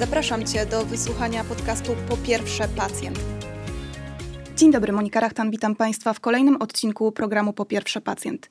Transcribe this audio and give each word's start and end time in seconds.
Zapraszam 0.00 0.46
Cię 0.46 0.66
do 0.66 0.84
wysłuchania 0.84 1.44
podcastu 1.44 1.92
Po 2.08 2.16
pierwsze 2.16 2.68
pacjent. 2.68 3.18
Dzień 4.56 4.72
dobry, 4.72 4.92
Monika 4.92 5.20
Rachtan, 5.20 5.50
witam 5.50 5.76
Państwa 5.76 6.12
w 6.12 6.20
kolejnym 6.20 6.56
odcinku 6.56 7.12
programu 7.12 7.52
Po 7.52 7.64
pierwsze 7.64 8.00
pacjent. 8.00 8.50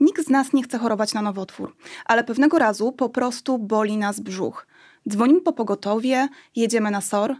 Nikt 0.00 0.26
z 0.26 0.28
nas 0.30 0.52
nie 0.52 0.62
chce 0.62 0.78
chorować 0.78 1.14
na 1.14 1.22
nowotwór, 1.22 1.76
ale 2.04 2.24
pewnego 2.24 2.58
razu 2.58 2.92
po 2.92 3.08
prostu 3.08 3.58
boli 3.58 3.96
nas 3.96 4.20
brzuch. 4.20 4.66
Dzwonimy 5.08 5.40
po 5.40 5.52
pogotowie, 5.52 6.28
jedziemy 6.56 6.90
na 6.90 7.00
SOR. 7.00 7.36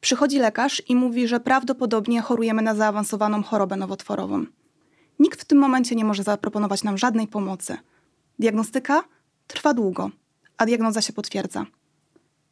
Przychodzi 0.00 0.38
lekarz 0.38 0.82
i 0.88 0.96
mówi, 0.96 1.28
że 1.28 1.40
prawdopodobnie 1.40 2.20
chorujemy 2.20 2.62
na 2.62 2.74
zaawansowaną 2.74 3.42
chorobę 3.42 3.76
nowotworową. 3.76 4.44
Nikt 5.18 5.42
w 5.42 5.44
tym 5.44 5.58
momencie 5.58 5.94
nie 5.94 6.04
może 6.04 6.22
zaproponować 6.22 6.82
nam 6.82 6.98
żadnej 6.98 7.28
pomocy. 7.28 7.76
Diagnostyka 8.38 9.02
trwa 9.46 9.74
długo, 9.74 10.10
a 10.56 10.66
diagnoza 10.66 11.02
się 11.02 11.12
potwierdza. 11.12 11.66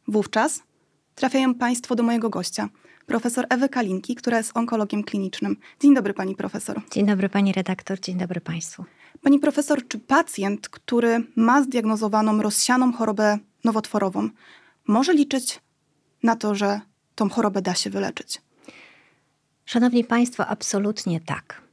Wówczas 0.07 0.63
trafiają 1.15 1.55
Państwo 1.55 1.95
do 1.95 2.03
mojego 2.03 2.29
gościa, 2.29 2.69
profesor 3.05 3.45
Ewy 3.49 3.69
Kalinki, 3.69 4.15
która 4.15 4.37
jest 4.37 4.51
onkologiem 4.57 5.03
klinicznym. 5.03 5.57
Dzień 5.79 5.95
dobry 5.95 6.13
Pani 6.13 6.35
profesor. 6.35 6.81
Dzień 6.91 7.05
dobry 7.05 7.29
Pani 7.29 7.53
redaktor, 7.53 7.99
dzień 7.99 8.17
dobry 8.17 8.41
Państwu. 8.41 8.85
Pani 9.21 9.39
profesor, 9.39 9.87
czy 9.87 9.99
pacjent, 9.99 10.69
który 10.69 11.23
ma 11.35 11.63
zdiagnozowaną 11.63 12.41
rozsianą 12.41 12.93
chorobę 12.93 13.37
nowotworową, 13.63 14.29
może 14.87 15.13
liczyć 15.13 15.59
na 16.23 16.35
to, 16.35 16.55
że 16.55 16.81
tą 17.15 17.29
chorobę 17.29 17.61
da 17.61 17.75
się 17.75 17.89
wyleczyć? 17.89 18.41
Szanowni 19.65 20.03
Państwo, 20.03 20.47
absolutnie 20.47 21.19
tak. 21.19 21.64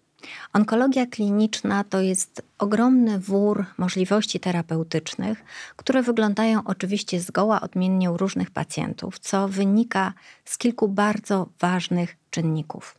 Onkologia 0.52 1.06
kliniczna 1.06 1.84
to 1.84 2.00
jest 2.00 2.42
ogromny 2.58 3.18
wór 3.18 3.64
możliwości 3.78 4.40
terapeutycznych, 4.40 5.44
które 5.76 6.02
wyglądają 6.02 6.60
oczywiście 6.64 7.20
zgoła 7.20 7.60
odmiennie 7.60 8.10
u 8.10 8.16
różnych 8.16 8.50
pacjentów, 8.50 9.18
co 9.18 9.48
wynika 9.48 10.12
z 10.44 10.58
kilku 10.58 10.88
bardzo 10.88 11.48
ważnych 11.60 12.16
czynników. 12.30 12.98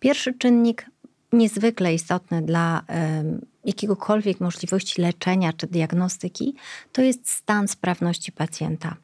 Pierwszy 0.00 0.34
czynnik 0.34 0.86
niezwykle 1.32 1.94
istotny 1.94 2.42
dla 2.42 2.82
jakiegokolwiek 3.64 4.40
możliwości 4.40 5.02
leczenia 5.02 5.52
czy 5.52 5.66
diagnostyki, 5.66 6.54
to 6.92 7.02
jest 7.02 7.30
stan 7.30 7.68
sprawności 7.68 8.32
pacjenta. 8.32 8.96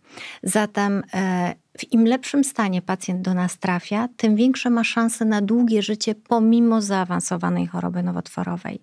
Zatem 0.43 1.03
e, 1.15 1.55
im 1.83 2.07
lepszym 2.07 2.45
stanie 2.45 2.83
pacjent 2.83 3.23
do 3.23 3.35
nas 3.35 3.59
trafia, 3.59 4.09
tym 4.17 4.37
większe 4.37 4.71
ma 4.71 4.85
szanse 4.85 5.25
na 5.25 5.41
długie 5.41 5.83
życie 5.83 6.15
pomimo 6.15 6.83
zaawansowanej 6.83 7.67
choroby 7.67 8.03
nowotworowej. 8.03 8.81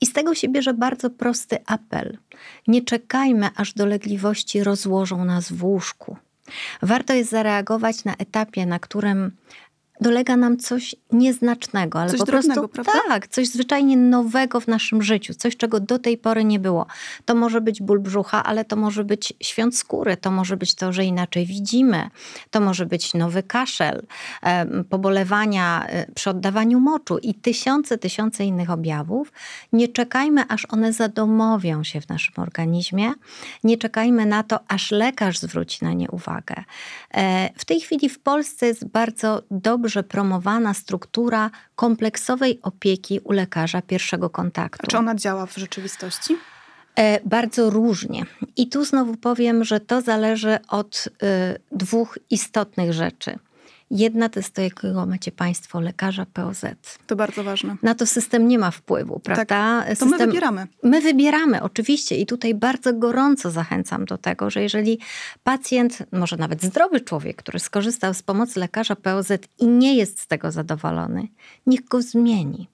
I 0.00 0.06
z 0.06 0.12
tego 0.12 0.34
się 0.34 0.48
bierze 0.48 0.74
bardzo 0.74 1.10
prosty 1.10 1.58
apel. 1.66 2.18
Nie 2.68 2.82
czekajmy, 2.82 3.48
aż 3.56 3.72
dolegliwości 3.72 4.64
rozłożą 4.64 5.24
nas 5.24 5.52
w 5.52 5.64
łóżku. 5.64 6.16
Warto 6.82 7.14
jest 7.14 7.30
zareagować 7.30 8.04
na 8.04 8.14
etapie, 8.14 8.66
na 8.66 8.78
którym 8.78 9.30
dolega 10.00 10.36
nam 10.36 10.56
coś 10.56 10.94
nieznacznego, 11.12 12.00
ale 12.00 12.10
coś 12.10 12.20
po 12.20 12.26
prostu 12.26 12.68
prawda? 12.68 12.92
tak, 13.08 13.28
coś 13.28 13.48
zwyczajnie 13.48 13.96
nowego 13.96 14.60
w 14.60 14.68
naszym 14.68 15.02
życiu, 15.02 15.34
coś 15.34 15.56
czego 15.56 15.80
do 15.80 15.98
tej 15.98 16.18
pory 16.18 16.44
nie 16.44 16.60
było. 16.60 16.86
To 17.24 17.34
może 17.34 17.60
być 17.60 17.82
ból 17.82 18.00
brzucha, 18.00 18.44
ale 18.44 18.64
to 18.64 18.76
może 18.76 19.04
być 19.04 19.34
świąt 19.40 19.76
skóry, 19.76 20.16
to 20.16 20.30
może 20.30 20.56
być 20.56 20.74
to, 20.74 20.92
że 20.92 21.04
inaczej 21.04 21.46
widzimy, 21.46 22.10
to 22.50 22.60
może 22.60 22.86
być 22.86 23.14
nowy 23.14 23.42
kaszel, 23.42 24.02
pobolewania 24.90 25.86
e, 25.86 26.12
przy 26.12 26.30
oddawaniu 26.30 26.80
moczu 26.80 27.18
i 27.18 27.34
tysiące, 27.34 27.98
tysiące 27.98 28.44
innych 28.44 28.70
objawów. 28.70 29.32
Nie 29.72 29.88
czekajmy, 29.88 30.44
aż 30.48 30.66
one 30.70 30.92
zadomowią 30.92 31.84
się 31.84 32.00
w 32.00 32.08
naszym 32.08 32.34
organizmie. 32.36 33.12
Nie 33.64 33.78
czekajmy 33.78 34.26
na 34.26 34.42
to, 34.42 34.58
aż 34.68 34.90
lekarz 34.90 35.38
zwróci 35.38 35.84
na 35.84 35.92
nie 35.92 36.10
uwagę. 36.10 36.54
E, 37.14 37.50
w 37.56 37.64
tej 37.64 37.80
chwili 37.80 38.08
w 38.08 38.18
Polsce 38.18 38.66
jest 38.66 38.84
bardzo 38.84 39.42
dobrze 39.50 39.85
dobrze 39.86 40.02
promowana 40.02 40.74
struktura 40.74 41.50
kompleksowej 41.76 42.58
opieki 42.62 43.20
u 43.24 43.32
lekarza 43.32 43.82
pierwszego 43.82 44.30
kontaktu. 44.30 44.82
A 44.84 44.90
czy 44.90 44.98
ona 44.98 45.14
działa 45.14 45.46
w 45.46 45.56
rzeczywistości? 45.56 46.36
E, 46.96 47.20
bardzo 47.24 47.70
różnie. 47.70 48.26
I 48.56 48.68
tu 48.68 48.84
znowu 48.84 49.16
powiem, 49.16 49.64
że 49.64 49.80
to 49.80 50.00
zależy 50.00 50.58
od 50.68 51.08
y, 51.08 51.60
dwóch 51.72 52.18
istotnych 52.30 52.92
rzeczy. 52.92 53.38
Jedna 53.90 54.28
to 54.28 54.38
jest 54.40 54.54
to, 54.54 54.62
jakiego 54.62 55.06
macie 55.06 55.32
Państwo 55.32 55.80
lekarza 55.80 56.26
POZ. 56.32 56.64
To 57.06 57.16
bardzo 57.16 57.44
ważne. 57.44 57.76
Na 57.82 57.94
to 57.94 58.06
system 58.06 58.48
nie 58.48 58.58
ma 58.58 58.70
wpływu, 58.70 59.20
prawda? 59.20 59.44
Tak, 59.44 59.88
to 59.88 59.90
system, 59.90 60.08
my 60.08 60.26
wybieramy. 60.26 60.66
My 60.82 61.00
wybieramy, 61.00 61.62
oczywiście. 61.62 62.16
I 62.16 62.26
tutaj 62.26 62.54
bardzo 62.54 62.92
gorąco 62.92 63.50
zachęcam 63.50 64.04
do 64.04 64.18
tego, 64.18 64.50
że 64.50 64.62
jeżeli 64.62 64.98
pacjent, 65.44 65.98
może 66.12 66.36
nawet 66.36 66.62
zdrowy 66.62 67.00
człowiek, 67.00 67.36
który 67.36 67.58
skorzystał 67.58 68.14
z 68.14 68.22
pomocy 68.22 68.60
lekarza 68.60 68.96
POZ 68.96 69.32
i 69.58 69.66
nie 69.66 69.96
jest 69.96 70.20
z 70.20 70.26
tego 70.26 70.50
zadowolony, 70.50 71.28
niech 71.66 71.84
go 71.84 72.02
zmieni. 72.02 72.68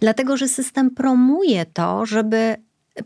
Dlatego, 0.00 0.36
że 0.36 0.48
system 0.48 0.90
promuje 0.90 1.66
to, 1.66 2.06
żeby 2.06 2.56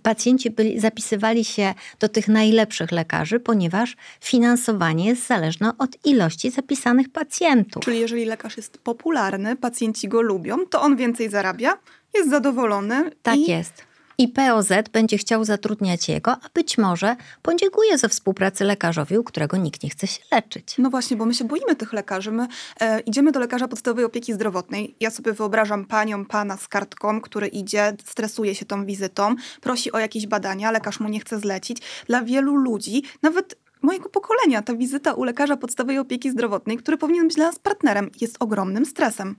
pacjenci 0.03 0.51
byli, 0.51 0.81
zapisywali 0.81 1.45
się 1.45 1.75
do 2.01 2.09
tych 2.09 2.29
najlepszych 2.29 2.93
lekarzy, 2.93 3.41
ponieważ 3.41 3.97
finansowanie 4.21 5.07
jest 5.07 5.27
zależne 5.27 5.73
od 5.79 6.07
ilości 6.07 6.51
zapisanych 6.51 7.09
pacjentów. 7.09 7.85
Czyli 7.85 8.01
jeżeli 8.01 8.25
lekarz 8.25 8.57
jest 8.57 8.79
popularny, 8.79 9.57
pacjenci 9.57 10.09
go 10.09 10.23
lubią, 10.23 10.67
to 10.67 10.83
on 10.83 10.97
więcej 10.97 11.31
zarabia, 11.31 11.79
jest 12.15 12.31
zadowolony. 12.31 13.11
Tak 13.23 13.37
i... 13.37 13.51
jest 13.51 13.90
i 14.21 14.29
POZ 14.29 14.69
będzie 14.93 15.19
chciał 15.19 15.45
zatrudniać 15.45 16.09
jego, 16.09 16.33
a 16.33 16.49
być 16.55 16.79
może 16.79 17.17
podziękuje 17.43 17.99
za 17.99 18.09
współpracę 18.09 18.65
lekarzowi, 18.65 19.19
u 19.19 19.25
którego 19.25 19.57
nikt 19.57 19.83
nie 19.83 19.91
chce 19.91 20.07
się 20.07 20.21
leczyć. 20.33 20.75
No 20.79 20.91
właśnie, 20.91 21.17
bo 21.17 21.27
my 21.27 21.35
się 21.35 21.45
boimy 21.45 21.77
tych 21.77 21.93
lekarzy. 21.93 22.33
My 22.33 22.47
e, 22.81 23.01
idziemy 23.01 23.33
do 23.33 23.41
lekarza 23.41 23.69
podstawowej 23.69 24.05
opieki 24.05 24.33
zdrowotnej. 24.33 24.95
Ja 25.01 25.11
sobie 25.11 25.33
wyobrażam 25.33 25.85
panią, 25.85 26.25
pana 26.25 26.57
z 26.57 26.69
kartką, 26.69 27.21
który 27.21 27.47
idzie, 27.47 27.97
stresuje 28.05 28.55
się 28.55 28.65
tą 28.65 28.87
wizytą, 28.87 29.35
prosi 29.61 29.93
o 29.93 29.99
jakieś 29.99 30.27
badania, 30.27 30.71
lekarz 30.71 31.01
mu 31.01 31.09
nie 31.09 31.21
chce 31.21 31.39
zlecić. 31.39 31.79
Dla 32.07 32.23
wielu 32.23 32.57
ludzi, 32.57 33.03
nawet 33.23 33.57
mojego 33.83 34.09
pokolenia, 34.09 34.63
ta 34.63 34.75
wizyta 34.75 35.13
u 35.13 35.25
lekarza 35.25 35.57
podstawowej 35.57 35.99
opieki 35.99 36.31
zdrowotnej, 36.31 36.77
który 36.77 36.97
powinien 36.97 37.27
być 37.27 37.37
dla 37.37 37.47
nas 37.47 37.59
partnerem, 37.59 38.11
jest 38.21 38.37
ogromnym 38.41 38.87
stresem. 38.87 39.37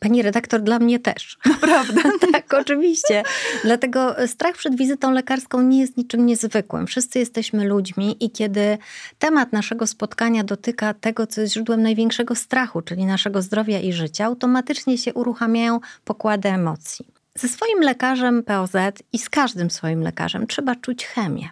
Pani 0.00 0.22
redaktor, 0.22 0.60
dla 0.60 0.78
mnie 0.78 0.98
też. 0.98 1.38
Naprawdę? 1.46 2.02
tak, 2.32 2.54
oczywiście. 2.54 3.22
Dlatego 3.64 4.16
strach 4.26 4.56
przed 4.56 4.76
wizytą 4.76 5.10
lekarską 5.10 5.62
nie 5.62 5.80
jest 5.80 5.96
niczym 5.96 6.26
niezwykłym. 6.26 6.86
Wszyscy 6.86 7.18
jesteśmy 7.18 7.64
ludźmi 7.64 8.16
i 8.24 8.30
kiedy 8.30 8.78
temat 9.18 9.52
naszego 9.52 9.86
spotkania 9.86 10.44
dotyka 10.44 10.94
tego, 10.94 11.26
co 11.26 11.40
jest 11.40 11.52
źródłem 11.52 11.82
największego 11.82 12.34
strachu, 12.34 12.82
czyli 12.82 13.06
naszego 13.06 13.42
zdrowia 13.42 13.80
i 13.80 13.92
życia, 13.92 14.24
automatycznie 14.24 14.98
się 14.98 15.14
uruchamiają 15.14 15.80
pokłady 16.04 16.48
emocji. 16.48 17.06
Ze 17.34 17.48
swoim 17.48 17.80
lekarzem 17.80 18.42
POZ 18.42 18.72
i 19.12 19.18
z 19.18 19.30
każdym 19.30 19.70
swoim 19.70 20.02
lekarzem 20.02 20.46
trzeba 20.46 20.76
czuć 20.76 21.06
chemię. 21.06 21.48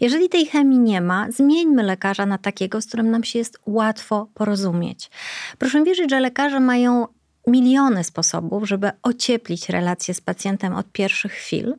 Jeżeli 0.00 0.28
tej 0.28 0.46
chemii 0.46 0.78
nie 0.78 1.00
ma, 1.00 1.26
zmieńmy 1.30 1.82
lekarza 1.82 2.26
na 2.26 2.38
takiego, 2.38 2.80
z 2.80 2.86
którym 2.86 3.10
nam 3.10 3.24
się 3.24 3.38
jest 3.38 3.58
łatwo 3.66 4.28
porozumieć. 4.34 5.10
Proszę 5.58 5.84
wierzyć, 5.84 6.10
że 6.10 6.20
lekarze 6.20 6.60
mają 6.60 7.06
miliony 7.48 8.04
sposobów, 8.04 8.68
żeby 8.68 8.90
ocieplić 9.02 9.68
relacje 9.68 10.14
z 10.14 10.20
pacjentem 10.20 10.74
od 10.74 10.92
pierwszych 10.92 11.32
chwil. 11.32 11.74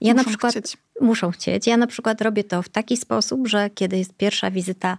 Ja 0.00 0.12
muszą 0.12 0.24
na 0.24 0.28
przykład 0.30 0.52
chcieć. 0.52 0.76
muszą 1.00 1.30
chcieć. 1.30 1.66
Ja 1.66 1.76
na 1.76 1.86
przykład 1.86 2.20
robię 2.20 2.44
to 2.44 2.62
w 2.62 2.68
taki 2.68 2.96
sposób, 2.96 3.48
że 3.48 3.70
kiedy 3.70 3.98
jest 3.98 4.14
pierwsza 4.14 4.50
wizyta 4.50 4.98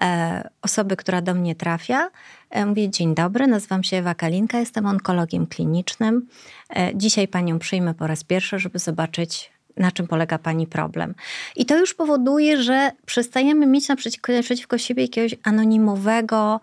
e, 0.00 0.50
osoby, 0.62 0.96
która 0.96 1.22
do 1.22 1.34
mnie 1.34 1.54
trafia, 1.54 2.10
e, 2.50 2.66
mówię: 2.66 2.90
Dzień 2.90 3.14
dobry, 3.14 3.46
nazywam 3.46 3.84
się 3.84 3.96
Ewa 3.96 4.14
Kalinka, 4.14 4.58
jestem 4.58 4.86
onkologiem 4.86 5.46
klinicznym. 5.46 6.28
E, 6.76 6.90
dzisiaj 6.94 7.28
panią 7.28 7.58
przyjmę 7.58 7.94
po 7.94 8.06
raz 8.06 8.24
pierwszy, 8.24 8.58
żeby 8.58 8.78
zobaczyć 8.78 9.52
na 9.76 9.92
czym 9.92 10.06
polega 10.06 10.38
pani 10.38 10.66
problem. 10.66 11.14
I 11.56 11.66
to 11.66 11.78
już 11.78 11.94
powoduje, 11.94 12.62
że 12.62 12.90
przestajemy 13.06 13.66
mieć 13.66 13.88
naprzeciwko, 13.88 14.78
siebie 14.78 15.02
jakiegoś 15.02 15.34
anonimowego, 15.42 16.60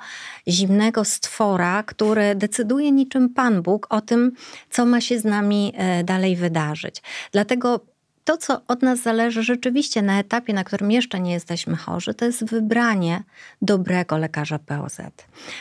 zimnego 0.47 1.05
stwora, 1.05 1.83
który 1.83 2.35
decyduje 2.35 2.91
niczym 2.91 3.29
Pan 3.29 3.61
Bóg 3.61 3.87
o 3.89 4.01
tym, 4.01 4.31
co 4.69 4.85
ma 4.85 5.01
się 5.01 5.19
z 5.19 5.25
nami 5.25 5.73
e, 5.75 6.03
dalej 6.03 6.35
wydarzyć. 6.35 7.01
Dlatego 7.31 7.79
to, 8.29 8.37
co 8.37 8.61
od 8.67 8.81
nas 8.81 9.01
zależy 9.01 9.43
rzeczywiście 9.43 10.01
na 10.01 10.19
etapie, 10.19 10.53
na 10.53 10.63
którym 10.63 10.91
jeszcze 10.91 11.19
nie 11.19 11.31
jesteśmy 11.31 11.75
chorzy, 11.75 12.13
to 12.13 12.25
jest 12.25 12.45
wybranie 12.45 13.23
dobrego 13.61 14.17
lekarza 14.17 14.59
POZ. 14.59 14.97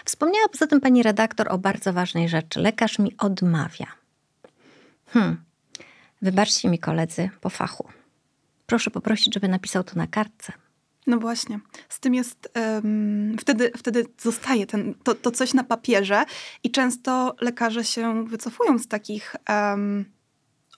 Wspomniała 0.05 0.49
poza 0.49 0.67
tym 0.67 0.81
pani 0.81 1.03
redaktor 1.03 1.47
o 1.51 1.59
bardzo 1.59 1.93
ważnej 1.93 2.29
rzeczy. 2.29 2.61
Lekarz 2.61 2.99
mi 2.99 3.17
odmawia. 3.19 3.87
Hmm, 5.07 5.48
Wybaczcie 6.23 6.69
mi 6.69 6.79
koledzy 6.79 7.31
po 7.41 7.51
fachu. 7.51 7.89
Proszę 8.67 8.91
poprosić, 8.91 9.35
żeby 9.35 9.49
napisał 9.49 9.85
to 9.85 9.97
na 9.97 10.07
kartce. 10.07 10.53
No 11.07 11.19
właśnie. 11.19 11.61
Z 11.89 12.01
tym 12.01 12.15
jest. 12.15 12.53
Um, 12.57 13.37
wtedy, 13.41 13.71
wtedy 13.77 14.05
zostaje 14.19 14.67
ten, 14.67 14.95
to, 15.03 15.15
to 15.15 15.31
coś 15.31 15.55
na 15.55 15.65
papierze, 15.65 16.25
i 16.65 16.71
często 16.71 17.37
lekarze 17.41 17.85
się 17.85 18.25
wycofują 18.25 18.79
z 18.79 18.89
takich 18.89 19.37
um, 19.49 20.05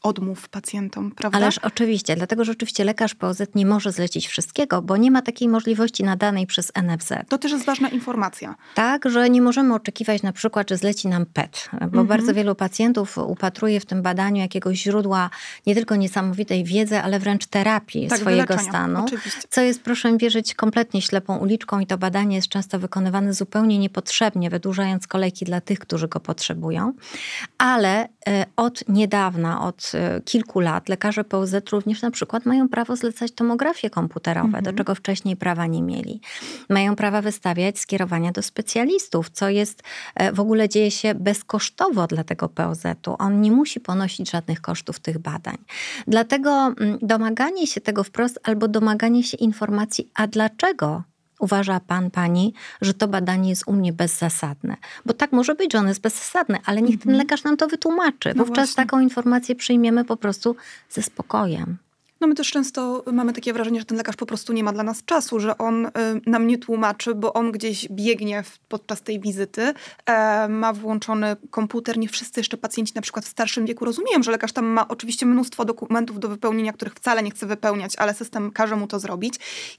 odmów 0.02 0.48
pacjentom, 0.48 1.10
prawda? 1.10 1.38
Ależ 1.38 1.58
oczywiście, 1.58 2.16
dlatego 2.16 2.44
że 2.44 2.52
oczywiście 2.52 2.84
lekarz 2.84 3.14
POZ 3.14 3.42
nie 3.54 3.66
może 3.66 3.92
zlecić 3.92 4.26
wszystkiego, 4.28 4.82
bo 4.82 4.96
nie 4.96 5.10
ma 5.10 5.22
takiej 5.22 5.48
możliwości 5.48 6.04
nadanej 6.04 6.46
przez 6.46 6.72
NFZ. 6.82 7.12
To 7.28 7.38
też 7.38 7.52
jest 7.52 7.64
ważna 7.64 7.88
informacja. 7.88 8.54
Tak, 8.74 9.10
że 9.10 9.30
nie 9.30 9.42
możemy 9.42 9.74
oczekiwać 9.74 10.22
na 10.22 10.32
przykład, 10.32 10.70
że 10.70 10.76
zleci 10.76 11.08
nam 11.08 11.26
PET, 11.26 11.68
bo 11.72 11.84
Mhm. 11.86 12.06
bardzo 12.06 12.34
wielu 12.34 12.54
pacjentów 12.54 13.18
upatruje 13.18 13.80
w 13.80 13.86
tym 13.86 14.02
badaniu 14.02 14.40
jakiegoś 14.40 14.78
źródła 14.82 15.30
nie 15.66 15.74
tylko 15.74 15.96
niesamowitej 15.96 16.64
wiedzy, 16.64 17.00
ale 17.00 17.18
wręcz 17.18 17.46
terapii 17.46 18.08
Tak, 18.08 18.18
swojego 18.18 18.58
stanu. 18.58 19.04
oczywiście. 19.04 19.40
Co 19.50 19.60
jest, 19.60 19.82
proszę 19.82 20.16
wierzyć, 20.18 20.54
kompletnie 20.54 21.02
ślepą 21.02 21.36
uliczką 21.36 21.80
i 21.80 21.86
to 21.86 21.98
badanie 21.98 22.36
jest 22.36 22.48
często 22.48 22.78
wykonywane 22.78 23.34
zupełnie 23.34 23.78
niepotrzebnie, 23.78 24.50
wydłużając 24.50 25.06
kolejki 25.06 25.44
dla 25.44 25.60
tych, 25.60 25.78
którzy 25.78 26.08
go 26.08 26.20
potrzebują. 26.20 26.92
Ale 27.58 28.08
e, 28.28 28.46
od 28.56 28.88
niedawna, 28.88 29.62
od 29.66 29.89
e, 29.94 30.20
kilku 30.24 30.60
lat 30.60 30.88
lekarze 30.88 31.24
POZ 31.24 31.54
również 31.72 32.02
na 32.02 32.10
przykład 32.10 32.46
mają 32.46 32.68
prawo 32.68 32.96
zlecać 32.96 33.32
tomografie 33.32 33.90
komputerowe, 33.90 34.62
do 34.62 34.72
czego 34.72 34.94
wcześniej 34.94 35.36
prawa 35.36 35.66
nie 35.66 35.82
mieli. 35.82 36.20
Mają 36.68 36.96
prawa 36.96 37.22
wystawiać 37.22 37.78
skierowania 37.78 38.32
do 38.32 38.42
specjalistów, 38.42 39.30
co 39.30 39.48
jest 39.48 39.82
e, 40.14 40.32
w 40.32 40.40
ogóle 40.40 40.68
dzieje 40.68 40.90
się 40.90 41.14
bezkosztowo 41.14 42.06
dla 42.06 42.24
tego 42.24 42.48
POZ-u. 42.48 43.16
On 43.18 43.40
nie 43.40 43.52
musi 43.52 43.80
ponosić 43.80 44.30
żadnych 44.30 44.60
kosztów 44.60 45.00
tych 45.00 45.18
badań. 45.18 45.56
Dlatego 46.06 46.50
mm, 46.50 46.98
domaganie 47.02 47.66
się 47.66 47.80
tego 47.80 48.04
wprost 48.04 48.40
albo 48.42 48.68
domaganie 48.68 49.22
się 49.22 49.36
informacji, 49.36 50.10
a 50.14 50.26
dlaczego 50.26 51.02
uważa 51.40 51.80
pan, 51.80 52.10
pani, 52.10 52.54
że 52.80 52.94
to 52.94 53.08
badanie 53.08 53.50
jest 53.50 53.62
u 53.66 53.72
mnie 53.72 53.92
bezzasadne? 53.92 54.76
Bo 55.06 55.14
tak 55.14 55.32
może 55.32 55.54
być, 55.54 55.72
że 55.72 55.78
ono 55.78 55.88
jest 55.88 56.00
bezzasadne, 56.00 56.58
ale 56.64 56.82
niech 56.82 57.00
ten 57.00 57.16
lekarz 57.16 57.44
nam 57.44 57.56
to 57.56 57.68
wytłumaczy. 57.68 58.32
No 58.36 58.44
Wówczas 58.44 58.68
właśnie. 58.68 58.84
taką 58.84 59.00
informację 59.00 59.54
przyjmiemy 59.54 60.04
po 60.04 60.16
prostu 60.16 60.56
ze 60.90 61.02
spokojem. 61.02 61.78
No 62.20 62.26
my 62.26 62.34
też 62.34 62.50
często 62.50 63.04
mamy 63.12 63.32
takie 63.32 63.52
wrażenie, 63.52 63.80
że 63.80 63.86
ten 63.86 63.98
lekarz 63.98 64.16
po 64.16 64.26
prostu 64.26 64.52
nie 64.52 64.64
ma 64.64 64.72
dla 64.72 64.82
nas 64.82 65.04
czasu, 65.04 65.40
że 65.40 65.58
on 65.58 65.86
y, 65.86 65.90
nam 66.26 66.46
nie 66.46 66.58
tłumaczy, 66.58 67.14
bo 67.14 67.32
on 67.32 67.52
gdzieś 67.52 67.88
biegnie 67.90 68.42
w, 68.42 68.58
podczas 68.58 69.02
tej 69.02 69.20
wizyty, 69.20 69.74
e, 70.06 70.48
ma 70.48 70.72
włączony 70.72 71.36
komputer. 71.50 71.98
Nie 71.98 72.08
wszyscy 72.08 72.40
jeszcze 72.40 72.56
pacjenci 72.56 72.92
na 72.94 73.02
przykład 73.02 73.24
w 73.24 73.28
starszym 73.28 73.66
wieku 73.66 73.84
rozumieją, 73.84 74.22
że 74.22 74.30
lekarz 74.30 74.52
tam 74.52 74.66
ma 74.66 74.88
oczywiście 74.88 75.26
mnóstwo 75.26 75.64
dokumentów 75.64 76.20
do 76.20 76.28
wypełnienia, 76.28 76.72
których 76.72 76.94
wcale 76.94 77.22
nie 77.22 77.30
chce 77.30 77.46
wypełniać, 77.46 77.96
ale 77.96 78.14
system 78.14 78.50
każe 78.50 78.76
mu 78.76 78.86
to 78.86 79.00
zrobić. 79.00 79.34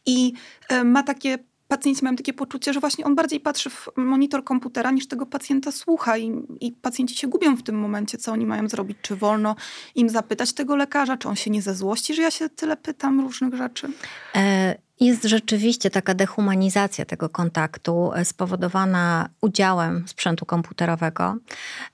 I 0.05 0.33
e, 0.69 0.83
ma 0.83 1.03
takie 1.03 1.37
pacjenci 1.71 2.03
mają 2.03 2.15
takie 2.15 2.33
poczucie, 2.33 2.73
że 2.73 2.79
właśnie 2.79 3.05
on 3.05 3.15
bardziej 3.15 3.39
patrzy 3.39 3.69
w 3.69 3.89
monitor 3.95 4.43
komputera 4.43 4.91
niż 4.91 5.07
tego 5.07 5.25
pacjenta 5.25 5.71
słucha 5.71 6.17
i, 6.17 6.31
i 6.59 6.71
pacjenci 6.71 7.15
się 7.15 7.27
gubią 7.27 7.55
w 7.55 7.63
tym 7.63 7.79
momencie, 7.79 8.17
co 8.17 8.31
oni 8.31 8.45
mają 8.45 8.69
zrobić. 8.69 8.97
Czy 9.01 9.15
wolno 9.15 9.55
im 9.95 10.09
zapytać 10.09 10.53
tego 10.53 10.75
lekarza, 10.75 11.17
czy 11.17 11.27
on 11.29 11.35
się 11.35 11.51
nie 11.51 11.61
zezłości, 11.61 12.13
że 12.13 12.21
ja 12.21 12.31
się 12.31 12.49
tyle 12.49 12.77
pytam 12.77 13.21
różnych 13.21 13.53
rzeczy. 13.53 13.87
E, 14.35 14.75
Jest 14.99 15.23
rzeczywiście 15.23 15.89
taka 15.89 16.13
dehumanizacja 16.13 17.05
tego 17.05 17.29
kontaktu 17.29 18.11
e, 18.13 18.25
spowodowana 18.25 19.29
udziałem 19.41 20.07
sprzętu 20.07 20.45
komputerowego. 20.45 21.35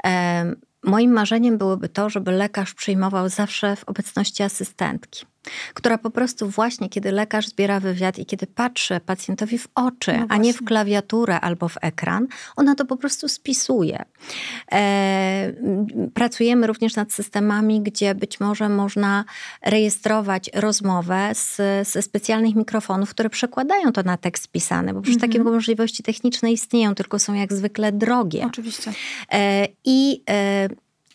E, 0.03 0.55
Moim 0.83 1.11
marzeniem 1.11 1.57
byłoby 1.57 1.89
to, 1.89 2.09
żeby 2.09 2.31
lekarz 2.31 2.73
przyjmował 2.73 3.29
zawsze 3.29 3.75
w 3.75 3.83
obecności 3.83 4.43
asystentki, 4.43 5.25
która 5.73 5.97
po 5.97 6.09
prostu 6.09 6.49
właśnie, 6.49 6.89
kiedy 6.89 7.11
lekarz 7.11 7.47
zbiera 7.47 7.79
wywiad 7.79 8.19
i 8.19 8.25
kiedy 8.25 8.47
patrzy 8.47 8.99
pacjentowi 8.99 9.57
w 9.57 9.67
oczy, 9.75 10.17
No 10.19 10.25
a 10.29 10.37
nie 10.37 10.53
w 10.53 10.63
klawiaturę 10.63 11.39
albo 11.39 11.67
w 11.67 11.77
ekran, 11.81 12.27
ona 12.55 12.75
to 12.75 12.85
po 12.85 12.97
prostu 12.97 13.27
spisuje. 13.27 14.05
E, 14.71 15.53
pracujemy 16.13 16.67
również 16.67 16.95
nad 16.95 17.13
systemami, 17.13 17.81
gdzie 17.81 18.15
być 18.15 18.39
może 18.39 18.69
można 18.69 19.25
rejestrować 19.61 20.49
rozmowę 20.53 21.29
z, 21.33 21.57
ze 21.87 22.01
specjalnych 22.01 22.55
mikrofonów, 22.55 23.09
które 23.09 23.29
przekładają 23.29 23.91
to 23.91 24.03
na 24.03 24.17
tekst 24.17 24.47
pisany, 24.47 24.93
bo 24.93 25.01
przecież 25.01 25.21
takie 25.21 25.43
możliwości 25.43 26.03
techniczne 26.03 26.51
istnieją, 26.51 26.95
tylko 26.95 27.19
są 27.19 27.33
jak 27.33 27.53
zwykle 27.53 27.91
drogie. 27.91 28.45
Oczywiście. 28.45 28.93
E, 29.31 29.67
I 29.85 30.23
e, 30.29 30.69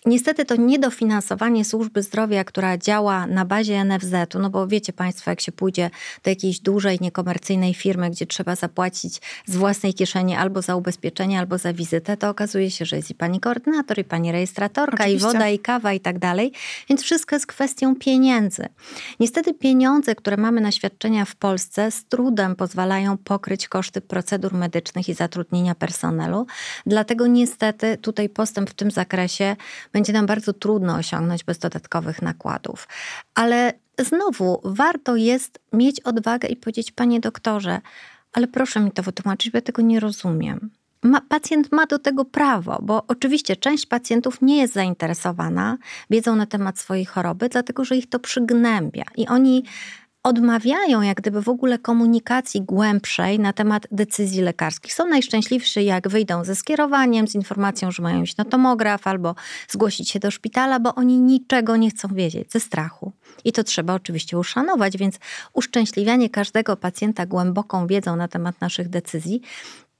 niestety 0.06 0.44
to 0.44 0.56
niedofinansowanie 0.56 1.64
służby 1.64 2.02
zdrowia, 2.02 2.44
która 2.44 2.78
działa 2.78 3.26
na 3.26 3.44
bazie 3.44 3.84
NFZ-u, 3.84 4.38
no 4.38 4.50
bo 4.50 4.66
wiecie 4.66 4.92
Państwo, 4.92 5.30
jak 5.30 5.40
się 5.40 5.52
pójdzie 5.52 5.90
do 6.24 6.30
jakiejś 6.30 6.60
dużej, 6.60 6.98
niekomercyjnej 7.00 7.74
firmy, 7.74 8.10
gdzie 8.10 8.26
trzeba 8.26 8.56
zapłacić 8.56 9.20
z 9.46 9.56
własnej 9.56 9.94
kieszeni 9.94 10.36
albo 10.36 10.62
za 10.62 10.76
ubezpieczenie, 10.76 11.38
albo 11.38 11.58
za 11.58 11.72
wizytę, 11.72 12.16
to 12.16 12.28
okazuje 12.28 12.70
się, 12.70 12.84
że 12.84 12.96
jest 12.96 13.10
i 13.10 13.14
pani 13.14 13.40
koordynator, 13.40 13.98
i 13.98 14.04
pani 14.04 14.32
rejestratorka, 14.32 15.04
Oczywiście. 15.04 15.28
i 15.28 15.32
woda, 15.32 15.48
i 15.48 15.58
kawa, 15.58 15.92
i 15.92 16.00
tak 16.00 16.18
dalej. 16.18 16.52
Więc 16.88 17.02
wszystko 17.02 17.36
jest 17.36 17.46
kwestią 17.46 17.96
pieniędzy. 17.96 18.66
Niestety 19.20 19.54
pieniądze, 19.54 20.14
które 20.14 20.36
mamy 20.36 20.60
na 20.60 20.72
świadczenia 20.72 21.24
w 21.24 21.36
Polsce, 21.36 21.90
z 21.90 22.04
trudem 22.04 22.56
pozwalają 22.56 23.18
pokryć 23.18 23.68
koszty 23.68 24.00
procedur 24.00 24.54
medycznych 24.54 25.08
i 25.08 25.14
zatrudnienia 25.14 25.74
personelu. 25.74 26.46
Dlatego 26.86 27.26
niestety 27.26 27.96
tutaj 27.96 28.28
postęp 28.28 28.70
w 28.70 28.74
tym 28.74 28.90
zakresie 28.90 29.56
będzie 29.92 30.12
nam 30.12 30.26
bardzo 30.26 30.52
trudno 30.52 30.94
osiągnąć 30.94 31.44
bez 31.44 31.58
dodatkowych 31.58 32.22
nakładów. 32.22 32.88
Ale 33.34 33.72
znowu 33.98 34.60
warto 34.64 35.16
jest 35.16 35.58
mieć 35.72 36.00
odwagę 36.00 36.48
i 36.48 36.56
powiedzieć, 36.56 36.92
panie 36.92 37.20
doktorze, 37.20 37.80
ale 38.32 38.46
proszę 38.46 38.80
mi 38.80 38.92
to 38.92 39.02
wytłumaczyć, 39.02 39.50
bo 39.50 39.58
ja 39.58 39.62
tego 39.62 39.82
nie 39.82 40.00
rozumiem. 40.00 40.70
Ma, 41.02 41.20
pacjent 41.20 41.72
ma 41.72 41.86
do 41.86 41.98
tego 41.98 42.24
prawo, 42.24 42.78
bo 42.82 43.04
oczywiście 43.08 43.56
część 43.56 43.86
pacjentów 43.86 44.42
nie 44.42 44.56
jest 44.56 44.74
zainteresowana 44.74 45.78
wiedzą 46.10 46.36
na 46.36 46.46
temat 46.46 46.78
swojej 46.78 47.04
choroby, 47.04 47.48
dlatego 47.48 47.84
że 47.84 47.96
ich 47.96 48.08
to 48.08 48.18
przygnębia 48.18 49.04
i 49.16 49.28
oni 49.28 49.64
odmawiają 50.22 51.02
jak 51.02 51.16
gdyby 51.16 51.42
w 51.42 51.48
ogóle 51.48 51.78
komunikacji 51.78 52.62
głębszej 52.62 53.38
na 53.38 53.52
temat 53.52 53.86
decyzji 53.90 54.42
lekarskich. 54.42 54.94
Są 54.94 55.06
najszczęśliwsi, 55.06 55.84
jak 55.84 56.08
wyjdą 56.08 56.44
ze 56.44 56.54
skierowaniem, 56.54 57.28
z 57.28 57.34
informacją, 57.34 57.90
że 57.90 58.02
mają 58.02 58.22
iść 58.22 58.36
na 58.36 58.44
tomograf 58.44 59.06
albo 59.06 59.34
zgłosić 59.68 60.10
się 60.10 60.18
do 60.18 60.30
szpitala, 60.30 60.80
bo 60.80 60.94
oni 60.94 61.20
niczego 61.20 61.76
nie 61.76 61.90
chcą 61.90 62.08
wiedzieć 62.08 62.52
ze 62.52 62.60
strachu. 62.60 63.12
I 63.44 63.52
to 63.52 63.64
trzeba 63.64 63.94
oczywiście 63.94 64.38
uszanować, 64.38 64.96
więc 64.96 65.18
uszczęśliwianie 65.52 66.30
każdego 66.30 66.76
pacjenta 66.76 67.26
głęboką 67.26 67.86
wiedzą 67.86 68.16
na 68.16 68.28
temat 68.28 68.60
naszych 68.60 68.88
decyzji 68.88 69.42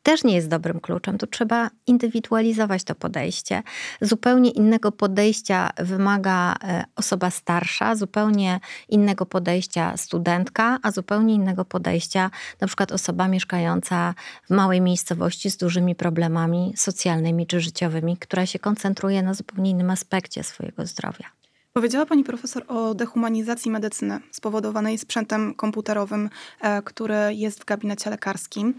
też 0.03 0.25
nie 0.25 0.35
jest 0.35 0.49
dobrym 0.49 0.81
kluczem. 0.81 1.19
Tu 1.19 1.27
trzeba 1.27 1.71
indywidualizować 1.87 2.85
to 2.85 2.95
podejście. 2.95 3.63
Zupełnie 4.01 4.51
innego 4.51 4.93
podejścia 4.93 5.71
wymaga 5.77 6.55
e, 6.65 6.85
osoba 6.97 7.31
starsza, 7.31 7.97
zupełnie 7.97 8.61
innego 8.89 9.27
podejścia 9.27 9.97
studentka, 9.97 10.79
a 10.83 10.91
zupełnie 10.91 11.35
innego 11.35 11.65
podejścia 11.65 12.31
na 12.61 12.67
przykład 12.67 12.93
osoba 12.93 13.29
mieszkająca 13.29 14.15
w 14.47 14.51
małej 14.51 14.81
miejscowości 14.81 15.51
z 15.51 15.57
dużymi 15.57 15.95
problemami 15.95 16.73
socjalnymi 16.77 17.47
czy 17.47 17.61
życiowymi, 17.61 18.17
która 18.17 18.47
się 18.47 18.59
koncentruje 18.59 19.23
na 19.23 19.35
zupełnie 19.35 19.71
innym 19.71 19.91
aspekcie 19.91 20.45
swojego 20.45 20.87
zdrowia. 20.87 21.27
Powiedziała 21.73 22.07
pani 22.07 22.25
profesor 22.25 22.65
o 22.69 22.95
dehumanizacji 22.95 23.71
medycyny 23.71 24.21
spowodowanej 24.31 24.99
sprzętem 24.99 25.55
komputerowym, 25.55 26.31
e, 26.61 26.83
który 26.83 27.15
jest 27.31 27.63
w 27.63 27.65
gabinecie 27.65 28.11
lekarskim. 28.11 28.75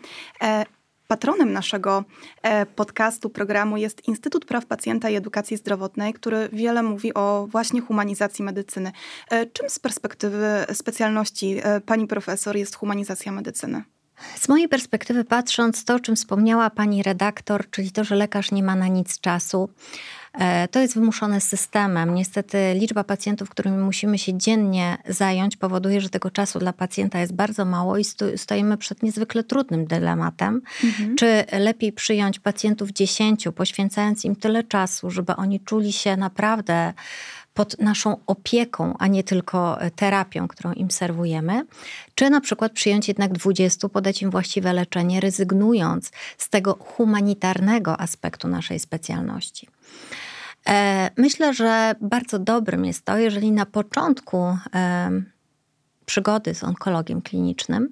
Patronem 1.14 1.54
naszego 1.54 2.04
e, 2.42 2.66
podcastu, 2.66 3.30
programu 3.30 3.78
jest 3.78 4.08
Instytut 4.08 4.46
Praw 4.46 4.66
Pacjenta 4.66 5.10
i 5.10 5.16
Edukacji 5.16 5.58
Zdrowotnej, 5.58 6.14
który 6.14 6.50
wiele 6.54 6.84
mówi 6.84 7.14
o 7.14 7.48
właśnie 7.52 7.82
humanizacji 7.82 8.46
medycyny. 8.46 8.92
E, 9.30 9.46
Czym 9.46 9.70
z 9.70 9.80
perspektywy 9.80 10.48
specjalności 10.74 11.60
e, 11.64 11.82
pani 11.82 12.08
profesor 12.08 12.58
jest 12.58 12.76
humanizacja 12.76 13.32
medycyny? 13.32 13.84
Z 14.36 14.50
mojej 14.50 14.70
perspektywy 14.70 15.24
patrząc, 15.24 15.86
to 15.86 15.96
o 15.96 16.00
czym 16.00 16.16
wspomniała 16.16 16.70
pani 16.70 17.04
redaktor, 17.04 17.70
czyli 17.70 17.92
to, 17.92 18.04
że 18.04 18.16
lekarz 18.16 18.52
nie 18.52 18.64
ma 18.64 18.76
na 18.76 18.88
nic 18.88 19.20
czasu, 19.20 19.70
to 20.72 20.80
jest 20.80 20.94
wymuszone 20.94 21.42
systemem. 21.42 22.16
Niestety 22.16 22.58
liczba 22.74 23.04
pacjentów, 23.04 23.50
którymi 23.50 23.78
musimy 23.78 24.18
się 24.18 24.38
dziennie 24.38 24.98
zająć, 25.08 25.58
powoduje, 25.58 26.02
że 26.02 26.10
tego 26.10 26.32
czasu 26.32 26.60
dla 26.60 26.74
pacjenta 26.74 27.20
jest 27.20 27.34
bardzo 27.34 27.66
mało 27.66 27.98
i 27.98 28.04
sto- 28.04 28.38
stoimy 28.38 28.78
przed 28.78 29.04
niezwykle 29.04 29.44
trudnym 29.44 29.86
dylematem. 29.86 30.62
Czy 31.16 31.44
lepiej 31.60 31.94
przyjąć 31.94 32.40
pacjentów 32.40 32.92
10, 32.92 33.48
poświęcając 33.56 34.26
im 34.26 34.36
tyle 34.36 34.64
czasu, 34.64 35.12
żeby 35.12 35.36
oni 35.36 35.60
czuli 35.60 35.94
się 35.94 36.18
naprawdę 36.18 36.94
pod 37.54 37.80
naszą 37.80 38.18
opieką, 38.28 38.94
a 39.00 39.08
nie 39.08 39.24
tylko 39.24 39.82
e, 39.82 39.92
terapią, 39.92 40.48
którą 40.48 40.74
im 40.74 40.92
serwujemy, 40.92 41.66
czy 42.16 42.30
na 42.30 42.42
przykład 42.42 42.72
przyjąć 42.72 43.08
jednak 43.08 43.34
20, 43.34 43.90
podać 43.90 44.22
im 44.22 44.32
właściwe 44.32 44.74
leczenie, 44.74 45.20
rezygnując 45.20 46.12
z 46.38 46.50
tego 46.50 46.74
humanitarnego 46.74 48.00
aspektu 48.00 48.48
naszej 48.48 48.80
specjalności. 48.80 49.68
E, 50.70 51.10
Myślę, 51.18 51.54
że 51.54 51.96
bardzo 52.02 52.40
dobrym 52.40 52.86
jest 52.86 53.06
to, 53.06 53.18
jeżeli 53.18 53.52
na 53.52 53.66
początku 53.66 54.58
przygody 56.06 56.56
z 56.56 56.64
onkologiem 56.64 57.22
klinicznym 57.22 57.90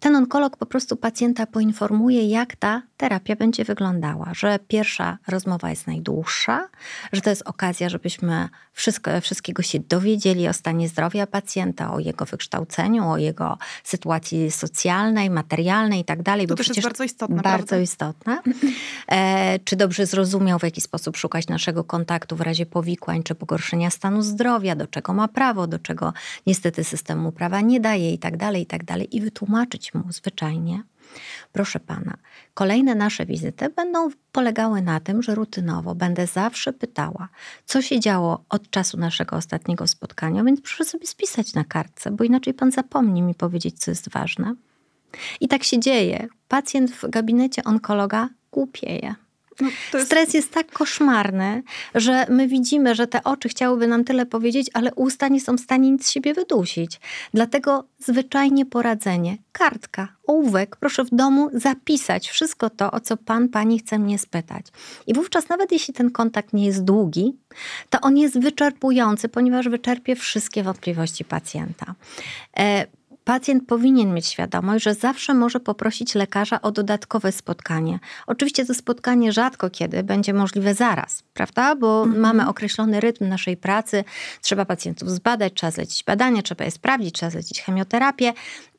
ten 0.00 0.16
onkolog 0.16 0.56
po 0.56 0.66
prostu 0.66 0.96
pacjenta 0.96 1.46
poinformuje, 1.46 2.28
jak 2.28 2.56
ta 2.56 2.82
terapia 2.96 3.36
będzie 3.36 3.64
wyglądała, 3.64 4.30
że 4.34 4.58
pierwsza 4.68 5.18
rozmowa 5.28 5.70
jest 5.70 5.86
najdłuższa, 5.86 6.68
że 7.12 7.20
to 7.20 7.30
jest 7.30 7.42
okazja, 7.42 7.88
żebyśmy 7.88 8.48
wszystko, 8.72 9.20
wszystkiego 9.20 9.62
się 9.62 9.78
dowiedzieli 9.80 10.48
o 10.48 10.52
stanie 10.52 10.88
zdrowia 10.88 11.26
pacjenta, 11.26 11.92
o 11.92 11.98
jego 11.98 12.24
wykształceniu, 12.24 13.08
o 13.08 13.18
jego 13.18 13.58
sytuacji 13.84 14.50
socjalnej, 14.50 15.30
materialnej 15.30 16.00
i 16.00 16.04
tak 16.04 16.22
dalej. 16.22 16.46
To 16.46 16.54
też 16.54 16.68
jest 16.68 16.82
bardzo 16.82 17.04
istotne. 17.04 17.42
Bardzo 17.42 17.66
prawda? 17.66 17.80
istotne. 17.80 18.38
E, 19.08 19.58
czy 19.58 19.76
dobrze 19.76 20.06
zrozumiał, 20.06 20.58
w 20.58 20.62
jaki 20.62 20.80
sposób 20.80 21.16
szukać 21.16 21.46
naszego 21.46 21.84
kontaktu 21.84 22.36
w 22.36 22.40
razie 22.40 22.66
powikłań 22.66 23.22
czy 23.22 23.34
pogorszenia 23.34 23.90
stanu 23.90 24.22
zdrowia, 24.22 24.76
do 24.76 24.86
czego 24.86 25.14
ma 25.14 25.28
prawo, 25.28 25.66
do 25.66 25.78
czego 25.78 26.12
niestety 26.46 26.84
systemu 26.84 27.32
prawa 27.32 27.60
nie 27.60 27.80
daje 27.80 28.12
i 28.12 28.18
tak 28.18 28.36
dalej, 28.36 28.62
i 28.62 28.66
tak 28.66 28.84
wytłumaczyć 29.84 29.94
mu 29.94 30.12
zwyczajnie, 30.12 30.82
proszę 31.52 31.80
pana, 31.80 32.16
kolejne 32.54 32.94
nasze 32.94 33.26
wizyty 33.26 33.68
będą 33.68 34.10
polegały 34.32 34.82
na 34.82 35.00
tym, 35.00 35.22
że 35.22 35.34
rutynowo 35.34 35.94
będę 35.94 36.26
zawsze 36.26 36.72
pytała, 36.72 37.28
co 37.66 37.82
się 37.82 38.00
działo 38.00 38.44
od 38.48 38.70
czasu 38.70 38.96
naszego 38.96 39.36
ostatniego 39.36 39.86
spotkania, 39.86 40.44
więc 40.44 40.60
proszę 40.60 40.84
sobie 40.84 41.06
spisać 41.06 41.54
na 41.54 41.64
kartce, 41.64 42.10
bo 42.10 42.24
inaczej 42.24 42.54
pan 42.54 42.72
zapomni 42.72 43.22
mi 43.22 43.34
powiedzieć, 43.34 43.78
co 43.78 43.90
jest 43.90 44.10
ważne. 44.10 44.54
I 45.40 45.48
tak 45.48 45.64
się 45.64 45.80
dzieje. 45.80 46.28
Pacjent 46.48 46.90
w 46.90 47.10
gabinecie 47.10 47.64
onkologa 47.64 48.28
głupieje. 48.52 49.14
No, 49.60 49.68
jest... 49.94 50.06
Stres 50.06 50.34
jest 50.34 50.52
tak 50.52 50.72
koszmarny, 50.72 51.62
że 51.94 52.26
my 52.28 52.48
widzimy, 52.48 52.94
że 52.94 53.06
te 53.06 53.24
oczy 53.24 53.48
chciałyby 53.48 53.86
nam 53.86 54.04
tyle 54.04 54.26
powiedzieć, 54.26 54.70
ale 54.72 54.94
usta 54.94 55.28
nie 55.28 55.40
są 55.40 55.56
w 55.56 55.60
stanie 55.60 55.90
nic 55.90 56.06
z 56.06 56.10
siebie 56.10 56.34
wydusić. 56.34 57.00
Dlatego 57.34 57.84
zwyczajnie 57.98 58.66
poradzenie, 58.66 59.36
kartka, 59.52 60.08
ołówek, 60.26 60.76
proszę 60.76 61.04
w 61.04 61.10
domu 61.10 61.50
zapisać 61.52 62.28
wszystko 62.28 62.70
to, 62.70 62.90
o 62.90 63.00
co 63.00 63.16
pan, 63.16 63.48
pani 63.48 63.78
chce 63.78 63.98
mnie 63.98 64.18
spytać. 64.18 64.66
I 65.06 65.14
wówczas 65.14 65.48
nawet 65.48 65.72
jeśli 65.72 65.94
ten 65.94 66.10
kontakt 66.10 66.52
nie 66.52 66.66
jest 66.66 66.84
długi, 66.84 67.36
to 67.90 68.00
on 68.00 68.16
jest 68.16 68.40
wyczerpujący, 68.40 69.28
ponieważ 69.28 69.68
wyczerpie 69.68 70.16
wszystkie 70.16 70.62
wątpliwości 70.62 71.24
pacjenta. 71.24 71.94
E, 72.56 72.86
pacjent 73.24 73.66
powinien 73.66 74.14
mieć 74.14 74.26
świadomość, 74.26 74.84
że 74.84 74.94
zawsze 74.94 75.34
może 75.34 75.60
poprosić 75.60 76.14
lekarza 76.14 76.62
o 76.62 76.72
dodatkowe 76.72 77.32
spotkanie. 77.32 77.98
Oczywiście 78.26 78.66
to 78.66 78.74
spotkanie 78.74 79.32
rzadko 79.32 79.70
kiedy 79.70 80.02
będzie 80.02 80.32
możliwe 80.32 80.74
zaraz, 80.74 81.22
prawda? 81.34 81.76
Bo 81.76 82.02
Mhm. 82.02 82.20
mamy 82.20 82.48
określony 82.48 83.00
rytm 83.00 83.28
naszej 83.28 83.56
pracy, 83.56 84.04
trzeba 84.40 84.64
pacjentów 84.64 85.10
zbadać, 85.10 85.52
trzeba 85.54 85.70
zlecić 85.70 86.04
badania, 86.04 86.42
trzeba 86.42 86.64
je 86.64 86.70
sprawdzić, 86.70 87.14
trzeba 87.14 87.30
zlecić 87.30 87.62
chemioterapię. 87.62 88.32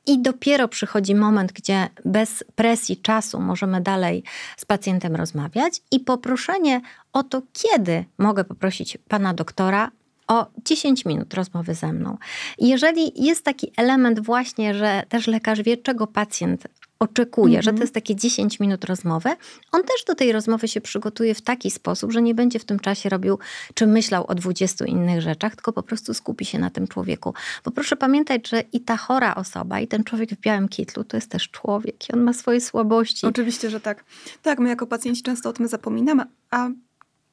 I 0.07 0.21
dopiero 0.21 0.67
przychodzi 0.67 1.15
moment, 1.15 1.51
gdzie 1.51 1.89
bez 2.05 2.43
presji 2.55 2.97
czasu 2.97 3.39
możemy 3.39 3.81
dalej 3.81 4.23
z 4.57 4.65
pacjentem 4.65 5.15
rozmawiać 5.15 5.81
i 5.91 5.99
poproszenie 5.99 6.81
o 7.13 7.23
to, 7.23 7.41
kiedy 7.53 8.05
mogę 8.17 8.43
poprosić 8.43 8.97
pana 9.07 9.33
doktora 9.33 9.91
o 10.27 10.47
10 10.65 11.05
minut 11.05 11.33
rozmowy 11.33 11.73
ze 11.73 11.93
mną. 11.93 12.17
Jeżeli 12.59 13.23
jest 13.25 13.43
taki 13.43 13.71
element 13.77 14.19
właśnie, 14.19 14.73
że 14.73 15.03
też 15.09 15.27
lekarz 15.27 15.61
wie, 15.61 15.77
czego 15.77 16.07
pacjent 16.07 16.67
oczekuje, 16.99 17.61
że 17.61 17.73
to 17.73 17.81
jest 17.81 17.93
takie 17.93 18.15
10 18.15 18.59
minut 18.59 18.85
rozmowy, 18.85 19.29
on 19.71 19.81
też 19.81 20.03
do 20.07 20.15
tej 20.15 20.31
rozmowy 20.31 20.67
się 20.67 20.81
przygotuje 20.81 21.35
w 21.35 21.41
taki 21.41 21.71
sposób, 21.71 22.11
że 22.11 22.21
nie 22.21 22.35
będzie 22.35 22.59
w 22.59 22.65
tym 22.65 22.79
czasie 22.79 23.09
robił 23.09 23.39
czy 23.73 23.87
myślał 23.87 24.25
o 24.27 24.35
20 24.35 24.85
innych 24.85 25.21
rzeczach, 25.21 25.55
tylko 25.55 25.73
po 25.73 25.83
prostu 25.83 26.13
skupi 26.13 26.45
się 26.45 26.59
na 26.59 26.69
tym 26.69 26.87
człowieku. 26.87 27.33
Bo 27.65 27.71
proszę 27.71 27.95
pamiętać, 27.95 28.49
że 28.49 28.63
i 28.73 28.81
ta 28.81 28.97
chora 28.97 29.35
osoba, 29.35 29.79
i 29.79 29.87
ten 29.87 30.03
człowiek 30.03 30.29
w 30.29 30.39
białym 30.39 30.69
kitlu 30.69 31.03
to 31.03 31.17
jest 31.17 31.29
też 31.29 31.49
człowiek 31.49 32.09
i 32.09 32.13
on 32.13 32.21
ma 32.21 32.33
swoje 32.33 32.61
słabości. 32.61 33.25
Oczywiście, 33.25 33.69
że 33.69 33.79
tak. 33.79 34.03
Tak, 34.41 34.59
my 34.59 34.69
jako 34.69 34.87
pacjenci 34.87 35.23
często 35.23 35.49
o 35.49 35.53
tym 35.53 35.67
zapominamy. 35.67 36.23
A 36.51 36.69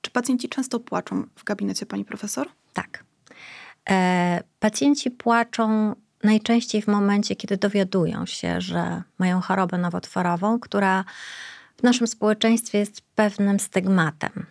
czy 0.03 0.11
pacjenci 0.11 0.49
często 0.49 0.81
płaczą 0.81 1.25
w 1.37 1.45
gabinecie 1.45 1.87
pani 1.87 2.05
profesor? 2.05 2.49
Tak. 2.73 3.05
E, 3.91 4.43
pacjenci 4.61 5.11
płaczą 5.11 5.95
najczęściej 6.25 6.83
w 6.83 6.87
momencie, 6.87 7.37
kiedy 7.37 7.57
dowiadują 7.57 8.27
się, 8.27 8.61
że 8.61 9.03
mają 9.19 9.41
chorobę 9.41 9.79
nowotworową, 9.79 10.61
która 10.61 11.05
w 11.77 11.83
naszym 11.83 12.07
społeczeństwie 12.07 12.79
jest 12.79 13.01
pewnym 13.15 13.61
stygmatem. 13.61 14.47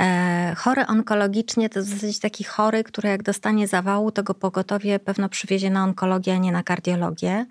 E, 0.00 0.54
chory 0.56 0.86
onkologicznie 0.86 1.68
to 1.68 1.80
w 1.80 1.84
zasadzie 1.84 2.20
taki 2.20 2.44
chory, 2.44 2.84
który 2.84 3.08
jak 3.08 3.22
dostanie 3.22 3.68
zawału, 3.68 4.12
to 4.12 4.22
go 4.22 4.34
pogotowie 4.34 4.98
pewno 4.98 5.28
przywiezie 5.28 5.70
na 5.70 5.84
onkologię, 5.84 6.34
a 6.34 6.36
nie 6.36 6.52
na 6.52 6.62
kardiologię, 6.62 7.46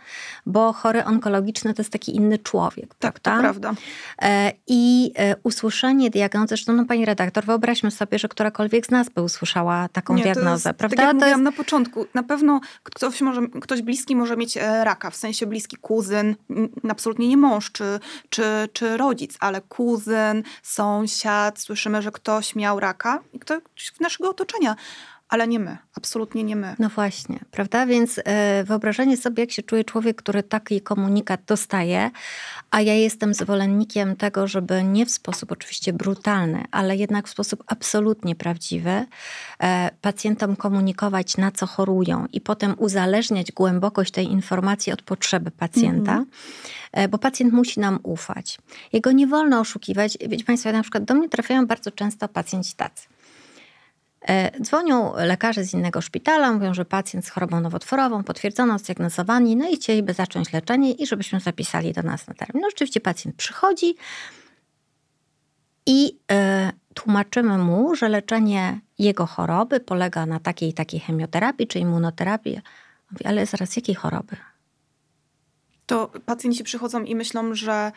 bo 0.45 0.73
chory 0.73 1.05
onkologiczny 1.05 1.73
to 1.73 1.81
jest 1.81 1.91
taki 1.91 2.15
inny 2.15 2.37
człowiek. 2.37 2.95
Tak, 2.99 3.19
to 3.19 3.31
prawda? 3.31 3.41
prawda. 3.41 3.81
E, 4.21 4.51
I 4.67 5.11
e, 5.15 5.35
usłyszenie 5.43 6.09
diagnozy, 6.09 6.47
zresztą 6.47 6.73
no, 6.73 6.85
pani 6.85 7.05
redaktor, 7.05 7.45
wyobraźmy 7.45 7.91
sobie, 7.91 8.19
że 8.19 8.27
którakolwiek 8.27 8.85
z 8.85 8.89
nas 8.89 9.09
by 9.09 9.21
usłyszała 9.21 9.89
taką 9.89 10.15
Nie, 10.15 10.23
diagnozę, 10.23 10.69
jest, 10.69 10.79
prawda? 10.79 10.97
Tak 10.97 11.05
jak 11.05 11.09
to 11.09 11.15
mówiłam 11.15 11.39
jest, 11.39 11.57
na 11.57 11.63
początku, 11.63 12.05
na 12.13 12.23
pewno 12.23 12.59
ktoś, 12.83 13.21
może, 13.21 13.41
ktoś 13.61 13.81
bliski 13.81 14.15
może 14.15 14.37
mieć 14.37 14.57
raka, 14.83 15.09
w 15.09 15.15
sensie 15.15 15.45
bliski 15.45 15.77
kuzyn, 15.77 16.35
absolutnie 16.89 17.27
nie 17.27 17.37
mąż 17.37 17.71
czy, 17.71 17.99
czy, 18.29 18.43
czy 18.73 18.97
rodzic, 18.97 19.37
ale 19.39 19.61
kuzyn, 19.61 20.43
sąsiad, 20.63 21.59
słyszymy, 21.59 22.01
że 22.01 22.11
ktoś 22.11 22.26
miał 22.55 22.79
raka 22.79 23.19
i 23.33 23.39
ktoś 23.39 23.61
z 23.93 23.99
naszego 23.99 24.29
otoczenia, 24.29 24.75
ale 25.29 25.47
nie 25.47 25.59
my, 25.59 25.77
absolutnie 25.95 26.43
nie 26.43 26.55
my. 26.55 26.75
no 26.79 26.89
właśnie, 26.89 27.39
prawda? 27.51 27.85
Więc 27.85 28.19
e, 28.25 28.63
wyobrażenie 28.63 29.17
sobie, 29.17 29.43
jak 29.43 29.51
się 29.51 29.63
czuje 29.63 29.83
człowiek, 29.83 30.17
który 30.17 30.43
taki 30.43 30.81
komunikat 30.81 31.41
dostaje, 31.47 32.11
a 32.71 32.81
ja 32.81 32.93
jestem 32.93 33.33
zwolennikiem 33.33 34.15
tego, 34.15 34.47
żeby 34.47 34.83
nie 34.83 35.05
w 35.05 35.11
sposób 35.11 35.51
oczywiście 35.51 35.93
brutalny, 35.93 36.63
ale 36.71 36.95
jednak 36.95 37.27
w 37.27 37.31
sposób 37.31 37.63
absolutnie 37.67 38.35
prawdziwy 38.35 39.05
e, 39.59 39.89
pacjentom 40.01 40.55
komunikować, 40.55 41.37
na 41.37 41.51
co 41.51 41.67
chorują 41.67 42.25
i 42.33 42.41
potem 42.41 42.75
uzależniać 42.77 43.51
głębokość 43.51 44.11
tej 44.11 44.31
informacji 44.31 44.93
od 44.93 45.01
potrzeby 45.01 45.51
pacjenta, 45.51 46.23
e, 46.91 47.07
bo 47.07 47.17
pacjent 47.17 47.53
musi 47.53 47.79
nam 47.79 47.99
ufać. 48.03 48.57
Jego 48.93 49.11
nie 49.11 49.27
wolno 49.27 49.59
oszukiwać. 49.59 50.17
Wiecie 50.27 50.43
Państwo, 50.43 50.71
na 50.71 50.81
przykład 50.81 51.03
do 51.03 51.13
mnie 51.13 51.29
trafiają 51.29 51.67
bardzo 51.67 51.91
często 51.91 52.27
pacjenci 52.27 52.75
tacy. 52.75 53.07
E, 54.29 54.61
Dzwonią 54.61 55.13
lekarze 55.15 55.63
z 55.63 55.73
innego 55.73 56.01
szpitala, 56.01 56.51
mówią, 56.51 56.73
że 56.73 56.85
pacjent 56.85 57.25
z 57.25 57.29
chorobą 57.29 57.59
nowotworową 57.59 58.23
potwierdzono, 58.23 58.79
zdiagnozowani, 58.79 59.55
no 59.55 59.69
i 59.69 59.75
chcieliby 59.75 60.13
zacząć 60.13 60.53
leczenie 60.53 60.91
i 60.91 61.07
żebyśmy 61.07 61.39
zapisali 61.39 61.93
do 61.93 62.03
nas 62.03 62.27
na 62.27 62.33
termin. 62.33 62.61
No 62.61 62.69
rzeczywiście 62.69 63.01
pacjent 63.01 63.35
przychodzi 63.35 63.95
i 65.85 66.19
e, 66.31 66.71
tłumaczymy 66.93 67.57
mu, 67.57 67.95
że 67.95 68.09
leczenie 68.09 68.79
jego 68.99 69.25
choroby 69.25 69.79
polega 69.79 70.25
na 70.25 70.39
takiej 70.39 70.69
i 70.69 70.73
takiej 70.73 70.99
chemioterapii 70.99 71.67
czy 71.67 71.79
immunoterapii. 71.79 72.61
Mówi, 73.11 73.25
ale 73.25 73.45
zaraz 73.45 73.75
jakiej 73.75 73.95
choroby? 73.95 74.35
To 75.85 76.11
pacjenci 76.25 76.63
przychodzą 76.63 77.03
i 77.03 77.15
myślą, 77.15 77.55
że 77.55 77.91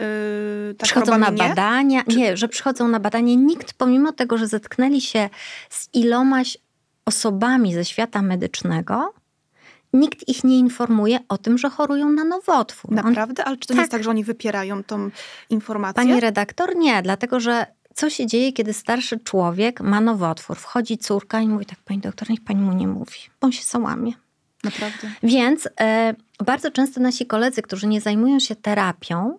yy, 0.00 0.74
ta 0.74 0.84
przychodzą 0.86 1.18
na 1.18 1.30
minie? 1.30 1.48
badania. 1.48 2.02
Nie, 2.06 2.36
że 2.36 2.48
przychodzą 2.48 2.88
na 2.88 3.00
badanie. 3.00 3.36
Nikt, 3.36 3.72
pomimo 3.72 4.12
tego, 4.12 4.38
że 4.38 4.46
zetknęli 4.46 5.00
się 5.00 5.28
z 5.70 5.88
ilomaś 5.94 6.58
osobami 7.04 7.74
ze 7.74 7.84
świata 7.84 8.22
medycznego, 8.22 9.14
nikt 9.92 10.28
ich 10.28 10.44
nie 10.44 10.58
informuje 10.58 11.18
o 11.28 11.38
tym, 11.38 11.58
że 11.58 11.70
chorują 11.70 12.08
na 12.10 12.24
nowotwór. 12.24 12.90
On- 12.98 13.04
Naprawdę? 13.04 13.44
Ale 13.44 13.56
czy 13.56 13.68
to 13.68 13.74
nie 13.74 13.80
jest 13.80 13.90
Tak. 13.90 13.98
tak, 13.98 14.04
że 14.04 14.10
oni 14.10 14.24
wypierają 14.24 14.84
tą 14.84 15.10
informację? 15.50 15.94
Pani 16.02 16.20
redaktor, 16.20 16.76
nie, 16.76 17.02
dlatego 17.02 17.40
że 17.40 17.66
co 17.94 18.10
się 18.10 18.26
dzieje, 18.26 18.52
kiedy 18.52 18.72
starszy 18.72 19.18
człowiek 19.18 19.80
ma 19.80 20.00
nowotwór? 20.00 20.56
Wchodzi 20.56 20.98
córka 20.98 21.40
i 21.40 21.48
mówi 21.48 21.66
tak, 21.66 21.78
pani 21.84 22.00
doktor, 22.00 22.30
niech 22.30 22.44
pani 22.44 22.60
mu 22.60 22.72
nie 22.72 22.88
mówi, 22.88 23.18
bo 23.40 23.44
on 23.46 23.52
się 23.52 23.62
załamie. 23.62 24.12
Naprawdę. 24.64 25.10
Więc 25.22 25.68
e, 25.80 26.14
bardzo 26.44 26.70
często 26.70 27.00
nasi 27.00 27.26
koledzy, 27.26 27.62
którzy 27.62 27.86
nie 27.86 28.00
zajmują 28.00 28.40
się 28.40 28.56
terapią, 28.56 29.38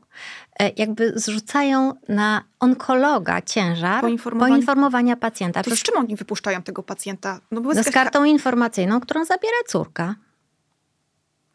jakby 0.78 1.14
zrzucają 1.16 1.94
na 2.10 2.44
onkologa 2.60 3.42
ciężar 3.42 4.04
Poinformowania- 4.04 4.50
poinformowania 4.50 5.16
pacjenta. 5.16 5.64
To 5.64 5.76
z 5.76 5.80
czym 5.84 5.98
oni 5.98 6.16
wypuszczają 6.16 6.62
tego 6.62 6.84
pacjenta? 6.84 7.40
No 7.52 7.62
no, 7.62 7.84
z 7.84 7.90
kartą 7.90 8.24
informacyjną, 8.24 9.00
którą 9.00 9.26
zabiera 9.26 9.58
córka. 9.68 10.16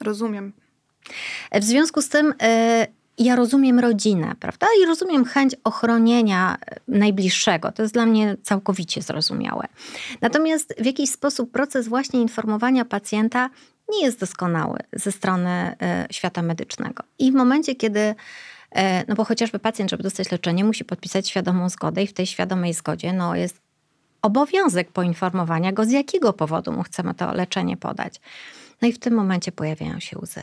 Rozumiem. 0.00 0.52
W 1.52 1.64
związku 1.64 2.02
z 2.02 2.08
tym 2.08 2.34
e, 2.42 2.86
ja 3.18 3.36
rozumiem 3.36 3.78
rodzinę, 3.78 4.34
prawda? 4.40 4.66
I 4.82 4.86
rozumiem 4.86 5.24
chęć 5.24 5.54
ochronienia 5.64 6.56
e, 6.66 6.80
najbliższego. 6.88 7.72
To 7.72 7.82
jest 7.82 7.94
dla 7.94 8.06
mnie 8.06 8.36
całkowicie 8.42 9.02
zrozumiałe. 9.02 9.66
Natomiast 10.20 10.74
w 10.78 10.86
jakiś 10.86 11.10
sposób 11.10 11.50
proces 11.50 11.88
właśnie 11.88 12.20
informowania 12.20 12.84
pacjenta 12.84 13.50
nie 13.88 14.04
jest 14.04 14.20
doskonały 14.20 14.78
ze 14.92 15.12
strony 15.12 15.50
e, 15.50 16.06
świata 16.10 16.42
medycznego. 16.42 17.04
I 17.18 17.32
w 17.32 17.34
momencie, 17.34 17.74
kiedy 17.74 18.00
e, 18.00 18.14
no 19.08 19.14
bo 19.14 19.24
chociażby 19.24 19.58
pacjent, 19.58 19.90
żeby 19.90 20.02
dostać 20.02 20.30
leczenie, 20.32 20.64
musi 20.64 20.84
podpisać 20.84 21.28
świadomą 21.28 21.68
zgodę 21.68 22.02
i 22.02 22.06
w 22.06 22.12
tej 22.12 22.26
świadomej 22.26 22.74
zgodzie 22.74 23.12
no, 23.12 23.36
jest 23.36 23.60
obowiązek 24.22 24.92
poinformowania 24.92 25.72
go, 25.72 25.84
z 25.84 25.90
jakiego 25.90 26.32
powodu 26.32 26.72
mu 26.72 26.82
chcemy 26.82 27.14
to 27.14 27.32
leczenie 27.34 27.76
podać. 27.76 28.20
No 28.82 28.88
i 28.88 28.92
w 28.92 28.98
tym 28.98 29.14
momencie 29.14 29.52
pojawiają 29.52 30.00
się 30.00 30.18
łzy. 30.18 30.42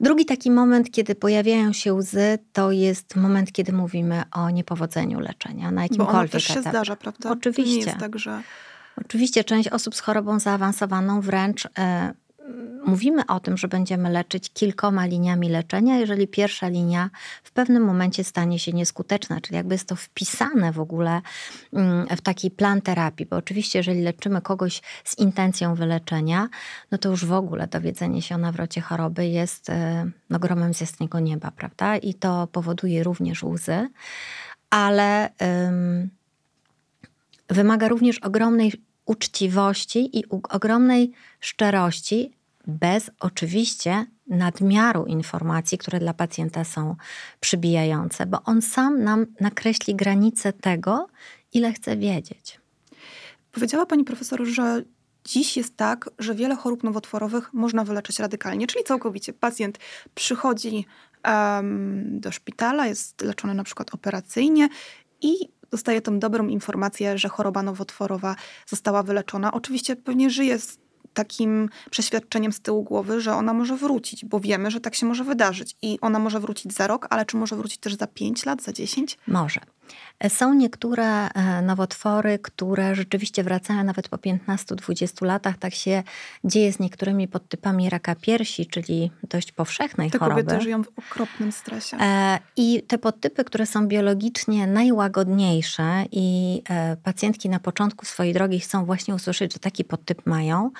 Drugi 0.00 0.24
taki 0.24 0.50
moment, 0.50 0.90
kiedy 0.90 1.14
pojawiają 1.14 1.72
się 1.72 1.94
łzy, 1.94 2.38
to 2.52 2.72
jest 2.72 3.16
moment, 3.16 3.52
kiedy 3.52 3.72
mówimy 3.72 4.22
o 4.32 4.50
niepowodzeniu 4.50 5.20
leczenia 5.20 5.70
na 5.70 5.80
Bo 5.80 5.82
jakimkolwiek 5.82 6.14
ono 6.14 6.28
też 6.28 6.44
się 6.44 6.52
etapie. 6.52 6.70
zdarza, 6.70 6.96
prawda? 6.96 7.28
To 7.28 7.34
nie 7.34 7.38
Oczywiście. 7.38 7.86
jest 7.86 7.98
tak, 7.98 8.18
że... 8.18 8.42
Oczywiście 9.04 9.44
część 9.44 9.68
osób 9.68 9.94
z 9.94 10.00
chorobą 10.00 10.38
zaawansowaną 10.38 11.20
wręcz 11.20 11.68
e, 11.78 12.14
mówimy 12.88 13.26
o 13.26 13.40
tym, 13.40 13.56
że 13.56 13.68
będziemy 13.68 14.10
leczyć 14.10 14.50
kilkoma 14.52 15.06
liniami 15.06 15.48
leczenia, 15.48 15.98
jeżeli 15.98 16.28
pierwsza 16.28 16.68
linia 16.68 17.10
w 17.42 17.52
pewnym 17.52 17.84
momencie 17.84 18.24
stanie 18.24 18.58
się 18.58 18.72
nieskuteczna, 18.72 19.40
czyli 19.40 19.56
jakby 19.56 19.74
jest 19.74 19.88
to 19.88 19.96
wpisane 19.96 20.72
w 20.72 20.80
ogóle 20.80 21.20
mm, 21.72 22.06
w 22.16 22.20
taki 22.20 22.50
plan 22.50 22.82
terapii, 22.82 23.26
bo 23.26 23.36
oczywiście 23.36 23.78
jeżeli 23.78 24.02
leczymy 24.02 24.40
kogoś 24.40 24.82
z 25.04 25.18
intencją 25.18 25.74
wyleczenia, 25.74 26.48
no 26.90 26.98
to 26.98 27.08
już 27.08 27.24
w 27.24 27.32
ogóle 27.32 27.66
dowiedzenie 27.66 28.22
się 28.22 28.34
o 28.34 28.38
nawrocie 28.38 28.80
choroby 28.80 29.26
jest 29.26 29.70
e, 29.70 30.10
no, 30.30 30.38
gromem 30.38 30.74
z 30.74 30.80
jasnego 30.80 31.20
nieba, 31.20 31.50
prawda? 31.50 31.96
I 31.96 32.14
to 32.14 32.46
powoduje 32.46 33.02
również 33.04 33.42
łzy, 33.42 33.88
ale... 34.70 35.30
Ym, 35.66 36.10
wymaga 37.50 37.88
również 37.88 38.18
ogromnej 38.18 38.72
uczciwości 39.06 40.18
i 40.18 40.24
ogromnej 40.30 41.12
szczerości, 41.40 42.37
bez 42.68 43.10
oczywiście 43.20 44.06
nadmiaru 44.26 45.06
informacji, 45.06 45.78
które 45.78 45.98
dla 45.98 46.14
pacjenta 46.14 46.64
są 46.64 46.96
przybijające, 47.40 48.26
bo 48.26 48.42
on 48.44 48.62
sam 48.62 49.04
nam 49.04 49.26
nakreśli 49.40 49.94
granice 49.94 50.52
tego, 50.52 51.06
ile 51.52 51.72
chce 51.72 51.96
wiedzieć. 51.96 52.60
Powiedziała 53.52 53.86
pani 53.86 54.04
profesor, 54.04 54.44
że 54.44 54.82
dziś 55.24 55.56
jest 55.56 55.76
tak, 55.76 56.10
że 56.18 56.34
wiele 56.34 56.56
chorób 56.56 56.84
nowotworowych 56.84 57.54
można 57.54 57.84
wyleczyć 57.84 58.18
radykalnie, 58.18 58.66
czyli 58.66 58.84
całkowicie. 58.84 59.32
Pacjent 59.32 59.78
przychodzi 60.14 60.86
em, 61.22 62.20
do 62.20 62.32
szpitala, 62.32 62.86
jest 62.86 63.22
leczony 63.22 63.54
na 63.54 63.64
przykład 63.64 63.94
operacyjnie 63.94 64.68
i 65.22 65.34
dostaje 65.70 66.00
tą 66.00 66.18
dobrą 66.18 66.46
informację, 66.46 67.18
że 67.18 67.28
choroba 67.28 67.62
nowotworowa 67.62 68.36
została 68.66 69.02
wyleczona. 69.02 69.52
Oczywiście 69.52 69.96
pewnie 69.96 70.30
żyje 70.30 70.58
z 70.58 70.78
takim 71.14 71.68
przeświadczeniem 71.90 72.52
z 72.52 72.60
tyłu 72.60 72.82
głowy, 72.82 73.20
że 73.20 73.34
ona 73.34 73.52
może 73.52 73.76
wrócić, 73.76 74.24
bo 74.24 74.40
wiemy, 74.40 74.70
że 74.70 74.80
tak 74.80 74.94
się 74.94 75.06
może 75.06 75.24
wydarzyć. 75.24 75.76
I 75.82 75.98
ona 76.00 76.18
może 76.18 76.40
wrócić 76.40 76.72
za 76.72 76.86
rok, 76.86 77.06
ale 77.10 77.24
czy 77.26 77.36
może 77.36 77.56
wrócić 77.56 77.78
też 77.78 77.94
za 77.94 78.06
5 78.06 78.46
lat, 78.46 78.62
za 78.62 78.72
10? 78.72 79.18
Może. 79.26 79.60
Są 80.28 80.54
niektóre 80.54 81.28
e, 81.28 81.62
nowotwory, 81.62 82.38
które 82.38 82.94
rzeczywiście 82.94 83.44
wracają 83.44 83.84
nawet 83.84 84.08
po 84.08 84.16
15-20 84.16 85.26
latach. 85.26 85.58
Tak 85.58 85.74
się 85.74 86.02
dzieje 86.44 86.72
z 86.72 86.78
niektórymi 86.78 87.28
podtypami 87.28 87.90
raka 87.90 88.14
piersi, 88.14 88.66
czyli 88.66 89.10
dość 89.22 89.52
powszechnej 89.52 90.10
Te 90.10 90.18
choroby. 90.18 90.44
kobiety 90.44 90.62
żyją 90.62 90.84
w 90.84 90.88
okropnym 90.96 91.52
stresie. 91.52 91.96
E, 92.00 92.38
I 92.56 92.82
te 92.82 92.98
podtypy, 92.98 93.44
które 93.44 93.66
są 93.66 93.88
biologicznie 93.88 94.66
najłagodniejsze 94.66 96.04
i 96.12 96.62
e, 96.68 96.96
pacjentki 96.96 97.48
na 97.48 97.60
początku 97.60 98.06
swojej 98.06 98.34
drogi 98.34 98.60
chcą 98.60 98.84
właśnie 98.84 99.14
usłyszeć, 99.14 99.52
że 99.52 99.58
taki 99.58 99.84
podtyp 99.84 100.26
mają, 100.26 100.70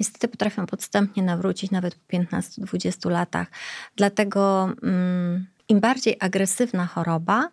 niestety 0.00 0.28
potrafią 0.28 0.66
podstępnie 0.66 1.22
nawrócić 1.22 1.70
nawet 1.70 1.94
po 1.94 2.16
15-20 2.16 3.10
latach. 3.10 3.48
Dlatego 3.96 4.70
mm, 4.82 5.46
im 5.68 5.80
bardziej 5.80 6.16
agresywna 6.20 6.86
choroba, 6.86 7.48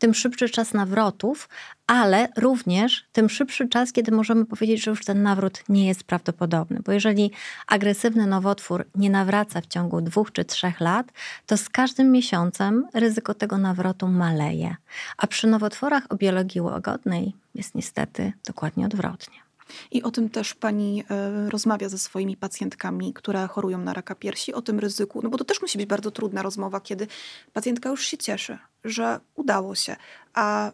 tym 0.00 0.14
szybszy 0.14 0.48
czas 0.48 0.74
nawrotów, 0.74 1.48
ale 1.86 2.28
również 2.36 3.04
tym 3.12 3.28
szybszy 3.28 3.68
czas, 3.68 3.92
kiedy 3.92 4.12
możemy 4.12 4.46
powiedzieć, 4.46 4.82
że 4.82 4.90
już 4.90 5.04
ten 5.04 5.22
nawrót 5.22 5.64
nie 5.68 5.86
jest 5.86 6.04
prawdopodobny. 6.04 6.80
Bo 6.84 6.92
jeżeli 6.92 7.30
agresywny 7.66 8.26
nowotwór 8.26 8.86
nie 8.94 9.10
nawraca 9.10 9.60
w 9.60 9.66
ciągu 9.66 10.00
dwóch 10.00 10.32
czy 10.32 10.44
trzech 10.44 10.80
lat, 10.80 11.12
to 11.46 11.56
z 11.56 11.68
każdym 11.68 12.10
miesiącem 12.10 12.86
ryzyko 12.94 13.34
tego 13.34 13.58
nawrotu 13.58 14.08
maleje. 14.08 14.76
A 15.16 15.26
przy 15.26 15.46
nowotworach 15.46 16.02
o 16.08 16.16
biologii 16.16 16.60
łagodnej 16.60 17.32
jest 17.54 17.74
niestety 17.74 18.32
dokładnie 18.46 18.86
odwrotnie. 18.86 19.49
I 19.90 20.02
o 20.02 20.10
tym 20.10 20.30
też 20.30 20.54
pani 20.54 21.04
e, 21.10 21.50
rozmawia 21.50 21.88
ze 21.88 21.98
swoimi 21.98 22.36
pacjentkami, 22.36 23.12
które 23.12 23.46
chorują 23.46 23.78
na 23.78 23.92
raka 23.92 24.14
piersi, 24.14 24.54
o 24.54 24.62
tym 24.62 24.78
ryzyku. 24.78 25.20
No 25.22 25.30
bo 25.30 25.38
to 25.38 25.44
też 25.44 25.62
musi 25.62 25.78
być 25.78 25.86
bardzo 25.86 26.10
trudna 26.10 26.42
rozmowa, 26.42 26.80
kiedy 26.80 27.06
pacjentka 27.52 27.88
już 27.88 28.04
się 28.04 28.18
cieszy, 28.18 28.58
że 28.84 29.20
udało 29.34 29.74
się, 29.74 29.96
a 30.34 30.72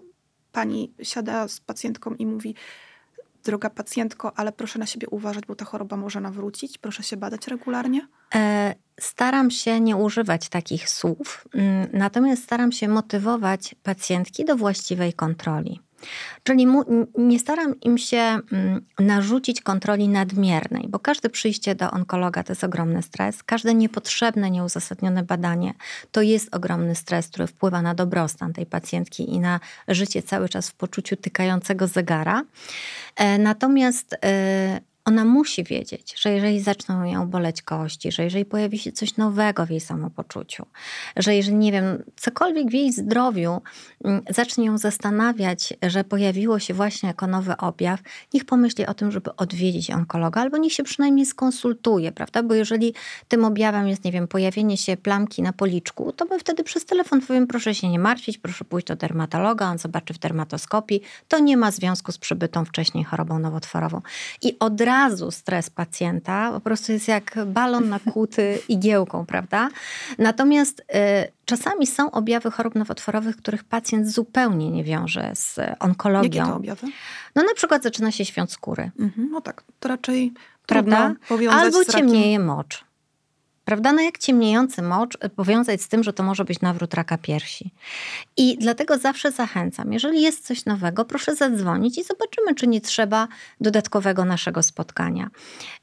pani 0.53 0.93
siada 1.03 1.49
z 1.49 1.61
pacjentką 1.61 2.15
i 2.15 2.27
mówi: 2.27 2.55
Droga 3.45 3.71
pacjentko, 3.71 4.39
ale 4.39 4.53
proszę 4.53 4.79
na 4.79 4.87
siebie 4.87 5.09
uważać, 5.11 5.47
bo 5.47 5.55
ta 5.55 5.65
choroba 5.65 5.97
może 5.97 6.21
nawrócić, 6.21 6.79
proszę 6.79 7.03
się 7.03 7.17
badać 7.17 7.49
regularnie. 7.49 8.09
E, 8.35 8.75
Staram 9.01 9.51
się 9.51 9.81
nie 9.81 9.97
używać 9.97 10.49
takich 10.49 10.91
słów, 10.91 11.49
mm, 11.55 11.89
natomiast 11.93 12.43
staram 12.43 12.73
się 12.73 12.89
motywować 12.89 13.75
pacjentki 13.83 14.45
do 14.45 14.57
właściwej 14.57 15.13
kontroli. 15.13 15.81
Czyli 16.43 16.67
mu, 16.67 16.85
nie 17.19 17.39
staram 17.39 17.81
im 17.81 17.99
się 17.99 18.19
mm, 18.19 18.87
narzucić 18.99 19.61
kontroli 19.61 20.09
nadmiernej, 20.09 20.89
bo 20.89 20.99
każde 20.99 21.31
przyjście 21.31 21.75
do 21.75 21.91
onkologa 21.91 22.43
to 22.43 22.53
jest 22.53 22.65
ogromny 22.65 23.03
stres, 23.03 23.43
każde 23.43 23.75
niepotrzebne, 23.75 24.51
nieuzasadnione 24.51 25.23
badanie 25.23 25.75
to 26.13 26.23
jest 26.23 26.55
ogromny 26.55 26.95
stres, 26.95 27.29
który 27.29 27.47
wpływa 27.47 27.83
na 27.83 27.95
dobrostan 27.95 28.53
tej 28.53 28.67
pacjentki 28.67 29.35
i 29.35 29.41
na 29.41 29.61
życie 29.89 30.23
cały 30.23 30.49
czas 30.49 30.71
w 30.71 30.75
poczuciu 30.75 31.17
tykającego 31.17 31.87
zegara. 31.87 32.43
E, 33.17 33.39
Natomiast 33.39 34.17
e, 34.25 34.81
ona 35.07 35.25
musi 35.25 35.65
wiedzieć, 35.65 36.15
że 36.21 36.33
jeżeli 36.33 36.61
zaczną 36.61 37.05
ją 37.05 37.29
boleć 37.29 37.63
kości, 37.63 38.13
że 38.13 38.25
jeżeli 38.25 38.45
pojawi 38.45 38.79
się 38.79 38.93
coś 38.93 39.17
nowego 39.17 39.67
w 39.67 39.71
jej 39.71 39.81
samopoczuciu, 39.81 40.67
że 41.17 41.35
jeżeli, 41.35 41.57
nie 41.57 41.73
wiem, 41.73 42.03
cokolwiek 42.17 42.71
w 42.71 42.73
jej 42.73 42.93
zdrowiu 42.93 43.61
mm, 44.05 44.23
zacznie 44.31 44.67
ją 44.67 44.79
zastanawiać, 44.79 45.75
że 45.83 46.05
pojawiło 46.05 46.59
się 46.59 46.75
właśnie 46.75 47.07
jako 47.07 47.27
nowy 47.27 47.57
objaw, 47.57 48.01
niech 48.35 48.45
pomyśli 48.45 48.87
o 48.87 48.95
tym, 48.95 49.13
żeby 49.13 49.37
odwiedzić 49.37 49.91
onkologa, 49.91 50.41
albo 50.41 50.57
niech 50.57 50.73
się 50.73 50.83
przynajmniej 50.83 51.27
skonsultuje, 51.27 52.13
prawda? 52.13 52.43
Bo 52.43 52.55
jeżeli 52.55 52.95
tym 53.29 53.45
objawem 53.45 53.89
jest, 53.89 54.05
nie 54.05 54.13
wiem, 54.13 54.29
pojawienie 54.29 54.77
się 54.77 54.97
plamki 54.97 55.43
na 55.43 55.53
policzku, 55.53 56.13
to 56.13 56.25
my 56.25 56.39
wtedy 56.39 56.65
przez 56.65 56.85
telefon 56.85 57.21
powiem, 57.21 57.47
proszę 57.47 57.75
się 57.75 57.89
nie 57.89 57.99
martwić, 57.99 58.39
proszę 58.39 58.65
pójść 58.65 58.87
do 58.87 58.97
dermatologa, 58.97 59.71
on 59.71 59.79
zobaczy 59.79 60.15
w 60.15 60.19
dermatoskopii, 60.19 61.01
to 61.29 61.39
nie 61.39 61.57
ma 61.57 61.71
związku 61.71 62.13
z 62.13 62.19
przybytą 62.19 62.65
wcześniej 62.65 63.05
chorobą 63.05 63.39
nowotworową. 63.39 64.01
I 64.43 64.59
od 64.59 64.81
razu 64.81 64.96
stres 65.31 65.71
pacjenta 65.71 66.53
po 66.53 66.61
prostu 66.61 66.93
jest 66.93 67.09
jak 67.09 67.39
balon 67.47 67.89
nakłuty 67.89 68.59
igiełką, 68.69 69.27
prawda? 69.27 69.69
Natomiast 70.19 70.81
y, 70.81 70.85
czasami 71.45 71.87
są 71.87 72.11
objawy 72.11 72.51
chorób 72.51 72.75
nowotworowych, 72.75 73.37
których 73.37 73.65
pacjent 73.65 74.09
zupełnie 74.09 74.71
nie 74.71 74.85
wiąże 74.85 75.31
z 75.35 75.59
onkologią. 75.81 76.41
Jakie 76.41 76.51
to 76.51 76.57
objawy? 76.57 76.87
No 77.35 77.43
na 77.43 77.55
przykład 77.55 77.83
zaczyna 77.83 78.11
się 78.11 78.25
świąt 78.25 78.53
skóry, 78.53 78.91
Mhm, 78.99 79.29
no 79.31 79.41
tak, 79.41 79.65
to 79.81 79.89
raczej 79.89 80.33
prawda? 80.67 81.15
Albo 81.51 81.85
ciemnieje 81.85 82.39
mocz. 82.39 82.86
Prawda? 83.67 83.93
No 83.93 84.03
jak 84.03 84.19
ciemniejący 84.19 84.83
mocz 84.83 85.19
y, 85.25 85.29
powiązać 85.29 85.83
z 85.83 85.89
tym, 85.89 86.05
że 86.05 86.13
to 86.13 86.23
może 86.23 86.45
być 86.45 86.61
nawrót 86.61 86.95
raka 86.95 87.19
piersi. 87.19 87.71
I 88.37 88.59
dlatego 88.59 88.99
zawsze 88.99 89.33
zachęcam, 89.33 89.93
jeżeli 89.93 90.23
jest 90.23 90.47
coś 90.47 90.65
nowego, 90.65 91.05
proszę 91.05 91.37
zadzwonić 91.37 91.99
i 91.99 92.05
zobaczymy, 92.05 92.55
czy 92.55 92.67
nie 92.67 92.81
trzeba 92.81 93.29
dodatkowego 93.61 94.25
naszego 94.25 94.63
spotkania. 94.63 95.31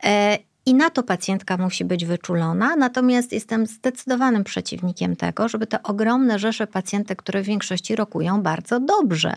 E, 0.03 0.37
I 0.65 0.73
na 0.73 0.89
to 0.89 1.03
pacjentka 1.03 1.57
musi 1.57 1.85
być 1.85 2.05
wyczulona, 2.05 2.75
natomiast 2.75 3.31
jestem 3.31 3.65
zdecydowanym 3.67 4.43
przeciwnikiem 4.43 5.15
tego, 5.15 5.47
żeby 5.47 5.67
te 5.67 5.83
ogromne 5.83 6.39
rzesze 6.39 6.67
pacjentek, 6.67 7.19
które 7.19 7.41
w 7.41 7.45
większości 7.45 7.95
rokują 7.95 8.41
bardzo 8.41 8.79
dobrze, 8.79 9.33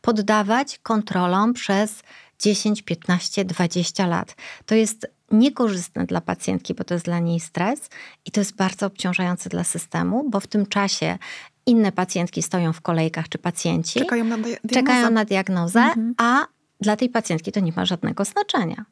poddawać 0.00 0.78
kontrolom 0.78 1.52
przez 1.52 2.02
10, 2.38 2.82
15, 2.82 3.44
20 3.44 4.06
lat. 4.06 4.36
To 4.66 4.74
jest 4.74 5.15
niekorzystne 5.32 6.06
dla 6.06 6.20
pacjentki, 6.20 6.74
bo 6.74 6.84
to 6.84 6.94
jest 6.94 7.04
dla 7.06 7.18
niej 7.18 7.40
stres 7.40 7.80
i 8.24 8.30
to 8.30 8.40
jest 8.40 8.56
bardzo 8.56 8.86
obciążające 8.86 9.48
dla 9.48 9.64
systemu, 9.64 10.30
bo 10.30 10.40
w 10.40 10.46
tym 10.46 10.66
czasie 10.66 11.18
inne 11.66 11.92
pacjentki 11.92 12.42
stoją 12.42 12.72
w 12.72 12.80
kolejkach 12.80 13.28
czy 13.28 13.38
pacjenci, 13.38 13.98
Czekają 14.00 14.24
na 14.24 14.38
dia- 14.38 14.56
czekają 14.72 14.84
diagnozę. 14.84 15.10
na 15.10 15.24
diagnozę, 15.24 15.80
Mhm. 15.80 16.14
a 16.18 16.46
dla 16.80 16.96
tej 16.96 17.08
pacjentki 17.08 17.52
to 17.52 17.60
nie 17.60 17.72
ma 17.76 17.84
żadnego 17.84 18.24
znaczenia. 18.24 18.84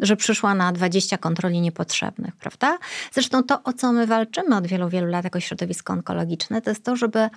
Że 0.00 0.16
przyszła 0.16 0.54
na 0.54 0.72
20 0.72 1.18
kontroli 1.18 1.60
niepotrzebnych, 1.60 2.36
prawda? 2.36 2.78
Zresztą 3.12 3.42
to, 3.42 3.62
o 3.62 3.72
co 3.72 3.92
my 3.92 4.06
walczymy 4.06 4.56
od 4.56 4.66
wielu, 4.66 4.88
wielu 4.88 5.06
lat 5.06 5.24
jako 5.24 5.40
środowisko 5.40 5.92
onkologiczne, 5.92 6.62
to 6.62 6.70
jest 6.70 6.84
to, 6.84 6.96
żeby 6.96 7.28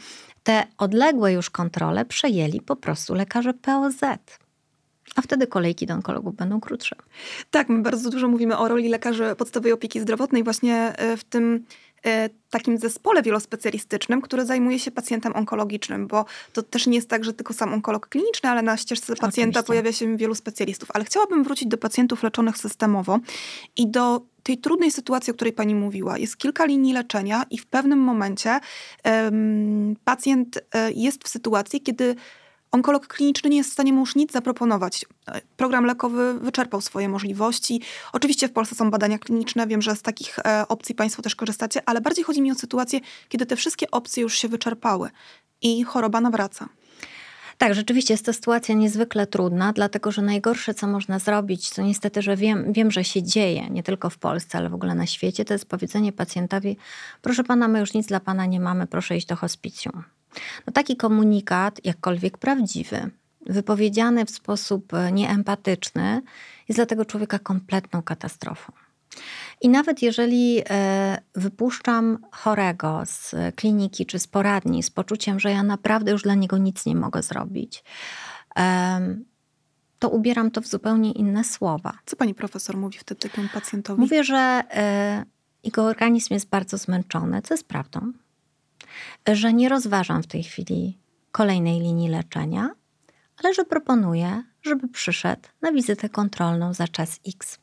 te 0.44 0.64
odległe 0.78 1.34
już 1.34 1.50
kontrole 1.50 2.06
przejęli 2.06 2.62
po 2.62 2.76
prostu 2.76 3.14
lekarze 3.16 3.54
POZ. 3.54 4.00
A 5.16 5.22
wtedy 5.22 5.48
kolejki 5.48 5.86
do 5.86 5.94
onkologów 5.94 6.36
będą 6.36 6.60
krótsze. 6.60 6.96
Tak, 7.52 7.70
my 7.70 7.82
bardzo 7.82 8.10
dużo 8.10 8.28
mówimy 8.28 8.58
o 8.58 8.68
roli 8.68 8.90
lekarzy 8.90 9.36
podstawowej 9.38 9.72
opieki 9.72 10.00
zdrowotnej 10.00 10.44
właśnie 10.44 10.94
e, 10.98 11.18
w 11.18 11.24
tym 11.24 11.66
e, 12.06 12.30
takim 12.50 12.78
zespole 12.78 13.22
wielospecjalistycznym, 13.22 14.22
który 14.22 14.46
zajmuje 14.46 14.80
się 14.80 14.92
pacjentem 14.92 15.36
onkologicznym, 15.36 16.08
bo 16.08 16.26
to 16.54 16.64
też 16.64 16.88
nie 16.88 16.96
jest 16.96 17.10
tak, 17.10 17.24
że 17.24 17.34
tylko 17.34 17.54
sam 17.54 17.74
onkolog 17.74 18.08
kliniczny, 18.08 18.50
ale 18.50 18.62
na 18.62 18.78
ścieżce 18.78 19.16
pacjenta 19.16 19.60
Oczywiście. 19.60 19.68
pojawia 19.68 19.92
się 19.92 20.18
wielu 20.18 20.36
specjalistów. 20.36 20.90
Ale 20.94 21.06
chciałabym 21.06 21.44
wrócić 21.44 21.68
do 21.68 21.78
pacjentów 21.78 22.24
leczonych 22.24 22.58
systemowo 22.58 23.20
i 23.78 23.88
do 23.88 24.22
tej 24.44 24.58
trudnej 24.58 24.92
sytuacji, 24.92 25.32
o 25.32 25.34
której 25.34 25.54
pani 25.54 25.76
mówiła. 25.76 26.18
Jest 26.18 26.38
kilka 26.38 26.66
linii 26.66 26.94
leczenia 26.94 27.46
i 27.50 27.58
w 27.58 27.66
pewnym 27.66 28.00
momencie 28.00 28.60
um, 29.06 29.96
pacjent 30.06 30.60
e, 30.74 30.92
jest 30.92 31.24
w 31.24 31.28
sytuacji, 31.28 31.82
kiedy 31.82 32.16
onkolog 32.72 33.08
kliniczny 33.08 33.50
nie 33.50 33.58
jest 33.58 33.70
w 33.70 33.74
stanie 33.74 33.94
mu 33.94 34.00
już 34.00 34.16
nic 34.16 34.32
zaproponować. 34.32 35.06
Program 35.58 35.86
lekowy 35.86 36.34
wyczerpał 36.34 36.82
swoje 36.82 37.10
możliwości. 37.10 37.82
Oczywiście 38.14 38.48
w 38.48 38.52
Polsce 38.52 38.76
są 38.76 38.92
badania 38.92 39.20
kliniczne, 39.20 39.68
wiem, 39.68 39.82
że 39.82 39.96
z 39.96 40.02
takich 40.02 40.40
e, 40.40 40.68
opcji 40.68 40.96
Państwo 40.96 41.22
też 41.22 41.36
korzystacie, 41.36 41.82
ale 41.86 42.02
bardziej 42.02 42.24
chodzi 42.24 42.42
mi 42.42 42.52
o 42.52 42.56
sytuację, 42.56 43.00
kiedy 43.30 43.46
te 43.46 43.56
wszystkie 43.56 43.92
opcje 43.92 44.24
już 44.24 44.38
się 44.38 44.48
wyczerpały 44.48 45.10
i 45.62 45.84
choroba 45.84 46.22
nawraca. 46.22 46.70
Tak, 47.58 47.76
rzeczywiście 47.76 48.14
jest 48.14 48.26
to 48.26 48.34
sytuacja 48.34 48.76
niezwykle 48.76 49.28
trudna, 49.28 49.74
dlatego 49.74 50.12
że 50.12 50.22
najgorsze, 50.22 50.74
co 50.74 50.88
można 50.88 51.20
zrobić, 51.20 51.70
co 51.70 51.82
niestety, 51.82 52.22
że 52.22 52.36
wiem, 52.36 52.74
wiem, 52.74 52.92
że 52.92 53.04
się 53.04 53.24
dzieje, 53.24 53.70
nie 53.70 53.84
tylko 53.84 54.10
w 54.10 54.18
Polsce, 54.18 54.58
ale 54.58 54.70
w 54.70 54.74
ogóle 54.74 54.96
na 54.96 55.06
świecie, 55.06 55.46
to 55.46 55.54
jest 55.54 55.66
powiedzenie 55.66 56.12
pacjentowi: 56.12 56.78
Proszę 57.22 57.44
pana, 57.44 57.68
my 57.68 57.80
już 57.80 57.94
nic 57.94 58.08
dla 58.08 58.20
pana 58.20 58.46
nie 58.46 58.60
mamy, 58.60 58.88
proszę 58.88 59.18
iść 59.18 59.28
do 59.28 59.36
hospicjum. 59.36 60.04
No 60.68 60.74
taki 60.74 60.98
komunikat, 60.98 61.86
jakkolwiek 61.86 62.38
prawdziwy, 62.38 63.10
wypowiedziany 63.46 64.26
w 64.26 64.30
sposób 64.30 64.94
e, 64.94 65.12
nieempatyczny, 65.12 66.22
jest 66.68 66.78
dla 66.78 66.86
tego 66.86 67.06
człowieka 67.06 67.40
kompletną 67.40 68.02
katastrofą. 68.02 68.74
I 69.62 69.70
nawet 69.70 70.02
jeżeli 70.02 70.62
e, 70.70 71.22
wypuszczam 71.36 72.18
chorego 72.32 73.02
z 73.06 73.36
kliniki 73.56 74.06
czy 74.06 74.20
z 74.20 74.28
poradni 74.28 74.84
z 74.84 74.90
poczuciem, 74.90 75.40
że 75.40 75.52
ja 75.52 75.64
naprawdę 75.64 76.12
już 76.12 76.22
dla 76.22 76.36
niego 76.36 76.58
nic 76.58 76.86
nie 76.86 76.96
mogę 76.96 77.24
zrobić, 77.24 77.84
to 80.00 80.10
ubieram 80.10 80.52
to 80.52 80.62
w 80.62 80.68
zupełnie 80.68 81.12
inne 81.12 81.44
słowa. 81.44 81.94
Co 82.06 82.16
pani 82.16 82.34
profesor 82.34 82.78
mówi 82.78 82.98
wtedy 82.98 83.22
takiemu 83.22 83.50
pacjentowi? 83.54 84.02
Mówię, 84.02 84.24
że 84.24 84.64
e, 84.72 85.26
jego 85.64 85.84
organizm 85.84 86.34
jest 86.34 86.50
bardzo 86.50 86.78
zmęczony, 86.78 87.42
co 87.42 87.54
jest 87.54 87.68
prawdą, 87.68 88.12
że 89.34 89.54
nie 89.54 89.70
rozważam 89.70 90.24
w 90.24 90.28
tej 90.28 90.44
chwili 90.44 90.98
kolejnej 91.32 91.80
linii 91.80 92.10
leczenia, 92.10 92.70
ale 93.44 93.54
że 93.54 93.66
proponuję, 93.66 94.44
żeby 94.62 94.88
przyszedł 94.88 95.42
na 95.62 95.72
wizytę 95.72 96.10
kontrolną 96.10 96.74
za 96.74 96.88
czas 96.88 97.20
X. 97.28 97.60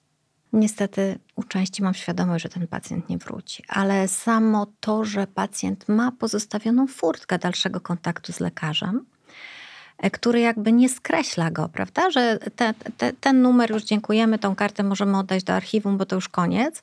Niestety 0.52 1.18
u 1.36 1.42
części 1.42 1.82
mam 1.82 1.94
świadomość, 1.94 2.42
że 2.42 2.48
ten 2.48 2.66
pacjent 2.66 3.08
nie 3.08 3.18
wróci, 3.18 3.64
ale 3.68 4.08
samo 4.08 4.66
to, 4.80 5.04
że 5.04 5.26
pacjent 5.26 5.88
ma 5.88 6.12
pozostawioną 6.12 6.86
furtkę 6.86 7.38
dalszego 7.38 7.80
kontaktu 7.80 8.32
z 8.32 8.40
lekarzem, 8.40 9.06
e, 9.98 10.10
który 10.10 10.40
jakby 10.40 10.72
nie 10.72 10.88
skreśla 10.88 11.50
go, 11.50 11.68
prawda? 11.68 12.10
Że 12.10 12.38
te, 12.56 12.74
te, 12.96 13.12
ten 13.12 13.42
numer 13.42 13.70
już 13.70 13.84
dziękujemy, 13.84 14.38
tą 14.38 14.54
kartę 14.54 14.82
możemy 14.82 15.18
oddać 15.18 15.44
do 15.44 15.54
archiwum, 15.54 15.98
bo 15.98 16.06
to 16.06 16.14
już 16.14 16.28
koniec. 16.28 16.82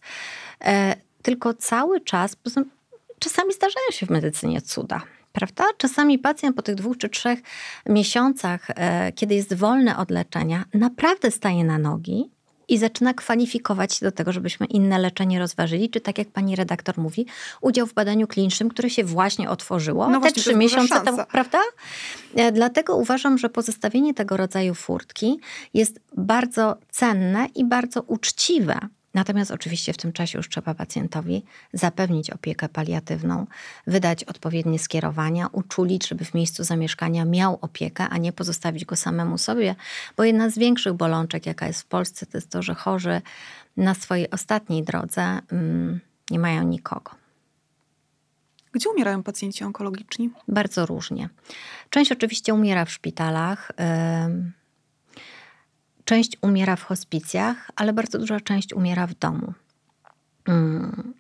E, 0.61 0.95
tylko 1.21 1.53
cały 1.53 2.01
czas, 2.01 2.35
czasami 3.19 3.53
zdarzają 3.53 3.85
się 3.91 4.05
w 4.05 4.09
medycynie 4.09 4.61
cuda. 4.61 5.01
Prawda? 5.31 5.63
Czasami 5.77 6.19
pacjent 6.19 6.55
po 6.55 6.61
tych 6.61 6.75
dwóch 6.75 6.97
czy 6.97 7.09
trzech 7.09 7.39
miesiącach, 7.85 8.67
e, 8.69 9.11
kiedy 9.11 9.35
jest 9.35 9.53
wolny 9.53 9.97
od 9.97 10.11
leczenia, 10.11 10.65
naprawdę 10.73 11.31
staje 11.31 11.63
na 11.63 11.77
nogi 11.77 12.29
i 12.67 12.77
zaczyna 12.77 13.13
kwalifikować 13.13 13.93
się 13.93 14.05
do 14.05 14.11
tego, 14.11 14.31
żebyśmy 14.31 14.65
inne 14.65 14.99
leczenie 14.99 15.39
rozważyli, 15.39 15.89
czy 15.89 16.01
tak 16.01 16.17
jak 16.17 16.27
pani 16.27 16.55
redaktor 16.55 16.97
mówi, 16.97 17.25
udział 17.61 17.87
w 17.87 17.93
badaniu 17.93 18.27
klinicznym, 18.27 18.69
które 18.69 18.89
się 18.89 19.03
właśnie 19.03 19.49
otworzyło 19.49 20.09
no 20.09 20.21
te 20.21 20.31
trzy 20.31 20.55
miesiące 20.55 21.01
temu, 21.01 21.17
prawda? 21.31 21.59
E, 22.35 22.51
dlatego 22.51 22.95
uważam, 22.95 23.37
że 23.37 23.49
pozostawienie 23.49 24.13
tego 24.13 24.37
rodzaju 24.37 24.73
furtki 24.73 25.39
jest 25.73 25.99
bardzo 26.17 26.77
cenne 26.89 27.47
i 27.55 27.65
bardzo 27.65 28.01
uczciwe 28.01 28.79
Natomiast 29.15 29.51
oczywiście 29.51 29.93
w 29.93 29.97
tym 29.97 30.13
czasie 30.13 30.39
już 30.39 30.49
trzeba 30.49 30.73
pacjentowi 30.73 31.43
zapewnić 31.73 32.29
opiekę 32.29 32.69
paliatywną, 32.69 33.47
wydać 33.87 34.23
odpowiednie 34.23 34.79
skierowania, 34.79 35.47
uczulić, 35.51 36.07
żeby 36.07 36.25
w 36.25 36.33
miejscu 36.33 36.63
zamieszkania 36.63 37.25
miał 37.25 37.57
opiekę, 37.61 38.09
a 38.09 38.17
nie 38.17 38.33
pozostawić 38.33 38.85
go 38.85 38.95
samemu 38.95 39.37
sobie, 39.37 39.75
bo 40.17 40.23
jedna 40.23 40.49
z 40.49 40.57
większych 40.57 40.93
bolączek, 40.93 41.45
jaka 41.45 41.67
jest 41.67 41.81
w 41.81 41.85
Polsce, 41.85 42.25
to 42.25 42.37
jest 42.37 42.49
to, 42.49 42.61
że 42.61 42.75
chorzy 42.75 43.21
na 43.77 43.93
swojej 43.93 44.29
ostatniej 44.29 44.83
drodze 44.83 45.39
mm, 45.51 45.99
nie 46.31 46.39
mają 46.39 46.63
nikogo. 46.63 47.11
Gdzie 48.71 48.89
umierają 48.89 49.23
pacjenci 49.23 49.63
onkologiczni? 49.63 50.29
Bardzo 50.47 50.85
różnie. 50.85 51.29
Część 51.89 52.11
oczywiście 52.11 52.53
umiera 52.53 52.85
w 52.85 52.91
szpitalach. 52.91 53.71
Yy, 53.79 54.51
Część 56.05 56.37
umiera 56.41 56.75
w 56.75 56.83
hospicjach, 56.83 57.71
ale 57.75 57.93
bardzo 57.93 58.19
duża 58.19 58.39
część 58.39 58.73
umiera 58.73 59.07
w 59.07 59.13
domu. 59.13 59.53
Mm. 60.47 61.13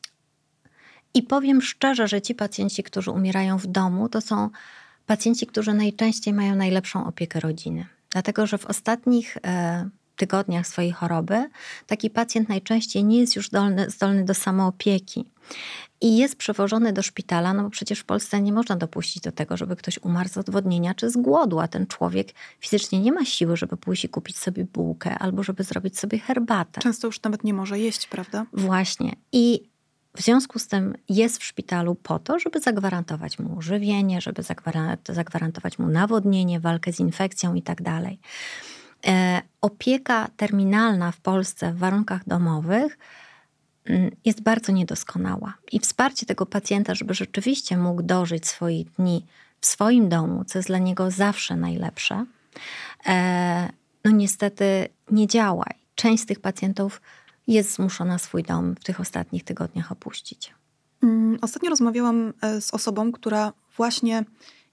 I 1.13 1.23
powiem 1.23 1.61
szczerze, 1.61 2.07
że 2.07 2.21
ci 2.21 2.35
pacjenci, 2.35 2.83
którzy 2.83 3.11
umierają 3.11 3.57
w 3.57 3.67
domu, 3.67 4.09
to 4.09 4.21
są 4.21 4.49
pacjenci, 5.05 5.47
którzy 5.47 5.73
najczęściej 5.73 6.33
mają 6.33 6.55
najlepszą 6.55 7.07
opiekę 7.07 7.39
rodziny. 7.39 7.85
Dlatego, 8.09 8.47
że 8.47 8.57
w 8.57 8.65
ostatnich 8.65 9.37
e, 9.43 9.89
tygodniach 10.15 10.67
swojej 10.67 10.91
choroby 10.91 11.49
taki 11.87 12.09
pacjent 12.09 12.49
najczęściej 12.49 13.03
nie 13.03 13.19
jest 13.19 13.35
już 13.35 13.47
zdolny, 13.47 13.89
zdolny 13.89 14.25
do 14.25 14.33
samoopieki 14.33 15.25
i 16.01 16.17
jest 16.17 16.35
przewożony 16.35 16.93
do 16.93 17.01
szpitala, 17.01 17.53
no 17.53 17.63
bo 17.63 17.69
przecież 17.69 17.99
w 17.99 18.03
Polsce 18.03 18.41
nie 18.41 18.53
można 18.53 18.75
dopuścić 18.75 19.23
do 19.23 19.31
tego, 19.31 19.57
żeby 19.57 19.75
ktoś 19.75 19.99
umarł 20.01 20.29
z 20.29 20.37
odwodnienia 20.37 20.93
czy 20.93 21.09
z 21.09 21.17
głodu, 21.17 21.59
a 21.59 21.67
ten 21.67 21.87
człowiek 21.87 22.27
fizycznie 22.59 22.99
nie 22.99 23.11
ma 23.11 23.25
siły, 23.25 23.57
żeby 23.57 23.77
pójść 23.77 24.05
i 24.05 24.09
kupić 24.09 24.37
sobie 24.37 24.65
bułkę 24.65 25.19
albo 25.19 25.43
żeby 25.43 25.63
zrobić 25.63 25.99
sobie 25.99 26.19
herbatę. 26.19 26.81
Często 26.81 27.07
już 27.07 27.21
nawet 27.21 27.43
nie 27.43 27.53
może 27.53 27.79
jeść, 27.79 28.07
prawda? 28.07 28.45
Właśnie. 28.53 29.15
I 29.31 29.69
w 30.15 30.21
związku 30.21 30.59
z 30.59 30.67
tym 30.67 30.95
jest 31.09 31.37
w 31.37 31.43
szpitalu 31.43 31.95
po 31.95 32.19
to, 32.19 32.39
żeby 32.39 32.59
zagwarantować 32.59 33.39
mu 33.39 33.61
żywienie, 33.61 34.21
żeby 34.21 34.43
zagwarantować 35.09 35.79
mu 35.79 35.87
nawodnienie, 35.87 36.59
walkę 36.59 36.93
z 36.93 36.99
infekcją 36.99 37.53
i 37.53 37.61
tak 37.61 37.81
dalej. 37.81 38.19
E, 39.07 39.41
opieka 39.61 40.27
terminalna 40.37 41.11
w 41.11 41.17
Polsce 41.17 41.73
w 41.73 41.77
warunkach 41.77 42.27
domowych 42.27 42.97
mm, 43.85 44.11
jest 44.25 44.41
bardzo 44.41 44.71
niedoskonała. 44.71 45.53
I 45.71 45.79
wsparcie 45.79 46.25
tego 46.25 46.45
pacjenta, 46.45 46.95
żeby 46.95 47.13
rzeczywiście 47.13 47.77
mógł 47.77 48.03
dożyć 48.03 48.47
swoich 48.47 48.91
dni 48.91 49.25
w 49.61 49.65
swoim 49.65 50.09
domu, 50.09 50.45
co 50.45 50.59
jest 50.59 50.69
dla 50.69 50.77
niego 50.77 51.11
zawsze 51.11 51.55
najlepsze, 51.55 52.25
e, 53.05 53.69
no 54.05 54.11
niestety 54.11 54.87
nie 55.11 55.27
działa. 55.27 55.65
Część 55.95 56.23
z 56.23 56.25
tych 56.25 56.39
pacjentów 56.39 57.01
jest 57.47 57.75
zmuszona 57.75 58.17
swój 58.17 58.43
dom 58.43 58.75
w 58.75 58.83
tych 58.83 58.99
ostatnich 58.99 59.43
tygodniach 59.43 59.91
opuścić. 59.91 60.53
Mm, 61.03 61.37
ostatnio 61.41 61.69
rozmawiałam 61.69 62.33
e, 62.41 62.61
z 62.61 62.73
osobą, 62.73 63.11
która 63.11 63.53
właśnie 63.77 64.23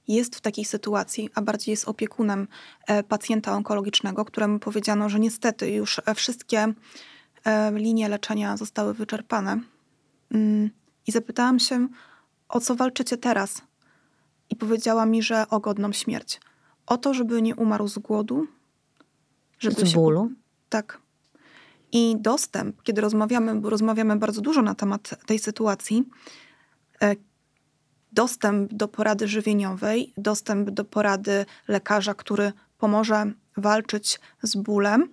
jest 0.09 0.37
w 0.37 0.41
takiej 0.41 0.65
sytuacji, 0.65 1.31
a 1.35 1.43
bardziej 1.43 1.73
jest 1.73 1.89
opiekunem 1.89 2.49
e, 2.87 3.03
pacjenta 3.03 3.53
onkologicznego, 3.53 4.25
któremu 4.25 4.59
powiedziano, 4.59 5.09
że 5.09 5.21
niestety 5.21 5.71
już 5.71 6.01
e, 6.07 6.15
wszystkie 6.15 6.75
e, 7.45 7.73
linie 7.73 8.09
leczenia 8.09 8.57
zostały 8.57 8.95
wyczerpane. 8.95 9.61
Mm, 10.31 10.71
I 11.07 11.13
zapytałam 11.13 11.59
się, 11.59 11.89
o 12.49 12.61
co 12.61 12.75
walczycie 12.75 13.17
teraz? 13.17 13.63
I 14.51 14.57
powiedziała 14.57 15.07
mi, 15.07 15.23
że 15.23 15.49
o 15.51 15.61
godną 15.61 15.93
śmierć. 15.93 16.41
O 16.87 16.97
to, 16.99 17.15
żeby 17.15 17.43
nie 17.43 17.57
umarł 17.57 17.89
z 17.89 17.99
głodu. 17.99 18.47
Żeby 19.59 19.87
z 19.87 19.93
bólu? 19.93 20.29
Się... 20.29 20.35
Tak. 20.69 20.99
I 21.93 22.17
dostęp, 22.19 22.83
kiedy 22.83 23.01
rozmawiamy, 23.01 23.55
bo 23.55 23.71
rozmawiamy 23.71 24.17
bardzo 24.17 24.41
dużo 24.41 24.63
na 24.63 24.75
temat 24.75 25.27
tej 25.27 25.39
sytuacji, 25.39 26.05
dostęp 28.13 28.75
do 28.75 28.89
porady 28.89 29.29
żywieniowej, 29.29 30.13
dostęp 30.17 30.71
do 30.71 30.85
porady 30.85 31.47
lekarza, 31.69 32.15
który 32.15 32.53
pomoże 32.79 33.33
walczyć 33.57 34.21
z 34.43 34.57
bólem, 34.57 35.09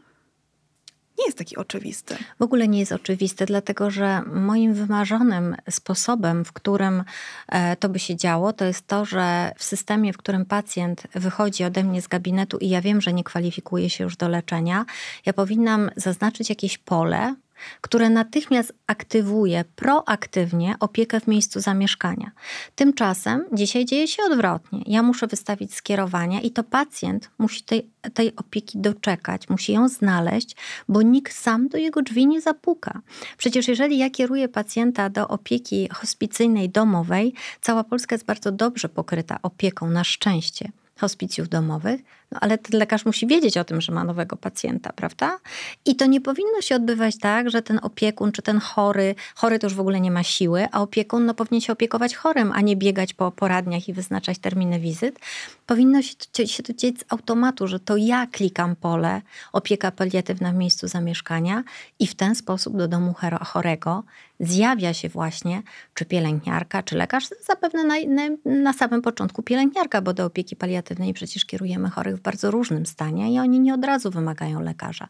nie 1.19 1.25
jest 1.25 1.37
taki 1.37 1.57
oczywisty. 1.57 2.17
W 2.39 2.41
ogóle 2.41 2.67
nie 2.67 2.79
jest 2.79 2.91
oczywisty, 2.91 3.45
dlatego 3.45 3.91
że 3.91 4.21
moim 4.21 4.73
wymarzonym 4.73 5.55
sposobem, 5.69 6.45
w 6.45 6.51
którym 6.51 7.03
e, 7.47 7.75
to 7.75 7.89
by 7.89 7.99
się 7.99 8.15
działo, 8.15 8.53
to 8.53 8.65
jest 8.65 8.87
to, 8.87 9.05
że 9.05 9.51
w 9.57 9.63
systemie, 9.63 10.13
w 10.13 10.17
którym 10.17 10.45
pacjent 10.45 11.03
wychodzi 11.15 11.63
ode 11.63 11.83
mnie 11.83 12.01
z 12.01 12.07
gabinetu 12.07 12.57
i 12.57 12.69
ja 12.69 12.81
wiem, 12.81 13.01
że 13.01 13.13
nie 13.13 13.23
kwalifikuje 13.23 13.89
się 13.89 14.03
już 14.03 14.17
do 14.17 14.29
leczenia, 14.29 14.85
ja 15.25 15.33
powinnam 15.33 15.91
zaznaczyć 15.95 16.49
jakieś 16.49 16.77
pole, 16.77 17.35
które 17.81 18.09
natychmiast 18.09 18.73
aktywuje 18.87 19.63
proaktywnie 19.75 20.75
opiekę 20.79 21.19
w 21.19 21.27
miejscu 21.27 21.59
zamieszkania. 21.59 22.31
Tymczasem 22.75 23.45
dzisiaj 23.53 23.85
dzieje 23.85 24.07
się 24.07 24.23
odwrotnie. 24.23 24.83
Ja 24.87 25.03
muszę 25.03 25.27
wystawić 25.27 25.73
skierowania 25.73 26.41
i 26.41 26.51
to 26.51 26.63
pacjent 26.63 27.29
musi 27.37 27.63
tej, 27.63 27.87
tej 28.13 28.35
opieki 28.35 28.77
doczekać, 28.77 29.49
musi 29.49 29.73
ją 29.73 29.89
znaleźć, 29.89 30.55
bo 30.89 31.01
nikt 31.01 31.33
sam 31.35 31.67
do 31.67 31.77
jego 31.77 32.01
drzwi 32.01 32.27
nie 32.27 32.41
zapuka. 32.41 33.01
Przecież 33.37 33.67
jeżeli 33.67 33.97
ja 33.97 34.09
kieruję 34.09 34.49
pacjenta 34.49 35.09
do 35.09 35.27
opieki 35.27 35.89
hospicyjnej 35.93 36.69
domowej, 36.69 37.33
cała 37.61 37.83
Polska 37.83 38.15
jest 38.15 38.25
bardzo 38.25 38.51
dobrze 38.51 38.89
pokryta 38.89 39.39
opieką 39.43 39.89
na 39.89 40.03
szczęście 40.03 40.71
hospicjów 40.99 41.49
domowych, 41.49 42.01
No 42.31 42.39
ale 42.41 42.57
ten 42.57 42.79
lekarz 42.79 43.05
musi 43.05 43.27
wiedzieć 43.27 43.57
o 43.57 43.63
tym, 43.63 43.81
że 43.81 43.91
ma 43.91 44.03
nowego 44.03 44.37
pacjenta, 44.37 44.93
prawda? 44.93 45.39
I 45.85 45.95
to 45.95 46.05
nie 46.05 46.21
powinno 46.21 46.61
się 46.61 46.75
odbywać 46.75 47.17
tak, 47.17 47.49
że 47.49 47.61
ten 47.61 47.79
opiekun 47.83 48.31
czy 48.31 48.41
ten 48.41 48.59
chory, 48.59 49.15
chory 49.35 49.59
to 49.59 49.67
już 49.67 49.73
w 49.73 49.79
ogóle 49.79 50.01
nie 50.01 50.11
ma 50.11 50.23
siły, 50.23 50.67
a 50.71 50.81
opiekun 50.81 51.25
no, 51.25 51.33
powinien 51.33 51.61
się 51.61 51.73
opiekować 51.73 52.15
chorym, 52.15 52.51
a 52.51 52.61
nie 52.61 52.75
biegać 52.75 53.13
po 53.13 53.31
poradniach 53.31 53.89
i 53.89 53.93
wyznaczać 53.93 54.37
terminy 54.37 54.79
wizyt. 54.79 55.19
Powinno 55.65 56.01
się 56.01 56.15
to, 56.31 56.45
się 56.45 56.63
to 56.63 56.73
dzieć 56.73 56.99
z 56.99 57.05
automatu, 57.09 57.67
że 57.67 57.79
to 57.79 57.97
ja 57.97 58.27
klikam 58.27 58.75
pole 58.75 59.21
opieka 59.53 59.91
paliatywna 59.91 60.51
w 60.51 60.55
miejscu 60.55 60.87
zamieszkania 60.87 61.63
i 61.99 62.07
w 62.07 62.15
ten 62.15 62.35
sposób 62.35 62.77
do 62.77 62.87
domu 62.87 63.15
chorego 63.45 64.03
zjawia 64.39 64.93
się 64.93 65.09
właśnie 65.09 65.61
czy 65.93 66.05
pielęgniarka, 66.05 66.83
czy 66.83 66.97
lekarz, 66.97 67.27
zapewne 67.47 67.83
na, 67.83 67.95
na, 68.07 68.29
na, 68.45 68.73
samym 68.73 69.01
początku 69.01 69.43
pielęgniarka, 69.43 70.01
bo 70.01 70.13
do 70.13 70.25
opieki 70.25 70.55
paliatywnej 70.55 71.13
przecież 71.13 71.45
kierujemy 71.45 71.89
chorych 71.89 72.18
w 72.19 72.21
bardzo 72.21 72.51
różnym 72.51 72.85
stanie 72.85 73.33
i 73.33 73.39
oni 73.39 73.59
nie 73.59 73.73
od 73.73 73.85
razu 73.85 74.11
wymagają 74.11 74.61
lekarza, 74.61 75.07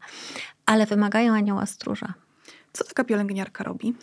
ale 0.65 0.85
wymagają 0.85 1.33
anioła 1.33 1.65
stróża. 1.65 2.13
Co 2.73 2.83
taka 2.83 3.03
pielęgniarka 3.03 3.63
robi? 3.63 3.93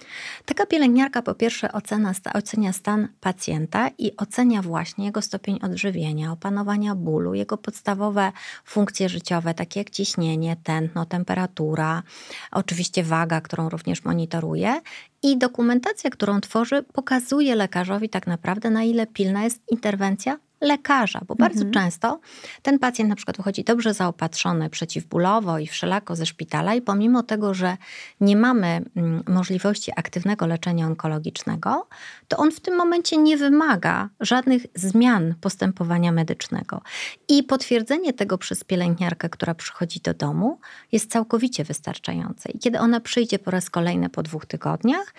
Taka 0.45 0.66
pielęgniarka 0.66 1.23
po 1.23 1.35
pierwsze 1.35 1.73
ocena, 1.73 2.12
ocenia 2.35 2.73
stan 2.73 3.09
pacjenta 3.21 3.90
i 3.99 4.16
ocenia 4.16 4.62
właśnie 4.62 5.05
jego 5.05 5.23
stopień 5.23 5.59
odżywienia, 5.62 6.33
opanowania 6.33 6.95
bólu, 6.95 7.35
jego 7.35 7.59
podstawowe 7.59 8.33
funkcje 8.64 9.09
życiowe, 9.09 9.55
takie 9.55 9.81
jak 9.81 9.90
ciśnienie, 9.90 10.57
tętno, 10.62 11.07
temperatura, 11.07 12.03
oczywiście 12.51 13.03
waga, 13.03 13.40
którą 13.40 13.69
również 13.69 14.05
monitoruje 14.05 14.81
i 15.23 15.38
dokumentacja, 15.38 16.11
którą 16.11 16.40
tworzy, 16.40 16.83
pokazuje 16.83 17.55
lekarzowi 17.55 18.09
tak 18.09 18.27
naprawdę, 18.27 18.71
na 18.71 18.83
ile 18.83 19.07
pilna 19.07 19.45
jest 19.45 19.62
interwencja 19.71 20.38
lekarza, 20.61 21.21
bo 21.27 21.35
bardzo 21.35 21.64
mhm. 21.64 21.73
często 21.73 22.21
ten 22.62 22.79
pacjent 22.79 23.09
na 23.09 23.16
przykład 23.16 23.37
wychodzi 23.37 23.64
dobrze 23.64 23.95
zaopatrzony 23.95 24.71
przeciwbólowo 24.71 25.59
i 25.59 25.66
wszelako 25.66 26.16
ze 26.16 26.27
szpitala 26.27 26.75
i 26.75 26.83
pomimo 26.83 27.23
tego, 27.23 27.55
że 27.55 27.77
nie 28.21 28.37
mamy 28.37 28.83
mm, 28.97 29.23
możliwości 29.29 29.92
aktywnego 29.97 30.47
leczenia 30.47 30.87
onkologicznego, 30.87 31.87
to 32.29 32.37
on 32.37 32.53
w 32.53 32.61
tym 32.61 32.77
momencie 32.77 33.16
nie 33.16 33.37
wymaga 33.37 34.09
żadnych 34.21 34.66
zmian 34.75 35.35
postępowania 35.40 36.12
medycznego. 36.12 36.83
I 37.29 37.42
potwierdzenie 37.42 38.12
tego 38.12 38.38
przez 38.38 38.64
pielęgniarkę, 38.64 39.29
która 39.29 39.55
przychodzi 39.55 40.01
do 40.01 40.14
domu, 40.14 40.59
jest 40.92 41.11
całkowicie 41.11 41.64
wystarczające. 41.64 42.51
I 42.51 42.59
kiedy 42.59 42.79
ona 42.79 43.01
przyjdzie 43.01 43.38
po 43.38 43.51
raz 43.51 43.71
kolejny 43.71 44.09
po 44.09 44.23
dwóch 44.23 44.47
tygodniach, 44.47 45.14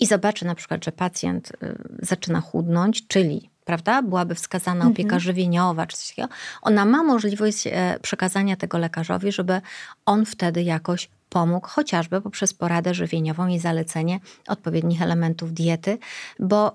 i 0.00 0.06
zobaczy 0.06 0.44
na 0.44 0.54
przykład, 0.54 0.84
że 0.84 0.92
pacjent 0.92 1.52
y, 1.62 1.74
zaczyna 2.02 2.40
chudnąć, 2.40 3.06
czyli 3.06 3.49
prawda, 3.64 4.02
byłaby 4.02 4.34
wskazana 4.34 4.86
opieka 4.86 5.16
mhm. 5.16 5.20
żywieniowa 5.20 5.86
czy 5.86 5.96
coś 5.96 6.08
takiego, 6.08 6.28
ona 6.62 6.84
ma 6.84 7.02
możliwość 7.02 7.66
e, 7.66 7.98
przekazania 8.02 8.56
tego 8.56 8.78
lekarzowi, 8.78 9.32
żeby 9.32 9.60
on 10.06 10.26
wtedy 10.26 10.62
jakoś 10.62 11.08
pomógł, 11.30 11.68
chociażby 11.68 12.20
poprzez 12.20 12.54
poradę 12.54 12.94
żywieniową 12.94 13.46
i 13.46 13.58
zalecenie 13.58 14.20
odpowiednich 14.48 15.02
elementów 15.02 15.52
diety, 15.52 15.98
bo 16.38 16.74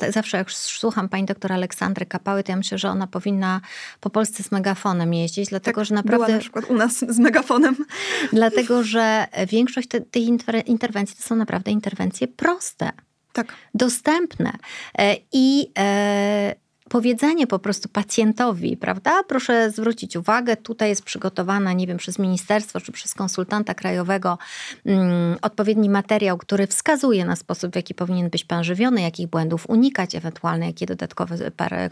yy, 0.00 0.12
zawsze 0.12 0.36
jak 0.36 0.50
słucham 0.50 1.08
pani 1.08 1.24
doktor 1.24 1.52
Aleksandry 1.52 2.06
Kapały, 2.06 2.42
to 2.42 2.52
ja 2.52 2.56
myślę, 2.56 2.78
że 2.78 2.90
ona 2.90 3.06
powinna 3.06 3.60
po 4.00 4.10
Polsce 4.10 4.42
z 4.42 4.52
megafonem 4.52 5.14
jeździć, 5.14 5.48
dlatego 5.48 5.80
tak, 5.80 5.88
że 5.88 5.94
naprawdę... 5.94 6.26
Była 6.26 6.36
na 6.36 6.40
przykład 6.40 6.70
u 6.70 6.74
nas 6.74 6.98
z 6.98 7.18
megafonem. 7.18 7.76
Dlatego, 8.32 8.82
że 8.82 9.26
większość 9.48 9.88
tych 9.88 10.02
te 10.10 10.18
interwencji 10.66 11.16
to 11.16 11.22
są 11.22 11.36
naprawdę 11.36 11.70
interwencje 11.70 12.28
proste 12.28 12.92
tak. 13.34 13.54
dostępne. 13.74 14.52
E, 14.98 15.16
I 15.32 15.72
e, 15.78 16.54
powiedzenie 16.94 17.46
po 17.46 17.58
prostu 17.58 17.88
pacjentowi, 17.88 18.76
prawda? 18.76 19.22
Proszę 19.22 19.70
zwrócić 19.70 20.16
uwagę, 20.16 20.56
tutaj 20.56 20.88
jest 20.88 21.02
przygotowana, 21.02 21.72
nie 21.72 21.86
wiem, 21.86 21.96
przez 21.96 22.18
ministerstwo 22.18 22.80
czy 22.80 22.92
przez 22.92 23.14
konsultanta 23.14 23.74
krajowego 23.74 24.38
mm, 24.86 25.36
odpowiedni 25.42 25.90
materiał, 25.90 26.38
który 26.38 26.66
wskazuje 26.66 27.24
na 27.24 27.36
sposób, 27.36 27.72
w 27.72 27.76
jaki 27.76 27.94
powinien 27.94 28.30
być 28.30 28.44
pan 28.44 28.64
żywiony, 28.64 29.00
jakich 29.00 29.26
błędów 29.26 29.70
unikać, 29.70 30.14
ewentualnie 30.14 30.66
jakie 30.66 30.86
dodatkowe 30.86 31.36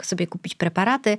sobie 0.03 0.27
kupić 0.27 0.55
preparaty 0.55 1.17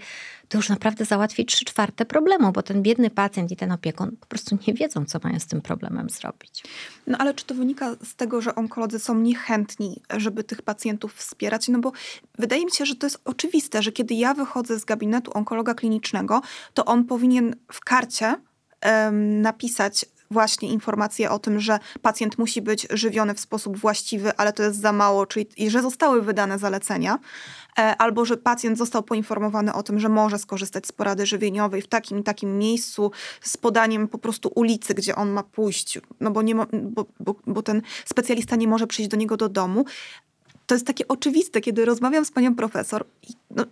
to 0.49 0.59
już 0.59 0.69
naprawdę 0.69 1.05
załatwi 1.05 1.47
trzy 1.47 1.65
czwarte 1.65 2.05
problemu, 2.05 2.53
bo 2.53 2.63
ten 2.63 2.83
biedny 2.83 3.11
pacjent 3.11 3.51
i 3.51 3.57
ten 3.57 3.73
opiekun 3.73 4.17
po 4.21 4.27
prostu 4.27 4.59
nie 4.67 4.75
wiedzą, 4.75 5.05
co 5.05 5.19
mają 5.23 5.41
z 5.41 5.47
tym 5.47 5.61
problemem 5.61 6.11
zrobić. 6.11 6.65
No 7.07 7.19
ale 7.19 7.35
czy 7.35 7.45
to 7.45 7.55
wynika 7.55 7.97
z 8.05 8.15
tego, 8.15 8.41
że 8.41 8.55
onkolodzy 8.55 8.99
są 8.99 9.19
niechętni, 9.19 10.01
żeby 10.17 10.45
tych 10.45 10.63
pacjentów 10.63 11.15
wspierać? 11.15 11.69
No 11.69 11.79
bo 11.79 11.93
wydaje 12.39 12.65
mi 12.65 12.71
się, 12.71 12.87
że 12.87 12.95
to 12.95 13.07
jest 13.07 13.21
oczywiste, 13.25 13.74
że 13.83 13.93
kiedy 13.93 14.15
ja 14.15 14.35
wychodzę 14.35 14.79
z 14.79 14.85
gabinetu 14.85 15.31
onkologa 15.35 15.75
klinicznego, 15.75 16.43
to 16.75 16.85
on 16.85 17.05
powinien 17.05 17.57
w 17.73 17.81
karcie 17.81 18.37
um, 18.85 19.41
napisać 19.41 20.07
właśnie 20.31 20.69
informacje 20.69 21.31
o 21.31 21.39
tym, 21.39 21.61
że 21.61 21.79
pacjent 22.03 22.39
musi 22.39 22.63
być 22.63 22.87
żywiony 22.91 23.35
w 23.35 23.41
sposób 23.41 23.77
właściwy, 23.77 24.37
ale 24.37 24.53
to 24.53 24.63
jest 24.63 24.81
za 24.81 24.93
mało, 24.93 25.27
czyli 25.27 25.47
i 25.57 25.71
że 25.71 25.83
zostały 25.83 26.23
wydane 26.23 26.59
zalecenia, 26.59 27.19
e, 27.79 27.97
albo 27.97 28.25
że 28.25 28.37
pacjent 28.37 28.79
został 28.79 29.03
poinformowany 29.03 29.73
o 29.75 29.83
tym, 29.83 30.01
że 30.01 30.09
może 30.09 30.39
skorzystać 30.39 30.87
z 30.87 30.93
porady 30.93 31.27
żywieniowej 31.27 31.83
w 31.83 31.89
takim 31.89 32.19
i 32.19 32.23
takim 32.23 32.59
miejscu 32.59 33.11
z 33.41 33.57
podaniem 33.57 34.09
po 34.09 34.19
prostu 34.19 34.53
ulicy, 34.55 34.95
gdzie 34.95 35.17
on 35.17 35.31
ma 35.31 35.43
pójść, 35.43 35.99
no 36.21 36.31
bo, 36.31 36.43
nie 36.43 36.55
mo, 36.55 36.67
bo, 36.83 37.07
bo, 37.21 37.35
bo 37.47 37.63
ten 37.63 37.83
specjalista 38.05 38.57
nie 38.57 38.69
może 38.69 38.87
przyjść 38.87 39.11
do 39.11 39.17
niego 39.17 39.37
do 39.37 39.49
domu. 39.49 39.85
To 40.67 40.75
jest 40.75 40.87
takie 40.87 41.09
oczywiste, 41.09 41.61
kiedy 41.61 41.85
rozmawiam 41.85 42.25
z 42.25 42.31
panią 42.31 42.55
profesor. 42.55 43.05
No, 43.55 43.65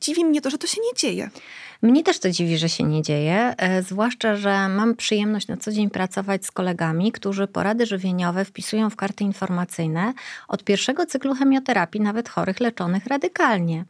dziwi 0.00 0.24
mnie 0.24 0.40
to, 0.40 0.50
że 0.50 0.58
to 0.58 0.66
się 0.66 0.80
nie 0.80 0.98
dzieje. 0.98 1.30
Mnie 1.82 2.02
też 2.02 2.18
to 2.18 2.30
dziwi, 2.30 2.58
że 2.58 2.68
się 2.68 2.84
nie 2.84 3.02
dzieje, 3.02 3.54
e, 3.58 3.82
zwłaszcza, 3.82 4.36
że 4.36 4.68
mam 4.68 4.96
przyjemność 4.96 5.48
na 5.48 5.56
co 5.56 5.72
dzień 5.72 5.90
pracować 5.90 6.46
z 6.46 6.50
kolegami, 6.50 7.12
którzy 7.12 7.46
porady 7.46 7.86
żywieniowe 7.86 8.44
wpisują 8.44 8.90
w 8.90 8.96
karty 8.96 9.24
informacyjne 9.24 10.12
od 10.48 10.64
pierwszego 10.64 11.06
cyklu 11.06 11.34
chemioterapii, 11.34 12.00
nawet 12.00 12.28
chorych 12.28 12.60
leczonych 12.60 13.06
radykalnie. 13.06 13.84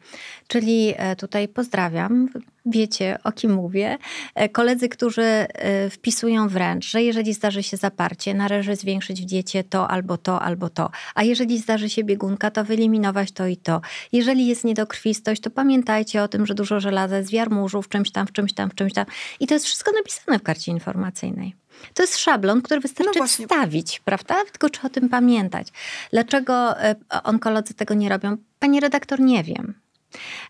Czyli 0.49 0.95
e, 0.97 1.17
tutaj 1.17 1.49
pozdrawiam, 1.49 2.29
wiecie 2.67 3.19
o 3.25 3.33
kim 3.33 3.53
mówię, 3.55 3.99
e, 4.35 4.49
koledzy, 4.49 4.89
którzy 4.89 5.47
wpisują 5.91 6.49
wręcz, 6.49 6.91
że 6.91 7.03
jeżeli 7.03 7.35
zdarzy 7.35 7.63
się 7.63 7.77
zaparcie, 7.77 8.35
należy 8.35 8.77
zwiększyć 8.77 9.23
w 9.23 9.25
diecie 9.25 9.65
to 9.65 9.89
albo 9.89 10.17
to, 10.17 10.43
albo 10.43 10.69
to, 10.69 10.91
a 11.15 11.23
jeżeli 11.23 11.59
zdarzy 11.59 11.91
się 11.91 12.05
biegunka, 12.05 12.51
to 12.51 12.65
wyeliminować 12.65 13.33
to 13.33 13.47
i 13.47 13.57
to. 13.57 13.81
Jeżeli 14.13 14.47
jest 14.47 14.65
niedokrwistość, 14.65 15.30
to 15.39 15.51
pamiętajcie 15.51 16.23
o 16.23 16.29
tym, 16.29 16.47
że 16.47 16.55
dużo 16.55 16.81
żelaza 16.81 17.17
jest 17.19 17.31
w 17.31 17.33
jarmużu, 17.33 17.83
w 17.83 17.89
czymś 17.89 18.11
tam, 18.11 18.27
w 18.27 18.33
czymś 18.33 18.53
tam, 18.53 18.71
w 18.71 18.75
czymś 18.75 18.93
tam. 18.93 19.07
I 19.41 19.47
to 19.47 19.55
jest 19.55 19.67
wszystko 19.67 19.93
napisane 19.93 20.39
w 20.39 20.43
karcie 20.43 20.73
informacyjnej. 20.73 21.55
To 21.95 22.03
jest 22.03 22.19
szablon, 22.19 22.63
który 22.63 22.81
wystarczy 22.81 23.19
no 23.19 23.27
wstawić, 23.27 24.01
prawda? 24.01 24.35
Tylko 24.45 24.71
trzeba 24.71 24.87
o 24.87 24.91
tym 24.91 25.09
pamiętać. 25.09 25.69
Dlaczego 26.13 26.81
e, 26.81 26.95
onkolodzy 27.25 27.75
tego 27.75 27.95
nie 27.95 28.09
robią? 28.09 28.37
Pani 28.59 28.81
redaktor, 28.81 29.21
nie 29.21 29.45
wiem. 29.45 29.75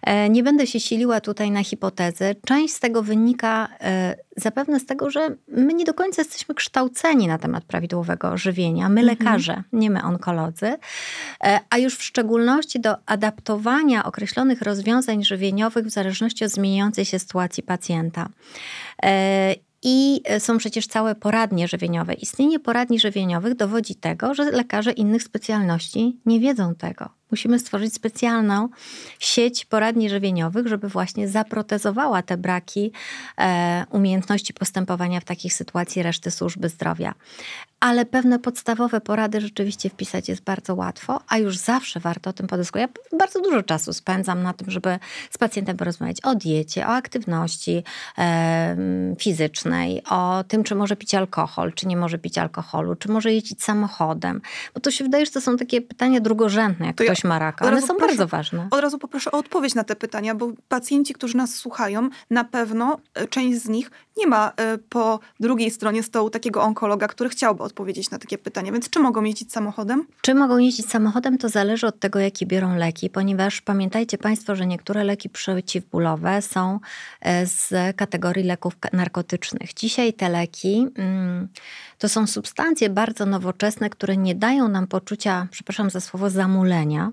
E, 0.03 0.29
nie 0.29 0.43
będę 0.43 0.67
się 0.67 0.81
siliła 0.81 1.21
tutaj 1.21 1.51
na 1.51 1.65
hipotezy. 1.65 2.37
Część 2.45 2.75
z 2.75 2.81
tego 2.81 3.03
wynika 3.03 3.69
e, 3.81 4.17
zapewne 4.37 4.81
z 4.81 4.87
tego, 4.87 5.11
że 5.11 5.37
my 5.49 5.75
nie 5.75 5.85
do 5.85 5.95
końca 5.95 6.23
jesteśmy 6.23 6.55
kształceni 6.55 7.29
na 7.29 7.39
temat 7.39 7.65
prawidłowego 7.65 8.37
żywienia. 8.37 8.89
My 8.89 9.01
mhm. 9.01 9.07
lekarze, 9.07 9.63
nie 9.73 9.91
my 9.91 10.03
onkolodzy. 10.03 10.77
E, 11.45 11.61
a 11.71 11.79
już 11.79 11.97
w 11.97 12.03
szczególności 12.03 12.81
do 12.81 12.97
adaptowania 13.07 14.05
określonych 14.05 14.63
rozwiązań 14.63 15.25
żywieniowych 15.25 15.87
w 15.87 15.91
zależności 15.91 16.45
od 16.45 16.51
zmieniającej 16.51 17.05
się 17.05 17.19
sytuacji 17.19 17.63
pacjenta. 17.63 18.29
I 19.83 20.23
są 20.39 20.59
przecież 20.59 20.87
całe 20.87 21.15
poradnie 21.15 21.69
żywieniowe. 21.69 22.15
Istnienie 22.15 22.61
poradni 22.61 23.01
żywieniowych 23.01 23.55
dowodzi 23.55 23.95
tego, 23.95 24.35
że 24.35 24.51
lekarze 24.51 24.93
innych 24.93 25.23
specjalności 25.23 26.21
nie 26.27 26.41
wiedzą 26.41 26.75
tego. 26.75 27.09
Musimy 27.31 27.59
stworzyć 27.59 27.95
specjalną 27.95 28.69
sieć 29.19 29.65
poradni 29.65 30.11
żywieniowych, 30.11 30.67
żeby 30.67 30.89
właśnie 30.89 31.29
zaprotezowała 31.29 32.23
te 32.23 32.37
braki 32.37 32.93
e, 33.39 33.87
umiejętności 33.91 34.55
postępowania 34.55 35.21
w 35.21 35.25
takich 35.25 35.55
sytuacji 35.55 36.03
reszty 36.03 36.31
służby 36.31 36.69
zdrowia. 36.69 37.15
Ale 37.81 38.07
pewne 38.07 38.39
podstawowe 38.39 39.01
porady 39.01 39.41
rzeczywiście 39.41 39.91
wpisać 39.91 40.29
jest 40.29 40.43
bardzo 40.43 40.75
łatwo, 40.75 41.21
a 41.29 41.39
już 41.39 41.57
zawsze 41.57 42.01
warto 42.01 42.31
o 42.31 42.33
tym 42.33 42.47
podyskutować. 42.47 42.91
Ja 43.13 43.19
bardzo 43.19 43.41
dużo 43.41 43.63
czasu 43.63 43.93
spędzam 43.93 44.43
na 44.43 44.53
tym, 44.53 44.71
żeby 44.71 44.99
z 45.31 45.39
pacjentem 45.39 45.77
porozmawiać 45.77 46.21
o 46.21 46.35
diecie, 46.35 46.87
o 46.87 46.91
aktywności 46.91 47.83
e, 48.19 48.77
fizycznej, 49.19 50.03
o 50.11 50.45
tym, 50.49 50.65
czy 50.65 50.75
może 50.75 50.97
pić 50.97 51.15
alkohol, 51.15 51.73
czy 51.73 51.87
nie 51.87 51.97
może 51.97 52.19
pić 52.19 52.39
alkoholu, 52.39 52.95
czy 52.95 53.11
może 53.11 53.33
jeździć 53.33 53.63
samochodem. 53.63 54.41
Bo 54.75 54.81
to 54.81 54.91
się 54.91 55.05
wydaje, 55.05 55.27
że 55.27 55.33
to 55.33 55.41
są 55.41 55.57
takie 55.57 55.81
pytania 55.81 56.21
drugorzędne, 56.21 56.87
jak 56.87 56.97
to 56.97 57.05
ktoś 57.05 57.25
ma 57.25 57.39
raka. 57.39 57.67
One 57.67 57.83
są 57.83 57.97
bardzo 57.97 58.27
ważne. 58.27 58.69
Od 58.71 58.81
razu 58.81 58.99
poproszę 58.99 59.31
o 59.31 59.39
odpowiedź 59.39 59.75
na 59.75 59.85
te 59.85 59.97
pytania, 59.97 60.35
bo 60.35 60.53
pacjenci, 60.69 61.15
którzy 61.15 61.37
nas 61.37 61.55
słuchają, 61.55 62.09
na 62.31 62.45
pewno 62.45 62.99
e, 63.15 63.29
część 63.29 63.63
z 63.63 63.69
nich 63.69 63.91
nie 64.17 64.27
ma 64.27 64.53
e, 64.57 64.79
po 64.79 65.21
drugiej 65.41 65.71
stronie 65.71 66.03
stołu 66.03 66.31
takiego 66.31 66.63
onkologa, 66.63 67.09
który 67.09 67.31
chciałby 67.31 67.63
odpowiedzieć 67.63 68.11
na 68.11 68.19
takie 68.19 68.39
pytania. 68.39 68.73
Więc 68.73 68.91
czy 68.91 68.99
mogą 68.99 69.25
jeździć 69.25 69.53
samochodem? 69.53 70.07
Czy 70.21 70.35
mogą 70.35 70.59
jeździć 70.59 70.89
samochodem, 70.89 71.39
to 71.39 71.49
zależy 71.49 71.87
od 71.87 71.99
tego, 71.99 72.19
jakie 72.19 72.47
biorą 72.47 72.77
leki, 72.77 73.11
ponieważ 73.11 73.61
pamiętajcie 73.61 74.19
Państwo, 74.19 74.57
że 74.57 74.67
niektóre 74.67 75.05
leki 75.05 75.29
przeciwbólowe 75.29 76.43
są 76.43 76.81
e, 77.21 77.47
z 77.47 77.97
kategorii 77.97 78.45
leków 78.45 78.75
narkotycznych. 78.93 79.75
Dzisiaj 79.75 80.13
te 80.13 80.29
leki 80.29 80.87
mm, 80.97 81.49
to 82.01 82.09
są 82.09 82.27
substancje 82.27 82.91
bardzo 82.91 83.27
nowoczesne, 83.27 83.91
które 83.91 84.17
nie 84.17 84.35
dają 84.35 84.69
nam 84.69 84.87
poczucia, 84.87 85.49
przepraszam 85.51 85.91
za 85.91 86.01
słowo, 86.01 86.31
zamulenia 86.31 87.13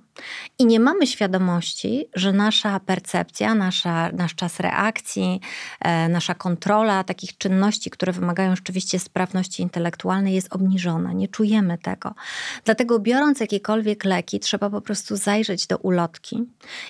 i 0.60 0.66
nie 0.66 0.80
mamy 0.80 1.08
świadomości, 1.08 2.10
że 2.16 2.34
nasza 2.34 2.80
percepcja, 2.80 3.56
nasza, 3.56 4.12
nasz 4.12 4.36
czas 4.36 4.60
reakcji, 4.60 5.42
e, 5.80 6.10
nasza 6.10 6.36
kontrola 6.36 7.04
takich 7.04 7.38
czynności, 7.38 7.90
które 7.90 8.14
wymagają 8.14 8.56
rzeczywiście 8.56 9.00
sprawności 9.00 9.64
intelektualnej, 9.64 10.34
jest 10.34 10.56
obniżona. 10.56 11.14
Nie 11.14 11.28
czujemy 11.28 11.78
tego. 11.78 12.14
Dlatego, 12.66 13.00
biorąc 13.00 13.40
jakiekolwiek 13.40 14.06
leki, 14.06 14.40
trzeba 14.40 14.70
po 14.70 14.82
prostu 14.82 15.16
zajrzeć 15.16 15.68
do 15.68 15.78
ulotki 15.78 16.44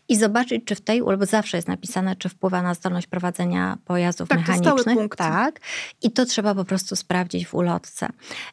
i 0.09 0.15
zobaczyć, 0.15 0.65
czy 0.65 0.75
w 0.75 0.81
tej, 0.81 1.01
bo 1.01 1.25
zawsze 1.25 1.57
jest 1.57 1.67
napisane, 1.67 2.15
czy 2.15 2.29
wpływa 2.29 2.61
na 2.61 2.73
zdolność 2.73 3.07
prowadzenia 3.07 3.77
pojazdów 3.85 4.29
tak, 4.29 4.39
mechanicznych. 4.39 5.15
Tak. 5.17 5.59
I 6.01 6.11
to 6.11 6.25
trzeba 6.25 6.55
po 6.55 6.65
prostu 6.65 6.95
sprawdzić 6.95 7.47
w 7.47 7.53
ulotce. 7.53 7.86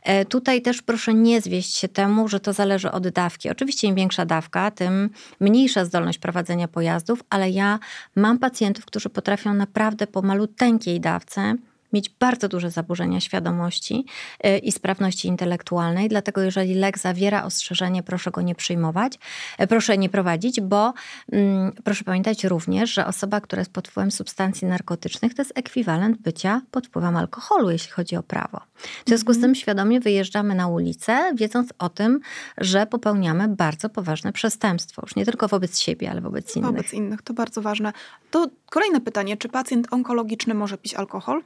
E, 0.03 0.25
tutaj 0.25 0.63
też 0.63 0.83
proszę 0.83 1.15
nie 1.15 1.41
zwieść 1.41 1.77
się 1.77 1.89
temu, 1.89 2.29
że 2.29 2.41
to 2.41 2.53
zależy 2.53 2.91
od 2.91 3.09
dawki. 3.09 3.51
Oczywiście 3.51 3.89
im 3.89 3.95
większa 3.95 4.27
dawka, 4.27 4.71
tym 4.71 5.11
mniejsza 5.41 5.85
zdolność 5.85 6.19
prowadzenia 6.19 6.69
pojazdów, 6.69 7.23
ale 7.31 7.51
ja 7.51 7.79
mam 8.17 8.39
pacjentów, 8.39 8.85
którzy 8.85 9.09
potrafią 9.09 9.55
naprawdę 9.55 10.07
po 10.07 10.23
maluteńkiej 10.23 11.01
dawce 11.01 11.55
mieć 11.95 12.09
bardzo 12.09 12.49
duże 12.49 12.71
zaburzenia 12.71 13.21
świadomości 13.21 14.07
y, 14.47 14.59
i 14.59 14.73
sprawności 14.73 15.29
intelektualnej. 15.29 16.09
Dlatego, 16.09 16.43
jeżeli 16.43 16.75
lek 16.75 16.99
zawiera 16.99 17.45
ostrzeżenie, 17.45 18.03
proszę 18.03 18.31
go 18.31 18.43
nie 18.43 18.55
przyjmować, 18.55 19.19
y, 19.63 19.67
proszę 19.67 19.99
nie 19.99 20.09
prowadzić, 20.09 20.61
bo 20.61 20.93
mm, 21.33 21.73
proszę 21.85 22.05
pamiętać 22.05 22.45
również, 22.45 22.95
że 22.95 23.07
osoba, 23.07 23.41
która 23.41 23.61
jest 23.61 23.73
pod 23.73 23.89
wpływem 23.89 24.11
substancji 24.11 24.69
narkotycznych, 24.69 25.35
to 25.35 25.43
jest 25.43 25.53
ekwiwalent 25.55 26.19
bycia 26.19 26.61
pod 26.71 26.87
wpływem 26.87 27.17
alkoholu, 27.17 27.71
jeśli 27.71 27.91
chodzi 27.91 28.17
o 28.17 28.23
prawo. 28.23 28.61
W 29.05 29.09
związku 29.09 29.33
z 29.33 29.37
tym 29.37 29.45
mhm. 29.45 29.55
świadomie 29.55 30.01
wyjeżdżamy 30.01 30.55
na 30.55 30.69
ulicę, 30.69 31.33
wiedząc 31.35 31.73
o 31.79 31.89
tym, 31.89 32.21
że 32.59 32.87
popełniamy 32.87 33.49
bardzo 33.49 33.89
poważne 33.89 34.33
przestępstwo. 34.33 35.03
Już 35.03 35.17
nie 35.17 35.25
tylko 35.25 35.49
wobec 35.49 35.79
siebie, 35.79 36.11
ale 36.11 36.21
wobec 36.21 36.57
innych. 36.57 36.71
Wobec 36.71 36.93
innych, 36.93 37.23
to 37.23 37.35
bardzo 37.35 37.63
ważne. 37.63 37.93
To 38.31 38.47
kolejne 38.71 39.01
pytanie, 39.01 39.37
czy 39.37 39.49
pacjent 39.49 39.87
onkologiczny 39.91 40.55
może 40.55 40.79
pić 40.79 40.95
alkohol? 40.95 41.43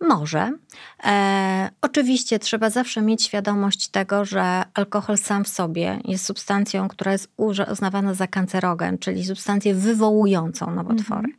Może. 0.00 0.52
E, 1.04 1.70
oczywiście 1.82 2.38
trzeba 2.38 2.70
zawsze 2.70 3.02
mieć 3.02 3.22
świadomość 3.22 3.88
tego, 3.88 4.24
że 4.24 4.62
alkohol 4.74 5.18
sam 5.18 5.44
w 5.44 5.48
sobie 5.48 5.98
jest 6.04 6.24
substancją, 6.24 6.88
która 6.88 7.12
jest 7.12 7.28
uznawana 7.68 8.14
za 8.14 8.26
kancerogen, 8.26 8.98
czyli 8.98 9.24
substancję 9.24 9.74
wywołującą 9.74 10.70
nowotwory. 10.70 11.28
Mhm. 11.28 11.34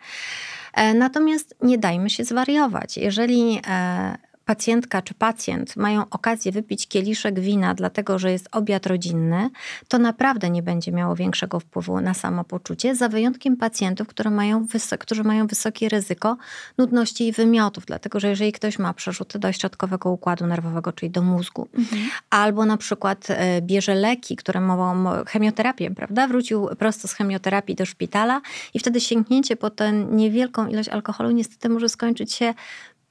E, 0.74 0.94
natomiast 0.94 1.56
nie 1.62 1.78
dajmy 1.78 2.10
się 2.10 2.24
zwariować. 2.24 2.98
Jeżeli 2.98 3.62
e, 3.68 4.18
pacjentka 4.46 5.02
czy 5.02 5.14
pacjent 5.14 5.76
mają 5.76 6.04
okazję 6.10 6.52
wypić 6.52 6.88
kieliszek 6.88 7.40
wina, 7.40 7.74
dlatego 7.74 8.20
że 8.20 8.32
jest 8.32 8.50
obiad 8.52 8.86
rodzinny, 8.86 9.50
to 9.88 9.98
naprawdę 9.98 10.50
nie 10.50 10.64
będzie 10.64 10.92
miało 10.92 11.16
większego 11.16 11.60
wpływu 11.60 12.02
na 12.02 12.14
samopoczucie, 12.14 12.96
za 12.96 13.10
wyjątkiem 13.10 13.58
pacjentów, 13.58 14.08
które 14.08 14.30
mają 14.30 14.68
którzy 15.00 15.24
mają 15.24 15.48
wysokie 15.48 15.90
ryzyko 15.90 16.38
nudności 16.78 17.28
i 17.28 17.32
wymiotów, 17.32 17.86
dlatego 17.86 18.20
że 18.20 18.30
jeżeli 18.30 18.52
ktoś 18.52 18.80
ma 18.80 18.94
przerzuty 18.94 19.40
do 19.40 19.52
środkowego 19.52 20.10
układu 20.10 20.48
nerwowego, 20.48 20.94
czyli 20.94 21.10
do 21.10 21.22
mózgu, 21.22 21.68
mhm. 21.74 22.02
albo 22.30 22.66
na 22.66 22.78
przykład 22.78 23.28
e, 23.30 23.62
bierze 23.62 23.96
leki, 23.96 24.36
które 24.36 24.62
mogą, 24.62 25.06
chemioterapię, 25.28 25.92
prawda, 25.92 26.28
wrócił 26.28 26.70
prosto 26.80 27.08
z 27.08 27.14
chemioterapii 27.14 27.76
do 27.76 27.86
szpitala 27.86 28.42
i 28.74 28.80
wtedy 28.80 29.02
sięgnięcie 29.02 29.56
po 29.56 29.70
tę 29.70 29.94
niewielką 29.94 30.68
ilość 30.68 30.90
alkoholu 30.90 31.32
niestety 31.32 31.70
może 31.70 31.90
skończyć 31.90 32.34
się 32.34 32.54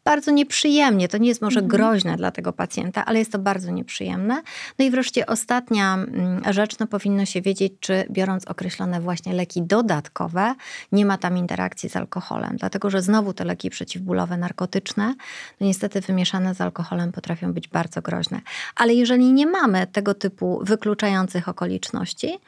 bardzo 0.05 0.31
nieprzyjemnie. 0.31 1.09
To 1.09 1.19
nie 1.19 1.29
jest 1.29 1.43
może 1.43 1.61
mhm. 1.61 1.69
groźne 1.69 2.17
dla 2.17 2.31
tego 2.31 2.53
pacjenta, 2.53 3.05
ale 3.05 3.19
jest 3.19 3.33
to 3.33 3.39
bardzo 3.39 3.71
nieprzyjemne. 3.71 4.43
No 4.79 4.85
i 4.85 4.91
wreszcie 4.91 5.27
ostatnia 5.27 5.95
mm, 5.95 6.43
rzecz, 6.53 6.79
no 6.79 6.87
powinno 6.87 7.25
się 7.25 7.43
wiedzieć, 7.43 7.73
czy 7.81 8.05
biorąc 8.11 8.45
określone 8.45 9.01
właśnie 9.01 9.33
leki 9.33 9.63
dodatkowe, 9.63 10.55
nie 10.93 11.07
ma 11.07 11.19
tam 11.19 11.37
interakcji 11.37 11.89
z 11.89 11.97
alkoholem. 11.97 12.57
Dlatego, 12.57 12.91
że 12.91 13.03
znowu 13.03 13.33
te 13.33 13.45
leki 13.45 13.71
przeciwbólowe, 13.71 14.37
narkotyczne, 14.37 15.15
no 15.61 15.67
niestety 15.67 16.01
wymieszane 16.01 16.55
z 16.55 16.61
alkoholem 16.61 17.13
potrafią 17.13 17.53
być 17.53 17.69
bardzo 17.69 18.03
groźne. 18.03 18.41
Ale 18.77 18.95
jeżeli 18.95 19.33
nie 19.33 19.47
mamy 19.47 19.87
tego 19.87 20.15
typu 20.15 20.61
wykluczających 20.65 21.49
okoliczności, 21.49 22.39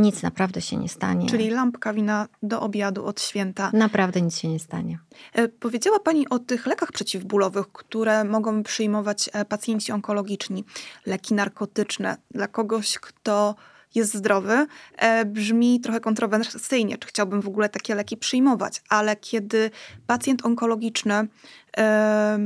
nic 0.00 0.22
naprawdę 0.22 0.60
się 0.60 0.76
nie 0.76 0.88
stanie. 0.88 1.26
Czyli 1.26 1.50
lampka 1.50 1.92
wina 1.92 2.28
do 2.42 2.60
obiadu 2.60 3.04
od 3.04 3.20
święta. 3.20 3.70
Naprawdę 3.72 4.20
nic 4.20 4.38
się 4.38 4.48
nie 4.48 4.58
stanie. 4.58 4.98
E, 5.32 5.48
powiedziała 5.48 5.98
Pani 5.98 6.28
o 6.28 6.38
tych 6.38 6.66
lekach 6.66 6.92
przeciwbólowych, 6.92 7.72
które 7.72 8.24
mogą 8.24 8.62
przyjmować 8.62 9.30
e, 9.32 9.44
pacjenci 9.44 9.92
onkologiczni. 9.92 10.64
Leki 11.06 11.34
narkotyczne 11.34 12.16
dla 12.30 12.48
kogoś, 12.48 12.98
kto 12.98 13.54
jest 13.94 14.14
zdrowy, 14.14 14.66
e, 14.96 15.24
brzmi 15.24 15.80
trochę 15.80 16.00
kontrowersyjnie, 16.00 16.98
czy 16.98 17.08
chciałbym 17.08 17.42
w 17.42 17.48
ogóle 17.48 17.68
takie 17.68 17.94
leki 17.94 18.16
przyjmować, 18.16 18.82
ale 18.88 19.16
kiedy 19.16 19.70
pacjent 20.06 20.46
onkologiczny 20.46 21.28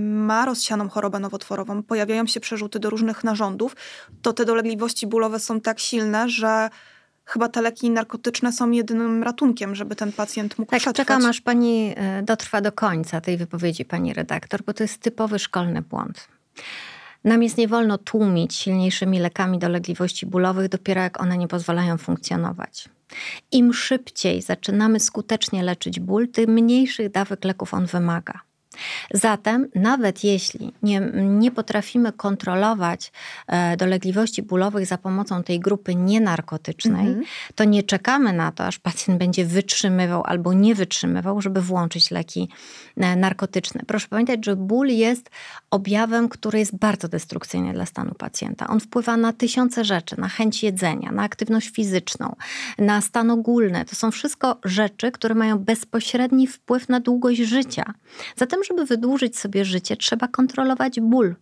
ma 0.02 0.46
rozsianą 0.46 0.88
chorobę 0.88 1.18
nowotworową, 1.18 1.82
pojawiają 1.82 2.26
się 2.26 2.40
przerzuty 2.40 2.78
do 2.78 2.90
różnych 2.90 3.24
narządów, 3.24 3.76
to 4.22 4.32
te 4.32 4.44
dolegliwości 4.44 5.06
bólowe 5.06 5.40
są 5.40 5.60
tak 5.60 5.80
silne, 5.80 6.28
że 6.28 6.70
chyba 7.24 7.48
te 7.48 7.62
leki 7.62 7.90
narkotyczne 7.90 8.52
są 8.52 8.70
jedynym 8.70 9.22
ratunkiem, 9.22 9.74
żeby 9.74 9.96
ten 9.96 10.12
pacjent 10.12 10.58
mógł 10.58 10.70
tak, 10.70 10.80
przetrwać. 10.80 11.06
czekam 11.06 11.26
aż 11.26 11.40
pani 11.40 11.94
e, 11.96 12.22
dotrwa 12.22 12.60
do 12.60 12.72
końca 12.72 13.20
tej 13.20 13.36
wypowiedzi, 13.36 13.84
pani 13.84 14.14
redaktor, 14.14 14.62
bo 14.62 14.72
to 14.74 14.84
jest 14.84 15.00
typowy 15.00 15.38
szkolny 15.38 15.82
błąd. 15.82 16.28
Nam 17.24 17.42
jest 17.42 17.56
nie 17.56 17.68
wolno 17.68 17.98
tłumić 17.98 18.54
silniejszymi 18.54 19.18
lekami 19.18 19.58
dolegliwości 19.58 20.26
bólowych, 20.26 20.68
dopiero 20.68 21.00
jak 21.00 21.20
one 21.20 21.38
nie 21.38 21.48
pozwalają 21.48 21.98
funkcjonować. 21.98 22.88
Im 23.52 23.72
szybciej 23.72 24.42
zaczynamy 24.42 25.00
skutecznie 25.00 25.62
leczyć 25.62 26.00
ból, 26.00 26.28
tym 26.28 26.50
mniejszych 26.50 27.10
dawek 27.10 27.44
leków 27.44 27.74
on 27.74 27.86
wymaga. 27.86 28.40
Zatem, 29.14 29.68
nawet 29.74 30.24
jeśli 30.24 30.72
nie, 30.82 31.00
nie 31.14 31.50
potrafimy 31.50 32.12
kontrolować 32.12 33.12
e, 33.46 33.76
dolegliwości 33.76 34.42
bólowych 34.42 34.86
za 34.86 34.98
pomocą 34.98 35.42
tej 35.42 35.60
grupy 35.60 35.94
nienarkotycznej, 35.94 37.06
mm 37.06 37.20
-hmm. 37.20 37.52
to 37.54 37.64
nie 37.64 37.82
czekamy 37.82 38.32
na 38.32 38.52
to, 38.52 38.66
aż 38.66 38.78
pacjent 38.78 39.18
będzie 39.18 39.44
wytrzymywał 39.44 40.22
albo 40.24 40.52
nie 40.52 40.74
wytrzymywał, 40.74 41.40
żeby 41.40 41.60
włączyć 41.60 42.10
leki 42.10 42.48
e, 42.96 43.16
narkotyczne. 43.16 43.80
Proszę 43.86 44.08
pamiętać, 44.08 44.44
że 44.44 44.56
ból 44.56 44.88
jest 44.88 45.30
objawem, 45.70 46.28
który 46.28 46.58
jest 46.58 46.76
bardzo 46.76 47.08
destrukcyjny 47.08 47.72
dla 47.72 47.86
stanu 47.86 48.14
pacjenta. 48.14 48.66
On 48.66 48.80
wpływa 48.80 49.16
na 49.16 49.32
tysiące 49.32 49.84
rzeczy, 49.84 50.20
na 50.20 50.28
chęć 50.28 50.62
jedzenia, 50.62 51.12
na 51.12 51.22
aktywność 51.22 51.68
fizyczną, 51.70 52.36
na 52.78 53.00
stan 53.00 53.30
ogólny. 53.30 53.84
To 53.84 53.96
są 53.96 54.10
wszystko 54.10 54.56
rzeczy, 54.64 55.12
które 55.12 55.34
mają 55.34 55.58
bezpośredni 55.58 56.46
wpływ 56.46 56.88
na 56.88 57.00
długość 57.00 57.40
życia. 57.40 57.94
Zatem 58.36 58.63
żeby 58.64 58.84
wydłużyć 58.84 59.38
sobie 59.38 59.64
życie, 59.64 59.96
trzeba 59.96 60.28
kontrolować 60.28 61.00
ból. 61.00 61.36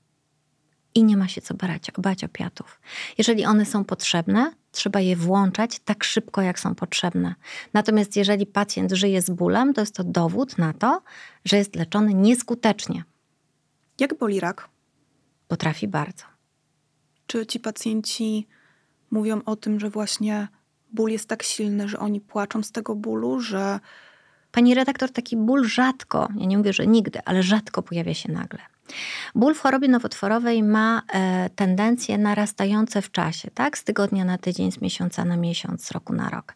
I 0.94 1.04
nie 1.04 1.16
ma 1.16 1.28
się 1.28 1.40
co 1.40 1.54
bać, 1.54 1.90
bać 1.98 2.24
opiatów. 2.24 2.80
Jeżeli 3.18 3.44
one 3.44 3.66
są 3.66 3.84
potrzebne, 3.84 4.52
trzeba 4.72 5.00
je 5.00 5.16
włączać 5.16 5.78
tak 5.78 6.04
szybko, 6.04 6.42
jak 6.42 6.60
są 6.60 6.74
potrzebne. 6.74 7.34
Natomiast 7.72 8.16
jeżeli 8.16 8.46
pacjent 8.46 8.92
żyje 8.92 9.22
z 9.22 9.30
bólem, 9.30 9.74
to 9.74 9.80
jest 9.80 9.94
to 9.94 10.04
dowód 10.04 10.58
na 10.58 10.72
to, 10.72 11.02
że 11.44 11.56
jest 11.56 11.76
leczony 11.76 12.14
nieskutecznie. 12.14 13.04
Jak 14.00 14.18
boli 14.18 14.40
rak? 14.40 14.68
Potrafi 15.48 15.88
bardzo. 15.88 16.24
Czy 17.26 17.46
ci 17.46 17.60
pacjenci 17.60 18.48
mówią 19.10 19.40
o 19.46 19.56
tym, 19.56 19.80
że 19.80 19.90
właśnie 19.90 20.48
ból 20.92 21.10
jest 21.10 21.28
tak 21.28 21.42
silny, 21.42 21.88
że 21.88 21.98
oni 21.98 22.20
płaczą 22.20 22.62
z 22.62 22.72
tego 22.72 22.94
bólu, 22.94 23.40
że 23.40 23.80
Pani 24.52 24.74
redaktor, 24.74 25.10
taki 25.10 25.36
ból 25.36 25.64
rzadko, 25.64 26.28
ja 26.36 26.46
nie 26.46 26.58
mówię, 26.58 26.72
że 26.72 26.86
nigdy, 26.86 27.20
ale 27.24 27.42
rzadko 27.42 27.82
pojawia 27.82 28.14
się 28.14 28.32
nagle. 28.32 28.58
Ból 29.34 29.54
w 29.54 29.60
chorobie 29.60 29.88
nowotworowej 29.88 30.62
ma 30.62 31.02
e, 31.12 31.50
tendencje 31.50 32.18
narastające 32.18 33.02
w 33.02 33.10
czasie, 33.10 33.50
tak? 33.54 33.78
Z 33.78 33.84
tygodnia 33.84 34.24
na 34.24 34.38
tydzień, 34.38 34.72
z 34.72 34.80
miesiąca 34.80 35.24
na 35.24 35.36
miesiąc, 35.36 35.84
z 35.84 35.90
roku 35.90 36.12
na 36.12 36.30
rok. 36.30 36.54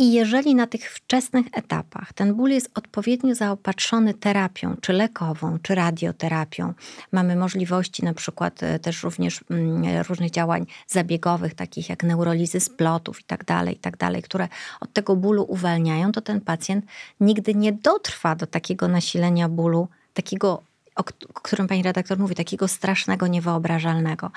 I 0.00 0.12
jeżeli 0.12 0.54
na 0.54 0.66
tych 0.66 0.92
wczesnych 0.92 1.46
etapach 1.52 2.12
ten 2.12 2.34
ból 2.34 2.50
jest 2.50 2.70
odpowiednio 2.74 3.34
zaopatrzony 3.34 4.14
terapią, 4.14 4.76
czy 4.80 4.92
lekową, 4.92 5.58
czy 5.62 5.74
radioterapią, 5.74 6.74
mamy 7.12 7.36
możliwości 7.36 8.04
na 8.04 8.14
przykład 8.14 8.62
e, 8.62 8.78
też 8.78 9.02
również 9.02 9.44
mm, 9.50 10.02
różnych 10.08 10.30
działań 10.30 10.66
zabiegowych, 10.86 11.54
takich 11.54 11.88
jak 11.88 12.02
neurolizy 12.02 12.60
splotów 12.60 13.20
i 13.20 13.24
tak 13.24 13.44
dalej, 13.44 13.74
i 13.74 13.78
tak 13.78 13.96
dalej, 13.96 14.22
które 14.22 14.48
od 14.80 14.92
tego 14.92 15.16
bólu 15.16 15.44
uwalniają, 15.48 16.12
to 16.12 16.20
ten 16.20 16.40
pacjent 16.40 16.84
nigdy 17.20 17.54
nie 17.54 17.72
dotrwa 17.72 18.34
do 18.34 18.46
takiego 18.46 18.88
nasilenia 18.88 19.48
bólu, 19.48 19.88
takiego 20.14 20.62
o 20.98 21.40
którym 21.40 21.68
pani 21.68 21.82
redaktor 21.82 22.18
mówi, 22.18 22.34
takiego 22.34 22.68
strasznego, 22.68 23.26
niewyobrażalnego. 23.26 24.30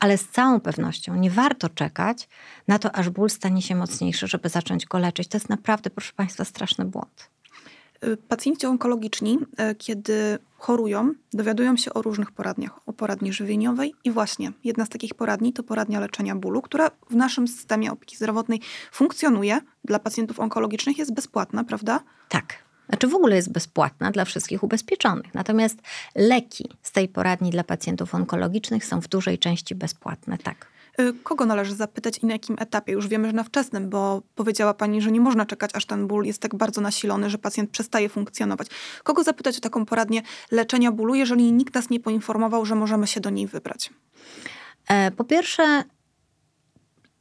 Ale 0.00 0.18
z 0.18 0.28
całą 0.28 0.60
pewnością 0.60 1.14
nie 1.16 1.30
warto 1.30 1.68
czekać 1.68 2.28
na 2.68 2.78
to, 2.78 2.96
aż 2.96 3.10
ból 3.10 3.30
stanie 3.30 3.62
się 3.62 3.74
mocniejszy, 3.74 4.26
żeby 4.26 4.48
zacząć 4.48 4.86
go 4.86 4.98
leczyć. 4.98 5.28
To 5.28 5.36
jest 5.36 5.48
naprawdę, 5.48 5.90
proszę 5.90 6.12
państwa, 6.16 6.44
straszny 6.44 6.84
błąd. 6.84 7.30
Y, 8.04 8.16
pacjenci 8.16 8.66
onkologiczni, 8.66 9.38
y, 9.70 9.74
kiedy 9.74 10.38
chorują, 10.58 11.12
dowiadują 11.32 11.76
się 11.76 11.94
o 11.94 12.02
różnych 12.02 12.32
poradniach, 12.32 12.80
o 12.86 12.92
poradni 12.92 13.32
żywieniowej 13.32 13.94
i 14.04 14.10
właśnie 14.10 14.52
jedna 14.64 14.86
z 14.86 14.88
takich 14.88 15.14
poradni 15.14 15.52
to 15.52 15.62
poradnia 15.62 16.00
leczenia 16.00 16.36
bólu, 16.36 16.62
która 16.62 16.90
w 17.10 17.14
naszym 17.16 17.48
systemie 17.48 17.92
opieki 17.92 18.16
zdrowotnej 18.16 18.60
funkcjonuje, 18.92 19.60
dla 19.84 19.98
pacjentów 19.98 20.40
onkologicznych 20.40 20.98
jest 20.98 21.14
bezpłatna, 21.14 21.64
prawda? 21.64 22.00
Tak. 22.28 22.67
Znaczy 22.88 23.08
w 23.08 23.14
ogóle 23.14 23.36
jest 23.36 23.52
bezpłatna 23.52 24.10
dla 24.10 24.24
wszystkich 24.24 24.62
ubezpieczonych. 24.62 25.34
Natomiast 25.34 25.78
leki 26.14 26.68
z 26.82 26.92
tej 26.92 27.08
poradni 27.08 27.50
dla 27.50 27.64
pacjentów 27.64 28.14
onkologicznych 28.14 28.84
są 28.84 29.00
w 29.00 29.08
dużej 29.08 29.38
części 29.38 29.74
bezpłatne, 29.74 30.38
tak. 30.38 30.66
Y, 31.00 31.14
kogo 31.22 31.46
należy 31.46 31.74
zapytać 31.74 32.18
i 32.18 32.26
na 32.26 32.32
jakim 32.32 32.56
etapie? 32.58 32.92
Już 32.92 33.08
wiemy, 33.08 33.28
że 33.28 33.32
na 33.32 33.44
wczesnym, 33.44 33.90
bo 33.90 34.22
powiedziała 34.34 34.74
Pani, 34.74 35.02
że 35.02 35.12
nie 35.12 35.20
można 35.20 35.46
czekać, 35.46 35.70
aż 35.74 35.86
ten 35.86 36.06
ból 36.06 36.24
jest 36.24 36.42
tak 36.42 36.54
bardzo 36.54 36.80
nasilony, 36.80 37.30
że 37.30 37.38
pacjent 37.38 37.70
przestaje 37.70 38.08
funkcjonować. 38.08 38.68
Kogo 39.04 39.24
zapytać 39.24 39.58
o 39.58 39.60
taką 39.60 39.86
poradnię 39.86 40.22
leczenia 40.50 40.92
bólu, 40.92 41.14
jeżeli 41.14 41.52
nikt 41.52 41.74
nas 41.74 41.90
nie 41.90 42.00
poinformował, 42.00 42.64
że 42.64 42.74
możemy 42.74 43.06
się 43.06 43.20
do 43.20 43.30
niej 43.30 43.46
wybrać? 43.46 43.90
E, 44.88 45.10
po 45.10 45.24
pierwsze, 45.24 45.84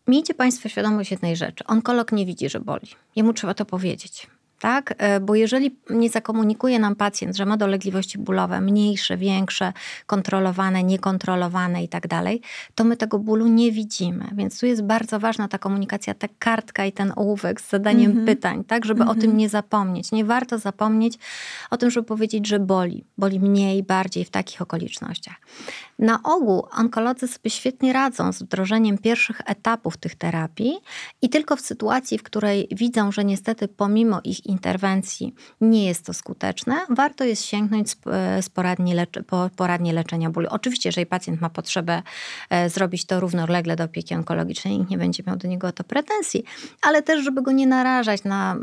miejcie 0.07 0.33
Państwo 0.33 0.69
świadomość 0.69 1.11
jednej 1.11 1.35
rzeczy. 1.35 1.63
Onkolog 1.67 2.11
nie 2.11 2.25
widzi, 2.25 2.49
że 2.49 2.59
boli. 2.59 2.87
Jemu 3.15 3.33
trzeba 3.33 3.53
to 3.53 3.65
powiedzieć 3.65 4.27
tak? 4.59 4.93
E, 4.97 5.19
bo 5.19 5.35
jeżeli 5.35 5.75
nie 5.89 6.09
zakomunikuje 6.09 6.79
nam 6.79 6.95
pacjent, 6.95 7.37
że 7.37 7.45
ma 7.45 7.57
dolegliwości 7.57 8.17
bólowe, 8.17 8.61
mniejsze, 8.61 9.17
większe, 9.17 9.73
kontrolowane, 10.05 10.83
niekontrolowane 10.83 11.83
i 11.83 11.87
tak 11.87 12.07
dalej, 12.07 12.41
to 12.75 12.83
my 12.83 12.97
tego 12.97 13.19
bólu 13.19 13.47
nie 13.47 13.71
widzimy. 13.71 14.25
Więc 14.35 14.59
tu 14.59 14.65
jest 14.65 14.83
bardzo 14.83 15.19
ważna 15.19 15.47
ta 15.47 15.57
komunikacja, 15.57 16.13
ta 16.13 16.27
kartka 16.39 16.85
i 16.85 16.91
ten 16.91 17.13
ołówek 17.15 17.61
z 17.61 17.69
zadaniem 17.69 18.11
mm 18.11 18.23
-hmm. 18.23 18.27
pytań, 18.27 18.63
tak? 18.63 18.85
Żeby 18.85 19.01
mm 19.01 19.07
-hmm. 19.07 19.17
o 19.17 19.21
tym 19.21 19.23
mhm. 19.23 19.37
nie 19.37 19.49
zapomnieć. 19.49 20.11
Nie 20.11 20.25
warto 20.25 20.59
zapomnieć 20.59 21.17
o 21.71 21.77
tym, 21.77 21.91
żeby 21.91 22.07
powiedzieć, 22.07 22.47
że 22.47 22.59
boli. 22.59 23.03
Boli 23.17 23.39
mniej, 23.39 23.83
bardziej 23.83 24.25
w 24.25 24.29
takich 24.29 24.61
okolicznościach. 24.61 25.35
Na 25.99 26.23
ogół 26.23 26.67
onkolodzy 26.71 27.27
sobie 27.27 27.49
świetnie 27.49 27.93
radzą 27.93 28.33
z 28.33 28.43
wdrożeniem 28.43 28.97
pierwszych 28.97 29.41
etapów 29.45 29.97
tych 29.97 30.15
terapii 30.15 30.77
i 31.21 31.29
tylko 31.29 31.55
w 31.55 31.61
sytuacji, 31.61 32.17
w 32.17 32.23
której 32.23 32.67
widzą, 32.71 33.11
że 33.11 33.25
niestety 33.25 33.67
pomimo 33.67 34.21
ich 34.23 34.45
interwencji 34.45 35.35
nie 35.61 35.85
jest 35.85 36.05
to 36.05 36.13
skuteczne, 36.13 36.75
warto 36.89 37.23
jest 37.23 37.45
sięgnąć 37.45 37.95
z 38.41 38.49
poradni, 38.49 38.93
lecz, 38.93 39.19
po 39.27 39.49
poradni 39.55 39.91
leczenia 39.91 40.29
bólu. 40.29 40.47
Oczywiście, 40.51 40.89
jeżeli 40.89 41.05
pacjent 41.05 41.41
ma 41.41 41.49
potrzebę 41.49 42.03
e, 42.49 42.69
zrobić 42.69 43.05
to 43.05 43.19
równolegle 43.19 43.75
do 43.75 43.83
opieki 43.83 44.15
onkologicznej, 44.15 44.77
nikt 44.77 44.91
nie 44.91 44.97
będzie 44.97 45.23
miał 45.27 45.35
do 45.35 45.47
niego 45.47 45.67
o 45.67 45.71
to 45.71 45.83
pretensji, 45.83 46.43
ale 46.81 47.01
też, 47.01 47.23
żeby 47.23 47.41
go 47.41 47.51
nie 47.51 47.67
narażać 47.67 48.23
na 48.23 48.55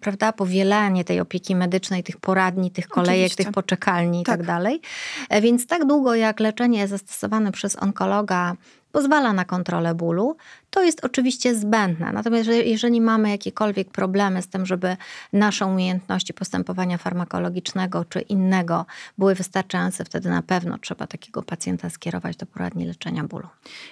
prawda, 0.00 0.32
powielanie 0.32 1.04
tej 1.04 1.20
opieki 1.20 1.56
medycznej, 1.56 2.02
tych 2.02 2.16
poradni, 2.16 2.70
tych 2.70 2.88
kolejek, 2.88 3.26
Oczywiście. 3.26 3.44
tych 3.44 3.52
poczekalni 3.52 4.20
i 4.20 4.24
tak. 4.24 4.38
tak 4.38 4.46
dalej. 4.46 4.80
E, 5.28 5.40
więc 5.40 5.66
tak 5.66 5.84
długo 5.84 6.14
jak 6.14 6.40
leczenie 6.40 6.81
zastosowane 6.88 7.52
przez 7.52 7.76
onkologa 7.76 8.56
pozwala 8.92 9.32
na 9.32 9.44
kontrolę 9.44 9.94
bólu, 9.94 10.36
to 10.70 10.82
jest 10.82 11.04
oczywiście 11.04 11.54
zbędne. 11.54 12.12
Natomiast 12.12 12.48
jeżeli 12.64 13.00
mamy 13.00 13.30
jakiekolwiek 13.30 13.90
problemy 13.90 14.42
z 14.42 14.48
tym, 14.48 14.66
żeby 14.66 14.96
nasze 15.32 15.66
umiejętności 15.66 16.34
postępowania 16.34 16.98
farmakologicznego 16.98 18.04
czy 18.04 18.20
innego 18.20 18.86
były 19.18 19.34
wystarczające, 19.34 20.04
wtedy 20.04 20.30
na 20.30 20.42
pewno 20.42 20.78
trzeba 20.78 21.06
takiego 21.06 21.42
pacjenta 21.42 21.90
skierować 21.90 22.36
do 22.36 22.46
poradni 22.46 22.86
leczenia 22.86 23.24
bólu. 23.24 23.48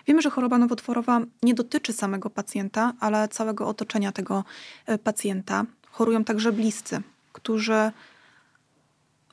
Wiemy, 0.07 0.22
że 0.22 0.30
choroba 0.30 0.59
nowotworowa 0.59 1.20
nie 1.43 1.55
dotyczy 1.55 1.93
samego 1.93 2.30
pacjenta, 2.30 2.93
ale 3.01 3.28
całego 3.28 3.68
otoczenia 3.68 4.12
tego 4.12 4.45
e, 4.86 4.99
pacjenta. 4.99 5.64
Chorują 5.91 6.24
także 6.24 6.53
bliscy, 6.53 7.03
którzy 7.32 7.93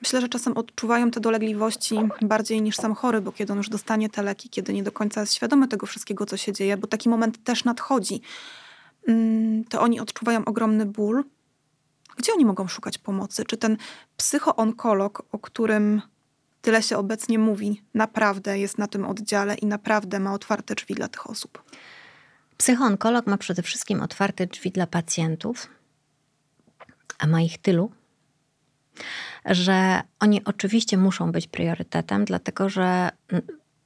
Myślę, 0.07 0.21
że 0.21 0.29
czasem 0.29 0.57
odczuwają 0.57 1.11
te 1.11 1.19
dolegliwości 1.19 1.99
bardziej 2.21 2.61
niż 2.61 2.75
sam 2.75 2.95
chory, 2.95 3.21
bo 3.21 3.31
kiedy 3.31 3.51
on 3.53 3.57
już 3.57 3.69
dostanie 3.69 4.09
te 4.09 4.23
leki, 4.23 4.49
kiedy 4.49 4.73
nie 4.73 4.83
do 4.83 4.91
końca 4.91 5.21
jest 5.21 5.33
świadomy 5.33 5.67
tego 5.67 5.85
wszystkiego, 5.85 6.25
co 6.25 6.37
się 6.37 6.53
dzieje, 6.53 6.77
bo 6.77 6.87
taki 6.87 7.09
moment 7.09 7.43
też 7.43 7.63
nadchodzi, 7.63 8.21
mm, 9.07 9.63
to 9.63 9.81
oni 9.81 9.99
odczuwają 9.99 10.45
ogromny 10.45 10.85
ból. 10.85 11.23
Gdzie 12.17 12.33
oni 12.33 12.45
mogą 12.45 12.67
szukać 12.67 12.97
pomocy? 12.97 13.45
Czy 13.45 13.57
ten 13.57 13.77
psychoonkolog, 14.17 15.23
o 15.31 15.39
którym 15.39 16.01
tyle 16.61 16.83
się 16.83 16.97
obecnie 16.97 17.39
mówi, 17.39 17.81
naprawdę 17.93 18.59
jest 18.59 18.77
na 18.77 18.87
tym 18.87 19.05
oddziale 19.05 19.55
i 19.55 19.65
naprawdę 19.65 20.19
ma 20.19 20.33
otwarte 20.33 20.75
drzwi 20.75 20.95
dla 20.95 21.07
tych 21.07 21.29
osób? 21.29 21.63
Psychoonkolog 22.57 23.27
ma 23.27 23.37
przede 23.37 23.61
wszystkim 23.61 24.01
otwarte 24.01 24.47
drzwi 24.47 24.71
dla 24.71 24.87
pacjentów, 24.87 25.67
a 27.19 27.27
ma 27.27 27.41
ich 27.41 27.57
tylu, 27.57 27.91
że 29.45 30.01
oni 30.19 30.43
oczywiście 30.43 30.97
muszą 30.97 31.31
być 31.31 31.47
priorytetem, 31.47 32.25
dlatego 32.25 32.69
że 32.69 33.09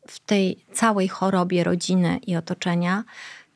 w 0.07 0.19
tej 0.19 0.65
całej 0.73 1.07
chorobie 1.07 1.63
rodziny 1.63 2.17
i 2.27 2.35
otoczenia 2.35 3.03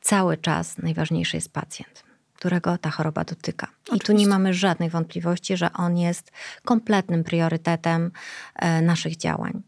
cały 0.00 0.36
czas 0.36 0.78
najważniejszy 0.78 1.36
jest 1.36 1.52
pacjent, 1.52 2.04
którego 2.34 2.78
ta 2.78 2.90
choroba 2.90 3.24
dotyka. 3.24 3.66
Oczywiście. 3.66 3.96
I 3.96 4.06
tu 4.06 4.12
nie 4.12 4.26
mamy 4.26 4.54
żadnej 4.54 4.90
wątpliwości, 4.90 5.56
że 5.56 5.72
on 5.72 5.98
jest 5.98 6.32
kompletnym 6.64 7.24
priorytetem 7.24 8.10
e, 8.54 8.82
naszych 8.82 9.16
działań. 9.16 9.62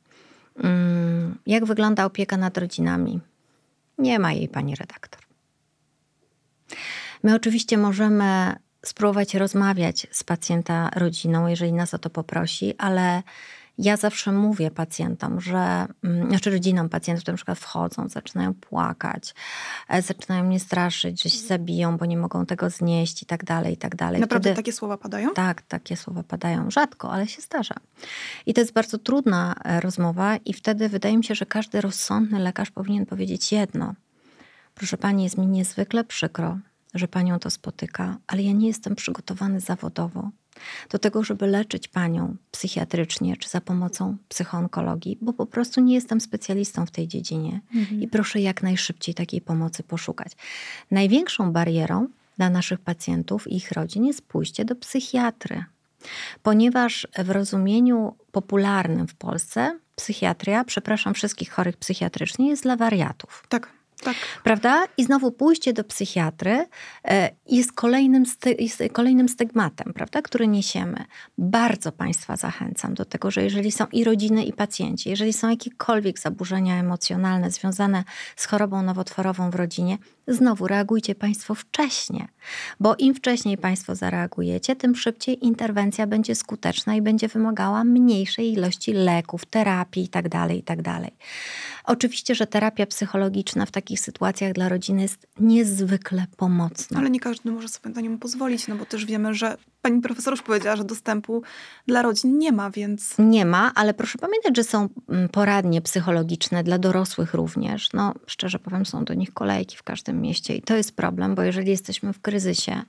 Mm, 0.63 1.39
jak 1.47 1.65
wygląda 1.65 2.05
opieka 2.05 2.37
nad 2.37 2.59
rodzinami? 2.59 3.21
Nie 3.99 4.19
ma 4.19 4.33
jej 4.33 4.49
pani 4.49 4.75
redaktor. 4.75 5.23
My 7.23 7.35
oczywiście 7.35 7.79
możemy 7.79 8.57
spróbować 8.87 9.35
rozmawiać 9.35 10.07
z 10.11 10.25
pacjenta 10.25 10.91
rodziną, 10.95 11.47
jeżeli 11.47 11.73
nas 11.73 11.95
o 11.95 11.99
to 11.99 12.11
poprosi, 12.11 12.75
ale 12.79 13.23
ja 13.79 13.97
zawsze 13.97 14.33
mówię 14.33 14.71
pacjentom, 14.71 15.41
że, 15.41 15.87
mm, 16.05 16.29
znaczy 16.29 16.51
rodzinom 16.51 16.89
pacjentów, 16.89 17.23
które 17.23 17.33
na 17.33 17.37
przykład 17.37 17.59
wchodzą, 17.59 18.09
zaczynają 18.09 18.55
płakać, 18.55 19.35
e, 19.89 20.03
zaczynają 20.03 20.45
mnie 20.45 20.61
straszyć, 20.61 21.23
że 21.23 21.31
się 21.31 21.39
zabiją, 21.39 21.97
bo 21.97 22.07
nie 22.07 22.17
mogą 22.17 22.47
tego 22.47 22.71
znieść 22.71 23.23
i 23.23 23.27
tak 23.27 23.45
dalej, 23.45 23.75
i 23.75 23.77
tak 23.77 23.97
dalej. 23.97 24.21
Naprawdę 24.21 24.51
Wtedy, 24.51 24.57
takie 24.57 24.73
słowa 24.73 24.97
padają? 24.97 25.35
Tak, 25.35 25.63
takie 25.63 25.97
słowa 25.97 26.23
padają. 26.23 26.71
Rzadko, 26.71 27.13
ale 27.13 27.27
się 27.27 27.43
zdarza. 27.43 27.75
I 28.47 28.55
to 28.55 28.61
jest 28.61 28.73
bardzo 28.73 28.99
trudna 28.99 29.55
e, 29.65 29.81
rozmowa 29.81 30.37
i 30.37 30.53
wtedy 30.53 30.89
wydaje 30.89 31.17
mi 31.17 31.25
się, 31.25 31.35
że 31.35 31.47
każdy 31.47 31.81
rozsądny 31.81 32.39
lekarz 32.39 32.71
powinien 32.71 33.07
powiedzieć 33.07 33.53
jedno. 33.53 33.95
Proszę 34.75 34.97
pani, 34.97 35.25
jest 35.25 35.39
mi 35.39 35.47
niezwykle 35.47 36.05
przykro, 36.05 36.59
że 36.95 37.09
panią 37.09 37.39
to 37.39 37.51
spotyka, 37.51 38.17
ale 38.27 38.43
ja 38.43 38.53
nie 38.53 38.67
jestem 38.67 38.95
przygotowany 38.95 39.61
zawodowo 39.61 40.31
do 40.91 40.99
tego, 40.99 41.25
żeby 41.25 41.47
leczyć 41.47 41.89
panią 41.89 42.37
psychiatrycznie 42.51 43.37
czy 43.37 43.49
za 43.49 43.61
pomocą 43.61 44.17
psychoonkologii, 44.29 45.19
bo 45.21 45.33
po 45.33 45.47
prostu 45.47 45.81
nie 45.81 45.95
jestem 45.95 46.21
specjalistą 46.21 46.87
w 46.87 46.91
tej 46.91 47.09
dziedzinie 47.09 47.61
mhm. 47.75 48.03
i 48.03 48.09
proszę 48.09 48.41
jak 48.41 48.63
najszybciej 48.63 49.15
takiej 49.15 49.41
pomocy 49.41 49.83
poszukać. 49.83 50.33
Największą 50.91 51.53
barierą 51.53 52.09
dla 52.37 52.51
naszych 52.51 52.81
pacjentów 52.81 53.49
i 53.49 53.57
ich 53.57 53.73
rodzin 53.73 54.05
jest 54.05 54.23
pójście 54.23 54.65
do 54.65 54.77
psychiatry, 54.77 55.65
ponieważ 56.43 57.09
w 57.19 57.31
rozumieniu 57.31 58.17
popularnym 58.33 59.09
w 59.09 59.15
Polsce 59.15 59.79
psychiatria, 59.97 60.65
przepraszam 60.65 61.15
wszystkich 61.15 61.51
chorych 61.51 61.77
psychiatrycznie, 61.77 62.49
jest 62.49 62.63
dla 62.63 62.77
wariatów. 62.77 63.45
Tak. 63.49 63.78
Tak. 64.05 64.17
Prawda? 64.45 64.85
I 64.97 65.05
znowu 65.05 65.33
pójście 65.33 65.73
do 65.73 65.85
psychiatry 65.85 66.67
e, 67.05 67.31
jest 67.47 67.73
kolejnym, 67.73 68.25
jest 68.59 68.83
kolejnym 68.93 69.29
stygmatem, 69.29 69.93
prawda, 69.93 70.23
który 70.23 70.49
niesiemy. 70.49 71.05
Bardzo 71.39 71.93
Państwa 71.93 72.37
zachęcam 72.37 72.95
do 72.95 73.05
tego, 73.05 73.31
że 73.31 73.43
jeżeli 73.43 73.73
są 73.73 73.87
i 73.93 74.05
rodziny, 74.05 74.45
i 74.45 74.53
pacjenci, 74.53 75.11
jeżeli 75.11 75.33
są 75.33 75.51
jakiekolwiek 75.51 76.19
zaburzenia 76.19 76.81
emocjonalne 76.81 77.51
związane 77.51 78.05
z 78.37 78.47
chorobą 78.47 78.83
nowotworową 78.83 79.51
w 79.51 79.55
rodzinie, 79.55 79.99
znowu 80.29 80.67
reagujcie 80.67 81.15
Państwo 81.15 81.55
wcześnie, 81.55 82.29
bo 82.81 82.95
im 82.97 83.15
wcześniej 83.15 83.59
Państwo 83.59 83.95
zareagujecie, 83.95 84.77
tym 84.77 84.97
szybciej 84.97 85.47
interwencja 85.47 86.07
będzie 86.07 86.35
skuteczna 86.35 86.95
i 86.95 87.03
będzie 87.03 87.29
wymagała 87.29 87.85
mniejszej 87.85 88.53
ilości 88.53 88.93
leków, 88.93 89.47
terapii 89.47 90.03
itd. 90.03 90.29
Tak 90.31 90.51
itd. 90.51 91.01
Oczywiście, 91.89 92.35
że 92.35 92.47
terapia 92.47 92.87
psychologiczna 92.87 93.67
w 93.67 93.71
takich 93.71 94.01
sytuacjach 94.01 94.53
dla 94.53 94.69
rodziny 94.69 95.03
jest 95.03 95.27
niezwykle 95.41 96.27
pomocna. 96.37 96.99
Ale 96.99 97.11
nie 97.11 97.21
każdy 97.21 97.51
może 97.51 97.69
sobie 97.69 97.95
na 97.95 98.01
nią 98.01 98.19
pozwolić, 98.19 98.69
no 98.69 98.77
bo 98.77 98.87
też 98.87 99.05
wiemy, 99.05 99.35
że 99.35 99.57
pani 99.83 100.01
profesor 100.01 100.33
już 100.33 100.43
powiedziała, 100.43 100.77
że 100.77 100.85
dostępu 100.85 101.43
dla 101.87 102.03
rodzin 102.03 102.39
nie 102.39 102.53
ma, 102.53 102.71
więc. 102.71 103.15
Nie 103.19 103.45
ma, 103.45 103.73
ale 103.75 103.95
proszę 103.95 104.19
pamiętać, 104.19 104.57
że 104.57 104.65
są 104.65 104.89
mm, 105.09 105.29
poradnie 105.29 105.83
psychologiczne 105.83 106.65
dla 106.65 106.79
dorosłych 106.79 107.35
również. 107.35 107.93
No, 107.93 108.15
szczerze 108.27 108.59
powiem, 108.59 108.87
są 108.87 109.05
do 109.05 109.15
nich 109.15 109.35
kolejki 109.35 109.77
w 109.77 109.83
każdym 109.83 110.21
mieście 110.21 110.57
i 110.57 110.63
to 110.63 110.77
jest 110.77 110.97
problem, 110.97 111.35
bo 111.35 111.43
jeżeli 111.43 111.71
jesteśmy 111.71 112.13
w 112.13 112.21
kryzysie, 112.21 112.83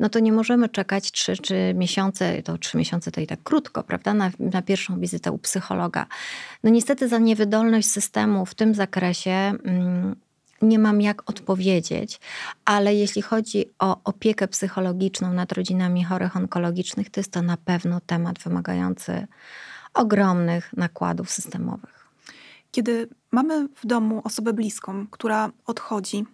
no 0.00 0.08
to 0.08 0.18
nie 0.18 0.32
możemy 0.32 0.68
czekać 0.68 1.12
trzy 1.12 1.36
czy 1.36 1.74
miesiące, 1.74 2.42
to 2.42 2.58
trzy 2.58 2.78
miesiące 2.78 3.10
to 3.10 3.20
i 3.20 3.26
tak 3.26 3.42
krótko, 3.42 3.82
prawda, 3.82 4.14
na, 4.14 4.30
na 4.38 4.62
pierwszą 4.62 5.00
wizytę 5.00 5.32
u 5.32 5.38
psychologa. 5.38 6.06
No 6.64 6.70
niestety 6.70 7.08
za 7.08 7.18
niewydolność 7.18 7.90
systemu 7.90 8.46
w 8.46 8.54
tym 8.54 8.74
zakresie. 8.74 9.30
Mm, 9.30 10.16
nie 10.62 10.78
mam 10.78 11.00
jak 11.00 11.30
odpowiedzieć, 11.30 12.20
ale 12.64 12.94
jeśli 12.94 13.22
chodzi 13.22 13.64
o 13.78 14.00
opiekę 14.04 14.48
psychologiczną 14.48 15.32
nad 15.32 15.52
rodzinami 15.52 16.04
chorych 16.04 16.36
onkologicznych, 16.36 17.10
to 17.10 17.20
jest 17.20 17.32
to 17.32 17.42
na 17.42 17.56
pewno 17.56 18.00
temat 18.00 18.38
wymagający 18.38 19.26
ogromnych 19.94 20.72
nakładów 20.76 21.30
systemowych. 21.30 22.00
Kiedy 22.72 23.08
mamy 23.30 23.68
w 23.68 23.86
domu 23.86 24.20
osobę 24.24 24.52
bliską, 24.52 25.06
która 25.10 25.50
odchodzi 25.66 26.24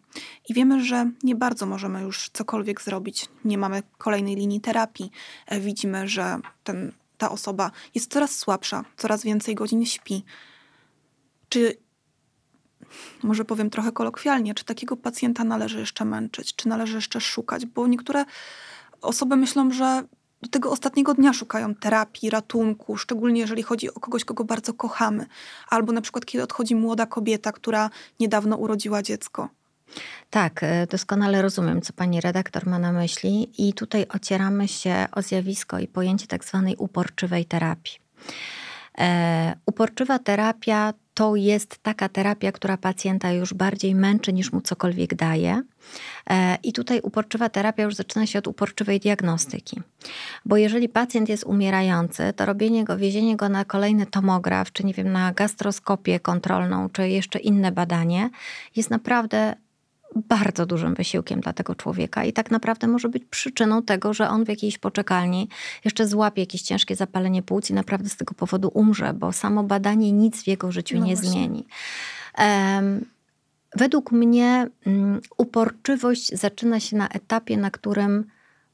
i 0.48 0.54
wiemy, 0.54 0.84
że 0.84 1.10
nie 1.22 1.34
bardzo 1.34 1.66
możemy 1.66 2.02
już 2.02 2.30
cokolwiek 2.32 2.82
zrobić, 2.82 3.28
nie 3.44 3.58
mamy 3.58 3.82
kolejnej 3.98 4.36
linii 4.36 4.60
terapii, 4.60 5.10
e, 5.46 5.60
widzimy, 5.60 6.08
że 6.08 6.38
ten, 6.64 6.92
ta 7.18 7.30
osoba 7.30 7.70
jest 7.94 8.12
coraz 8.12 8.38
słabsza, 8.38 8.84
coraz 8.96 9.22
więcej 9.22 9.54
godzin 9.54 9.86
śpi. 9.86 10.24
Czy 11.48 11.76
może 13.22 13.44
powiem 13.44 13.70
trochę 13.70 13.92
kolokwialnie, 13.92 14.54
czy 14.54 14.64
takiego 14.64 14.96
pacjenta 14.96 15.44
należy 15.44 15.80
jeszcze 15.80 16.04
męczyć, 16.04 16.56
czy 16.56 16.68
należy 16.68 16.96
jeszcze 16.96 17.20
szukać, 17.20 17.66
bo 17.66 17.86
niektóre 17.86 18.24
osoby 19.02 19.36
myślą, 19.36 19.70
że 19.70 20.02
do 20.42 20.48
tego 20.48 20.70
ostatniego 20.70 21.14
dnia 21.14 21.32
szukają 21.32 21.74
terapii, 21.74 22.30
ratunku, 22.30 22.96
szczególnie 22.96 23.40
jeżeli 23.40 23.62
chodzi 23.62 23.94
o 23.94 24.00
kogoś, 24.00 24.24
kogo 24.24 24.44
bardzo 24.44 24.74
kochamy, 24.74 25.26
albo 25.68 25.92
na 25.92 26.00
przykład 26.00 26.24
kiedy 26.24 26.44
odchodzi 26.44 26.74
młoda 26.74 27.06
kobieta, 27.06 27.52
która 27.52 27.90
niedawno 28.20 28.56
urodziła 28.56 29.02
dziecko. 29.02 29.48
Tak, 30.30 30.62
e, 30.62 30.86
doskonale 30.86 31.42
rozumiem, 31.42 31.82
co 31.82 31.92
pani 31.92 32.20
redaktor 32.20 32.66
ma 32.66 32.78
na 32.78 32.92
myśli, 32.92 33.68
i 33.68 33.72
tutaj 33.72 34.06
ocieramy 34.08 34.68
się 34.68 35.06
o 35.12 35.22
zjawisko 35.22 35.78
i 35.78 35.88
pojęcie 35.88 36.26
tak 36.26 36.44
zwanej 36.44 36.76
uporczywej 36.76 37.44
terapii. 37.44 37.98
E, 38.98 39.56
uporczywa 39.66 40.18
terapia 40.18 40.94
to 41.16 41.36
jest 41.36 41.78
taka 41.82 42.08
terapia, 42.08 42.52
która 42.52 42.76
pacjenta 42.76 43.32
już 43.32 43.54
bardziej 43.54 43.94
męczy 43.94 44.32
niż 44.32 44.52
mu 44.52 44.60
cokolwiek 44.60 45.14
daje. 45.14 45.62
E, 46.30 46.58
I 46.62 46.72
tutaj 46.72 47.00
uporczywa 47.00 47.48
terapia 47.48 47.82
już 47.82 47.94
zaczyna 47.94 48.26
się 48.26 48.38
od 48.38 48.46
uporczywej 48.46 49.00
diagnostyki. 49.00 49.80
Bo 50.44 50.56
jeżeli 50.56 50.88
pacjent 50.88 51.28
jest 51.28 51.44
umierający, 51.44 52.32
to 52.36 52.46
robienie 52.46 52.84
go, 52.84 52.96
wiezienie 52.96 53.36
go 53.36 53.48
na 53.48 53.64
kolejny 53.64 54.06
tomograf, 54.06 54.72
czy 54.72 54.84
nie 54.84 54.94
wiem, 54.94 55.12
na 55.12 55.32
gastroskopię 55.32 56.20
kontrolną, 56.20 56.88
czy 56.90 57.08
jeszcze 57.08 57.38
inne 57.38 57.72
badanie, 57.72 58.30
jest 58.76 58.90
naprawdę 58.90 59.56
bardzo 60.16 60.66
dużym 60.66 60.94
wysiłkiem 60.94 61.40
dla 61.40 61.52
tego 61.52 61.74
człowieka 61.74 62.24
i 62.24 62.32
tak 62.32 62.50
naprawdę 62.50 62.86
może 62.86 63.08
być 63.08 63.24
przyczyną 63.24 63.82
tego, 63.82 64.14
że 64.14 64.28
on 64.28 64.44
w 64.44 64.48
jakiejś 64.48 64.78
poczekalni 64.78 65.48
jeszcze 65.84 66.06
złapie 66.06 66.42
jakieś 66.42 66.62
ciężkie 66.62 66.96
zapalenie 66.96 67.42
płuc 67.42 67.70
i 67.70 67.74
naprawdę 67.74 68.08
z 68.08 68.16
tego 68.16 68.34
powodu 68.34 68.70
umrze, 68.74 69.14
bo 69.14 69.32
samo 69.32 69.62
badanie 69.62 70.12
nic 70.12 70.42
w 70.42 70.46
jego 70.46 70.72
życiu 70.72 70.98
no 70.98 71.06
nie 71.06 71.14
właśnie. 71.14 71.30
zmieni. 71.30 71.66
Um, 72.38 73.04
według 73.76 74.12
mnie 74.12 74.66
um, 74.86 75.20
uporczywość 75.38 76.28
zaczyna 76.28 76.80
się 76.80 76.96
na 76.96 77.08
etapie, 77.08 77.56
na 77.56 77.70
którym 77.70 78.24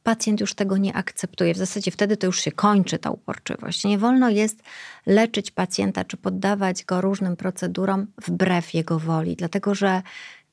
pacjent 0.03 0.41
już 0.41 0.55
tego 0.55 0.77
nie 0.77 0.95
akceptuje. 0.95 1.55
W 1.55 1.57
zasadzie 1.57 1.91
wtedy 1.91 2.17
to 2.17 2.27
już 2.27 2.41
się 2.41 2.53
kończy 2.53 2.99
ta 2.99 3.11
uporczywość. 3.11 3.85
Nie 3.85 3.99
wolno 3.99 4.31
jest 4.31 4.63
leczyć 5.07 5.51
pacjenta 5.51 6.05
czy 6.05 6.17
poddawać 6.17 6.85
go 6.85 7.01
różnym 7.01 7.37
procedurom 7.37 8.07
wbrew 8.27 8.75
jego 8.75 8.99
woli, 8.99 9.37
dlatego 9.37 9.75
że 9.75 10.03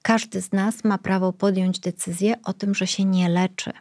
każdy 0.01 0.41
z 0.41 0.51
nas 0.51 0.83
ma 0.83 0.97
prawo 0.97 1.33
podjąć 1.33 1.79
decyzję 1.79 2.35
o 2.43 2.53
tym, 2.53 2.75
że 2.75 2.87
się 2.87 3.05
nie 3.05 3.29
leczy. 3.29 3.71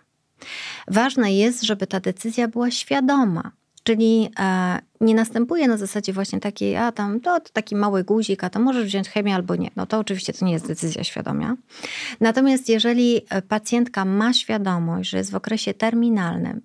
Ważne 0.88 1.32
jest, 1.32 1.62
żeby 1.62 1.86
ta 1.86 2.00
decyzja 2.00 2.48
była 2.48 2.70
świadoma, 2.70 3.52
czyli 3.88 4.30
e, 4.38 4.78
nie 5.00 5.14
następuje 5.14 5.68
na 5.68 5.76
zasadzie 5.76 6.12
właśnie 6.12 6.40
takiej, 6.40 6.76
a 6.76 6.92
tam 6.92 7.20
to, 7.20 7.40
to, 7.40 7.50
taki 7.52 7.76
mały 7.76 8.04
guzik, 8.04 8.44
a 8.44 8.50
to 8.50 8.60
możesz 8.60 8.84
wziąć 8.84 9.08
chemię 9.08 9.34
albo 9.34 9.56
nie. 9.56 9.70
No 9.76 9.86
to 9.86 9.98
oczywiście 9.98 10.32
to 10.32 10.44
nie 10.44 10.52
jest 10.52 10.66
decyzja 10.66 11.04
świadoma. 11.04 11.56
Natomiast 12.20 12.68
jeżeli 12.68 13.20
e, 13.30 13.42
pacjentka 13.42 14.04
ma 14.04 14.32
świadomość, 14.32 15.10
że 15.10 15.18
jest 15.18 15.30
w 15.30 15.34
okresie 15.34 15.74
terminalnym 15.74 16.60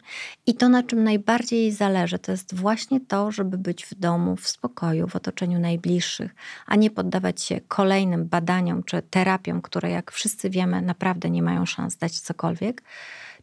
i 0.46 0.56
to, 0.56 0.70
na 0.70 0.84
czym 0.84 1.04
najbardziej 1.04 1.60
jej 1.60 1.72
zależy, 1.72 2.20
to 2.20 2.32
jest 2.32 2.56
właśnie 2.56 3.00
to, 3.00 3.32
żeby 3.32 3.58
być 3.58 3.86
w 3.86 3.96
domu, 3.96 4.36
w 4.36 4.48
spokoju, 4.48 5.08
w 5.08 5.16
otoczeniu 5.16 5.60
najbliższych, 5.60 6.36
a 6.66 6.76
nie 6.76 6.90
poddawać 6.90 7.42
się 7.42 7.62
kolejnym 7.68 8.26
badaniom 8.26 8.84
czy 8.84 9.02
terapiom, 9.02 9.62
które 9.62 9.90
jak 9.90 10.12
wszyscy 10.12 10.50
wiemy, 10.50 10.82
naprawdę 10.82 11.30
nie 11.30 11.44
mają 11.44 11.66
szans 11.66 11.98
dać 11.98 12.20
cokolwiek, 12.20 12.82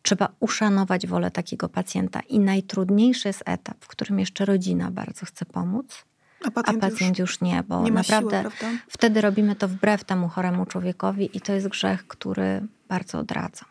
Trzeba 0.02 0.28
uszanować 0.40 1.06
wolę 1.06 1.30
takiego 1.30 1.68
pacjenta. 1.68 2.20
I 2.20 2.38
najtrudniejszy 2.38 3.28
jest 3.28 3.42
etap, 3.46 3.76
w 3.80 3.88
którym 3.88 4.18
jeszcze 4.18 4.44
rodzina 4.44 4.90
bardzo 4.90 5.26
chce 5.26 5.44
pomóc, 5.44 6.04
a 6.44 6.50
pacjent, 6.50 6.84
a 6.84 6.90
pacjent 6.90 7.18
już, 7.18 7.30
już, 7.30 7.40
nie, 7.40 7.62
bo 7.62 7.82
nie 7.82 7.90
naprawdę 7.90 8.42
siły, 8.58 8.78
wtedy 8.88 9.20
robimy 9.20 9.56
to 9.56 9.68
wbrew 9.68 10.04
temu 10.04 10.28
choremu 10.28 10.66
człowiekowi 10.66 11.36
i 11.36 11.40
to 11.40 11.52
jest 11.52 11.68
grzech, 11.68 12.06
który 12.06 12.66
bardzo 12.88 13.18
odradza. 13.18 13.64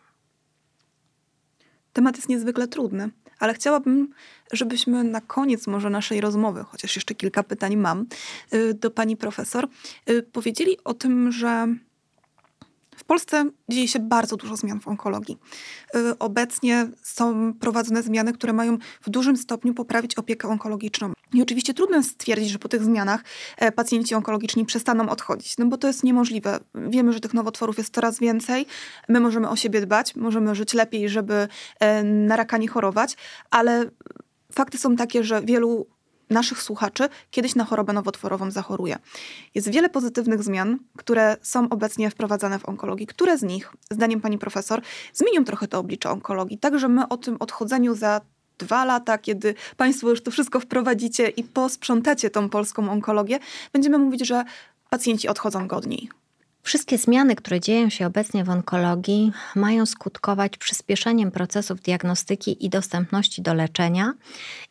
Temat 1.92 2.16
jest 2.16 2.28
niezwykle 2.28 2.68
trudny, 2.68 3.10
ale 3.38 3.54
chciałabym, 3.54 4.14
żebyśmy 4.52 5.04
na 5.04 5.20
koniec 5.20 5.66
może 5.66 5.90
naszej 5.90 6.20
rozmowy, 6.20 6.64
chociaż 6.64 6.96
jeszcze 6.96 7.14
kilka 7.14 7.42
pytań 7.42 7.76
mam 7.76 8.06
y, 8.54 8.74
do 8.74 8.90
pani 8.90 9.16
profesor, 9.16 9.68
y, 10.10 10.22
powiedzieli 10.22 10.84
o 10.84 10.94
tym, 10.94 11.32
że 11.32 11.66
Polsce 13.10 13.50
dzieje 13.68 13.88
się 13.88 13.98
bardzo 13.98 14.36
dużo 14.36 14.56
zmian 14.56 14.80
w 14.80 14.88
onkologii. 14.88 15.38
Y, 15.96 16.18
obecnie 16.18 16.88
są 17.02 17.54
prowadzone 17.54 18.02
zmiany, 18.02 18.32
które 18.32 18.52
mają 18.52 18.78
w 19.02 19.10
dużym 19.10 19.36
stopniu 19.36 19.74
poprawić 19.74 20.14
opiekę 20.14 20.48
onkologiczną. 20.48 21.12
I 21.32 21.42
oczywiście 21.42 21.74
trudno 21.74 22.02
stwierdzić, 22.02 22.50
że 22.50 22.58
po 22.58 22.68
tych 22.68 22.82
zmianach 22.84 23.24
e, 23.56 23.72
pacjenci 23.72 24.14
onkologiczni 24.14 24.66
przestaną 24.66 25.08
odchodzić, 25.08 25.58
no 25.58 25.66
bo 25.66 25.78
to 25.78 25.86
jest 25.86 26.04
niemożliwe. 26.04 26.60
Wiemy, 26.74 27.12
że 27.12 27.20
tych 27.20 27.34
nowotworów 27.34 27.78
jest 27.78 27.94
coraz 27.94 28.18
więcej. 28.18 28.66
My 29.08 29.20
możemy 29.20 29.48
o 29.48 29.56
siebie 29.56 29.80
dbać, 29.80 30.16
możemy 30.16 30.54
żyć 30.54 30.74
lepiej, 30.74 31.08
żeby 31.08 31.48
e, 31.80 32.02
na 32.02 32.36
raka 32.36 32.58
nie 32.58 32.68
chorować, 32.68 33.16
ale 33.50 33.90
fakty 34.52 34.78
są 34.78 34.96
takie, 34.96 35.24
że 35.24 35.42
wielu 35.42 35.86
naszych 36.30 36.62
słuchaczy 36.62 37.08
kiedyś 37.30 37.54
na 37.54 37.64
chorobę 37.64 37.92
nowotworową 37.92 38.50
zachoruje. 38.50 38.96
Jest 39.54 39.70
wiele 39.70 39.88
pozytywnych 39.88 40.42
zmian, 40.42 40.78
które 40.96 41.36
są 41.42 41.68
obecnie 41.68 42.10
wprowadzane 42.10 42.58
w 42.58 42.68
onkologii. 42.68 43.06
Które 43.06 43.38
z 43.38 43.42
nich, 43.42 43.72
zdaniem 43.90 44.20
pani 44.20 44.38
profesor, 44.38 44.82
zmienią 45.12 45.44
trochę 45.44 45.68
to 45.68 45.78
oblicze 45.78 46.10
onkologii, 46.10 46.58
tak 46.58 46.78
że 46.78 46.88
my 46.88 47.08
o 47.08 47.16
tym 47.16 47.36
odchodzeniu 47.40 47.94
za 47.94 48.20
dwa 48.58 48.84
lata, 48.84 49.18
kiedy 49.18 49.54
Państwo 49.76 50.10
już 50.10 50.22
to 50.22 50.30
wszystko 50.30 50.60
wprowadzicie 50.60 51.28
i 51.28 51.44
posprzątacie 51.44 52.30
tą 52.30 52.48
polską 52.48 52.90
onkologię, 52.90 53.38
będziemy 53.72 53.98
mówić, 53.98 54.26
że 54.26 54.44
pacjenci 54.90 55.28
odchodzą 55.28 55.66
godniej. 55.68 56.08
Wszystkie 56.62 56.98
zmiany, 56.98 57.36
które 57.36 57.60
dzieją 57.60 57.90
się 57.90 58.06
obecnie 58.06 58.44
w 58.44 58.50
onkologii, 58.50 59.32
mają 59.54 59.86
skutkować 59.86 60.56
przyspieszeniem 60.56 61.30
procesów 61.30 61.80
diagnostyki 61.80 62.66
i 62.66 62.70
dostępności 62.70 63.42
do 63.42 63.54
leczenia 63.54 64.12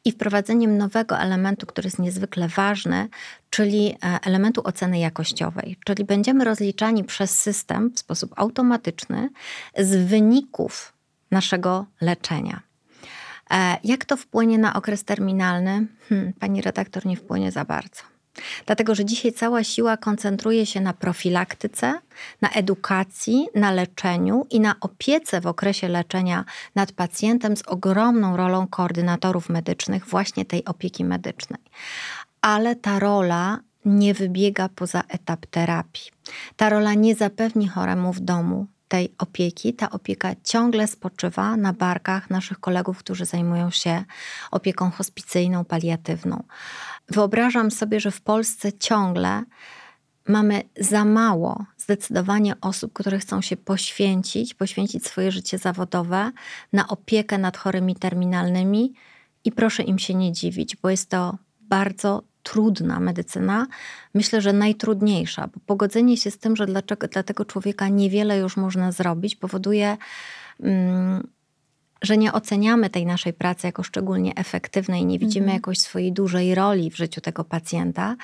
i 0.05 0.11
wprowadzeniem 0.11 0.77
nowego 0.77 1.19
elementu, 1.19 1.65
który 1.65 1.87
jest 1.87 1.99
niezwykle 1.99 2.47
ważny, 2.47 3.09
czyli 3.49 3.95
e, 4.03 4.19
elementu 4.25 4.61
oceny 4.63 4.99
jakościowej. 4.99 5.77
Czyli 5.85 6.05
będziemy 6.05 6.45
rozliczani 6.45 7.03
przez 7.03 7.39
system 7.39 7.91
w 7.95 7.99
sposób 7.99 8.33
automatyczny 8.35 9.29
z 9.77 10.09
wyników 10.09 10.93
naszego 11.31 11.85
leczenia. 12.01 12.61
E, 13.51 13.77
jak 13.83 14.05
to 14.05 14.17
wpłynie 14.17 14.57
na 14.57 14.73
okres 14.73 15.03
terminalny? 15.03 15.87
Hmm, 16.09 16.33
pani 16.33 16.61
redaktor 16.61 17.05
nie 17.05 17.15
wpłynie 17.15 17.51
za 17.51 17.65
bardzo. 17.65 18.18
Dlatego, 18.65 18.95
że 18.95 19.05
dzisiaj 19.05 19.33
cała 19.33 19.63
siła 19.63 19.97
koncentruje 19.97 20.65
się 20.65 20.81
na 20.81 20.93
profilaktyce, 20.93 21.99
na 22.41 22.49
edukacji, 22.49 23.47
na 23.55 23.71
leczeniu 23.71 24.47
i 24.49 24.59
na 24.59 24.75
opiece 24.81 25.41
w 25.41 25.47
okresie 25.47 25.87
leczenia 25.87 26.45
nad 26.75 26.91
pacjentem 26.91 27.57
z 27.57 27.61
ogromną 27.61 28.37
rolą 28.37 28.67
koordynatorów 28.67 29.49
medycznych, 29.49 30.05
właśnie 30.05 30.45
tej 30.45 30.65
opieki 30.65 31.05
medycznej. 31.05 31.61
Ale 32.41 32.75
ta 32.75 32.99
rola 32.99 33.59
nie 33.85 34.13
wybiega 34.13 34.69
poza 34.69 35.03
etap 35.07 35.45
terapii. 35.45 36.11
Ta 36.55 36.69
rola 36.69 36.93
nie 36.93 37.15
zapewni 37.15 37.67
choremu 37.67 38.13
w 38.13 38.19
domu 38.19 38.67
tej 38.89 39.13
opieki. 39.17 39.73
Ta 39.73 39.89
opieka 39.89 40.29
ciągle 40.43 40.87
spoczywa 40.87 41.57
na 41.57 41.73
barkach 41.73 42.29
naszych 42.29 42.59
kolegów, 42.59 42.97
którzy 42.97 43.25
zajmują 43.25 43.69
się 43.71 44.03
opieką 44.51 44.91
hospicyjną, 44.91 45.65
paliatywną. 45.65 46.43
Wyobrażam 47.11 47.71
sobie, 47.71 47.99
że 47.99 48.11
w 48.11 48.21
Polsce 48.21 48.73
ciągle 48.73 49.43
mamy 50.27 50.61
za 50.79 51.05
mało 51.05 51.65
zdecydowanie 51.77 52.53
osób, 52.61 52.93
które 52.93 53.19
chcą 53.19 53.41
się 53.41 53.57
poświęcić, 53.57 54.53
poświęcić 54.53 55.05
swoje 55.05 55.31
życie 55.31 55.57
zawodowe 55.57 56.31
na 56.73 56.87
opiekę 56.87 57.37
nad 57.37 57.57
chorymi 57.57 57.95
terminalnymi 57.95 58.93
i 59.45 59.51
proszę 59.51 59.83
im 59.83 59.99
się 59.99 60.13
nie 60.13 60.31
dziwić, 60.31 60.75
bo 60.75 60.89
jest 60.89 61.09
to 61.09 61.37
bardzo 61.61 62.23
trudna 62.43 62.99
medycyna, 62.99 63.67
myślę, 64.13 64.41
że 64.41 64.53
najtrudniejsza, 64.53 65.47
bo 65.47 65.59
pogodzenie 65.65 66.17
się 66.17 66.31
z 66.31 66.37
tym, 66.37 66.55
że 66.55 66.65
dlaczego, 66.65 67.07
dla 67.07 67.23
tego 67.23 67.45
człowieka 67.45 67.87
niewiele 67.87 68.37
już 68.37 68.57
można 68.57 68.91
zrobić, 68.91 69.35
powoduje, 69.35 69.97
mm, 70.59 71.27
że 72.01 72.17
nie 72.17 72.33
oceniamy 72.33 72.89
tej 72.89 73.05
naszej 73.05 73.33
pracy 73.33 73.67
jako 73.67 73.83
szczególnie 73.83 74.35
efektywnej, 74.35 75.05
nie 75.05 75.19
widzimy 75.19 75.45
mhm. 75.45 75.55
jakoś 75.57 75.79
swojej 75.79 76.13
dużej 76.13 76.55
roli 76.55 76.91
w 76.91 76.97
życiu 76.97 77.21
tego 77.21 77.43
pacjenta. 77.43 78.15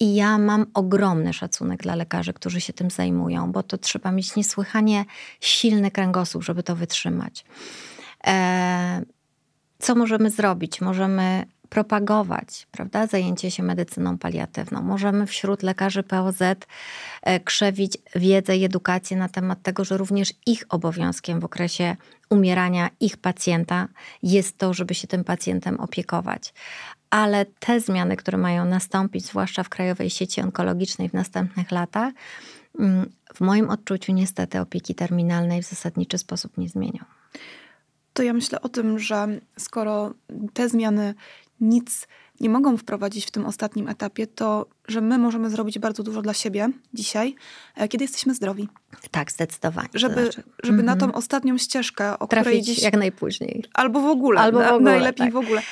I 0.00 0.14
ja 0.14 0.38
mam 0.38 0.66
ogromny 0.74 1.32
szacunek 1.32 1.82
dla 1.82 1.94
lekarzy, 1.94 2.32
którzy 2.32 2.60
się 2.60 2.72
tym 2.72 2.90
zajmują, 2.90 3.52
bo 3.52 3.62
to 3.62 3.78
trzeba 3.78 4.12
mieć 4.12 4.36
niesłychanie 4.36 5.04
silny 5.40 5.90
kręgosłup, 5.90 6.44
żeby 6.44 6.62
to 6.62 6.76
wytrzymać. 6.76 7.44
E, 8.26 9.02
co 9.78 9.94
możemy 9.94 10.30
zrobić? 10.30 10.80
Możemy 10.80 11.46
propagować 11.74 12.66
prawda, 12.70 13.06
zajęcie 13.06 13.50
się 13.50 13.62
medycyną 13.62 14.18
paliatywną. 14.18 14.82
Możemy 14.82 15.26
wśród 15.26 15.62
lekarzy 15.62 16.02
POZ 16.02 16.42
e, 16.42 17.40
krzewić 17.40 17.98
wiedzę 18.14 18.56
i 18.56 18.64
edukację 18.64 19.16
na 19.16 19.28
temat 19.28 19.62
tego, 19.62 19.84
że 19.84 19.96
również 19.96 20.34
ich 20.46 20.64
obowiązkiem 20.68 21.40
w 21.40 21.44
okresie 21.44 21.96
umierania 22.30 22.90
ich 23.00 23.16
pacjenta 23.16 23.88
jest 24.22 24.58
to, 24.58 24.74
żeby 24.74 24.94
się 24.94 25.06
tym 25.06 25.24
pacjentem 25.24 25.80
opiekować. 25.80 26.54
Ale 27.10 27.46
te 27.46 27.80
zmiany, 27.80 28.16
które 28.16 28.38
mają 28.38 28.64
nastąpić, 28.64 29.26
zwłaszcza 29.26 29.62
w 29.62 29.68
Krajowej 29.68 30.10
Sieci 30.10 30.40
Onkologicznej 30.40 31.08
w 31.08 31.12
następnych 31.12 31.70
latach, 31.70 32.12
mm, 32.78 33.10
w 33.34 33.40
moim 33.40 33.70
odczuciu 33.70 34.12
niestety 34.12 34.60
opieki 34.60 34.94
terminalnej 34.94 35.62
w 35.62 35.66
zasadniczy 35.66 36.18
sposób 36.18 36.58
nie 36.58 36.68
zmienią. 36.68 37.04
To 38.14 38.22
ja 38.22 38.32
myślę 38.32 38.60
o 38.60 38.68
tym, 38.68 38.98
że 38.98 39.28
skoro 39.58 40.14
te 40.52 40.68
zmiany 40.68 41.14
nic 41.60 42.08
nie 42.40 42.48
mogą 42.48 42.76
wprowadzić 42.76 43.26
w 43.26 43.30
tym 43.30 43.46
ostatnim 43.46 43.88
etapie, 43.88 44.26
to 44.26 44.66
że 44.88 45.00
my 45.00 45.18
możemy 45.18 45.50
zrobić 45.50 45.78
bardzo 45.78 46.02
dużo 46.02 46.22
dla 46.22 46.34
siebie 46.34 46.68
dzisiaj, 46.94 47.34
e, 47.76 47.88
kiedy 47.88 48.04
jesteśmy 48.04 48.34
zdrowi. 48.34 48.68
Tak, 49.10 49.32
zdecydowanie. 49.32 49.88
Żeby, 49.94 50.22
znaczy, 50.22 50.42
żeby 50.62 50.74
mm 50.74 50.82
-hmm. 50.82 50.86
na 50.86 50.96
tą 50.96 51.04
mhm. 51.06 51.18
ostatnią 51.18 51.58
ścieżkę, 51.58 52.18
o 52.18 52.26
Trafić 52.26 52.48
której 52.48 52.62
dziś... 52.62 52.82
jak 52.82 52.96
najpóźniej. 52.96 53.64
Albo 53.74 54.00
w 54.00 54.06
ogóle. 54.06 54.40
Albo 54.40 54.58
w 54.58 54.62
ogóle, 54.62 54.80
najlepiej 54.80 55.26
tak. 55.26 55.32
w 55.32 55.36
ogóle. 55.36 55.62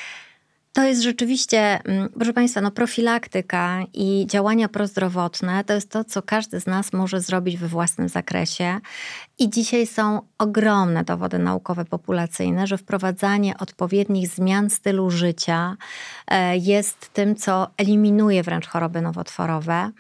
To 0.73 0.83
jest 0.83 1.03
rzeczywiście, 1.03 1.81
mm, 1.85 2.09
proszę 2.09 2.33
Państwa, 2.33 2.61
no 2.61 2.71
profilaktyka 2.71 3.85
i 3.95 4.27
działania 4.27 4.69
prozdrowotne 4.69 5.65
to 5.65 5.75
jest 5.75 5.91
to, 5.91 6.05
co 6.05 6.23
każdy 6.23 6.61
z 6.61 6.67
nas 6.67 6.93
może 6.93 7.21
zrobić 7.21 7.57
we 7.57 7.69
własnym 7.69 8.09
zakresie. 8.09 8.81
I 9.43 9.51
dzisiaj 9.51 9.87
są 9.87 10.21
ogromne 10.39 11.05
dowody 11.05 11.39
naukowe, 11.39 11.85
populacyjne, 11.85 12.67
że 12.67 12.79
wprowadzanie 12.79 13.59
odpowiednich 13.59 14.29
zmian 14.29 14.71
stylu 14.71 15.11
życia 15.11 15.77
e, 16.29 16.57
jest 16.57 17.13
tym, 17.13 17.37
co 17.37 17.67
eliminuje 17.77 18.43
wręcz 18.43 18.67
choroby 18.67 19.01
nowotworowe. 19.01 19.91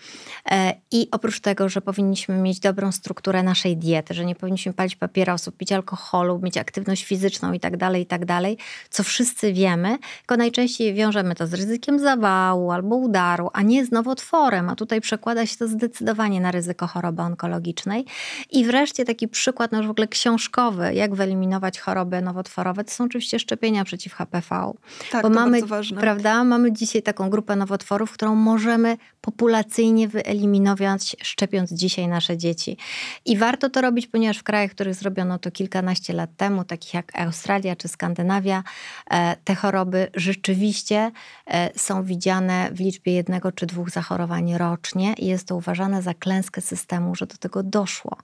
E, 0.50 0.74
I 0.90 1.08
oprócz 1.10 1.40
tego, 1.40 1.68
że 1.68 1.80
powinniśmy 1.80 2.34
mieć 2.34 2.60
dobrą 2.60 2.92
strukturę 2.92 3.42
naszej 3.42 3.76
diety, 3.76 4.14
że 4.14 4.24
nie 4.24 4.34
powinniśmy 4.34 4.72
palić 4.72 4.96
papierosów, 4.96 5.54
pić 5.54 5.72
alkoholu, 5.72 6.40
mieć 6.42 6.58
aktywność 6.58 7.04
fizyczną 7.04 7.52
itd., 7.52 7.78
tak 7.78 7.96
itd., 7.96 8.26
tak 8.26 8.42
co 8.90 9.02
wszyscy 9.02 9.52
wiemy, 9.52 9.98
tylko 10.18 10.36
najczęściej 10.36 10.94
wiążemy 10.94 11.34
to 11.34 11.46
z 11.46 11.54
ryzykiem 11.54 11.98
zawału 11.98 12.70
albo 12.70 12.96
udaru, 12.96 13.50
a 13.52 13.62
nie 13.62 13.86
z 13.86 13.90
nowotworem, 13.90 14.68
a 14.68 14.76
tutaj 14.76 15.00
przekłada 15.00 15.46
się 15.46 15.56
to 15.56 15.68
zdecydowanie 15.68 16.40
na 16.40 16.50
ryzyko 16.50 16.86
choroby 16.86 17.22
onkologicznej. 17.22 18.04
I 18.50 18.64
wreszcie 18.64 19.04
taki 19.04 19.31
przykład, 19.32 19.72
no 19.72 19.78
już 19.78 19.86
w 19.86 19.90
ogóle 19.90 20.08
książkowy, 20.08 20.94
jak 20.94 21.14
wyeliminować 21.14 21.80
choroby 21.80 22.22
nowotworowe, 22.22 22.84
to 22.84 22.90
są 22.90 23.04
oczywiście 23.04 23.38
szczepienia 23.38 23.84
przeciw 23.84 24.14
HPV. 24.14 24.72
Tak, 25.10 25.22
Bo 25.22 25.28
to 25.28 25.34
mamy, 25.34 25.50
bardzo 25.50 25.66
ważne. 25.66 26.00
Prawda, 26.00 26.44
mamy 26.44 26.72
dzisiaj 26.72 27.02
taką 27.02 27.30
grupę 27.30 27.56
nowotworów, 27.56 28.12
którą 28.12 28.34
możemy 28.34 28.96
populacyjnie 29.20 30.08
wyeliminować, 30.08 31.16
szczepiąc 31.22 31.72
dzisiaj 31.72 32.08
nasze 32.08 32.36
dzieci. 32.36 32.76
I 33.24 33.36
warto 33.36 33.70
to 33.70 33.80
robić, 33.80 34.06
ponieważ 34.06 34.38
w 34.38 34.42
krajach, 34.42 34.70
w 34.70 34.74
których 34.74 34.94
zrobiono 34.94 35.38
to 35.38 35.50
kilkanaście 35.50 36.12
lat 36.12 36.30
temu, 36.36 36.64
takich 36.64 36.94
jak 36.94 37.20
Australia 37.20 37.76
czy 37.76 37.88
Skandynawia, 37.88 38.62
e, 39.10 39.36
te 39.44 39.54
choroby 39.54 40.08
rzeczywiście 40.14 41.10
e, 41.46 41.78
są 41.78 42.04
widziane 42.04 42.70
w 42.72 42.80
liczbie 42.80 43.12
jednego 43.12 43.52
czy 43.52 43.66
dwóch 43.66 43.90
zachorowań 43.90 44.56
rocznie 44.58 45.14
i 45.18 45.26
jest 45.26 45.48
to 45.48 45.56
uważane 45.56 46.02
za 46.02 46.14
klęskę 46.14 46.60
systemu, 46.60 47.14
że 47.14 47.26
do 47.26 47.36
tego 47.36 47.62
doszło. 47.62 48.16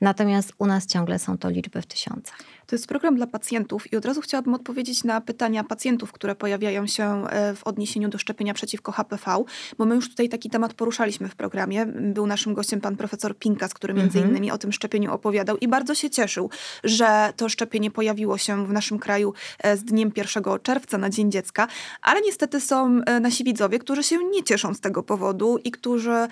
Natomiast 0.00 0.49
u 0.58 0.66
nas 0.66 0.86
ciągle 0.86 1.18
są 1.18 1.38
to 1.38 1.50
liczby 1.50 1.82
w 1.82 1.86
tysiącach. 1.86 2.38
To 2.70 2.76
jest 2.76 2.86
program 2.86 3.16
dla 3.16 3.26
pacjentów 3.26 3.92
i 3.92 3.96
od 3.96 4.04
razu 4.04 4.20
chciałabym 4.20 4.54
odpowiedzieć 4.54 5.04
na 5.04 5.20
pytania 5.20 5.64
pacjentów, 5.64 6.12
które 6.12 6.34
pojawiają 6.34 6.86
się 6.86 7.26
e, 7.28 7.54
w 7.54 7.64
odniesieniu 7.64 8.08
do 8.08 8.18
szczepienia 8.18 8.54
przeciwko 8.54 8.92
HPV, 8.92 9.44
bo 9.78 9.84
my 9.84 9.94
już 9.94 10.08
tutaj 10.08 10.28
taki 10.28 10.50
temat 10.50 10.74
poruszaliśmy 10.74 11.28
w 11.28 11.34
programie. 11.34 11.86
Był 11.86 12.26
naszym 12.26 12.54
gościem 12.54 12.80
pan 12.80 12.96
profesor 12.96 13.36
Pinkas, 13.36 13.74
który 13.74 13.94
między 13.94 14.18
mhm. 14.18 14.30
innymi 14.30 14.50
o 14.50 14.58
tym 14.58 14.72
szczepieniu 14.72 15.12
opowiadał 15.12 15.56
i 15.56 15.68
bardzo 15.68 15.94
się 15.94 16.10
cieszył, 16.10 16.50
że 16.84 17.32
to 17.36 17.48
szczepienie 17.48 17.90
pojawiło 17.90 18.38
się 18.38 18.66
w 18.66 18.72
naszym 18.72 18.98
kraju 18.98 19.34
e, 19.58 19.76
z 19.76 19.84
dniem 19.84 20.12
1 20.16 20.42
czerwca 20.62 20.98
na 20.98 21.10
Dzień 21.10 21.30
Dziecka, 21.30 21.68
ale 22.02 22.20
niestety 22.20 22.60
są 22.60 23.00
e, 23.06 23.20
nasi 23.20 23.44
widzowie, 23.44 23.78
którzy 23.78 24.02
się 24.02 24.16
nie 24.24 24.42
cieszą 24.42 24.74
z 24.74 24.80
tego 24.80 25.02
powodu 25.02 25.58
i 25.64 25.70
którzy 25.70 26.28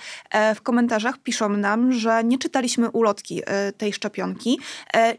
w 0.55 0.63
komentarzach 0.63 1.19
piszą 1.19 1.49
nam, 1.49 1.93
że 1.93 2.25
nie 2.25 2.39
czytaliśmy 2.39 2.91
ulotki 2.91 3.43
tej 3.77 3.93
szczepionki 3.93 4.59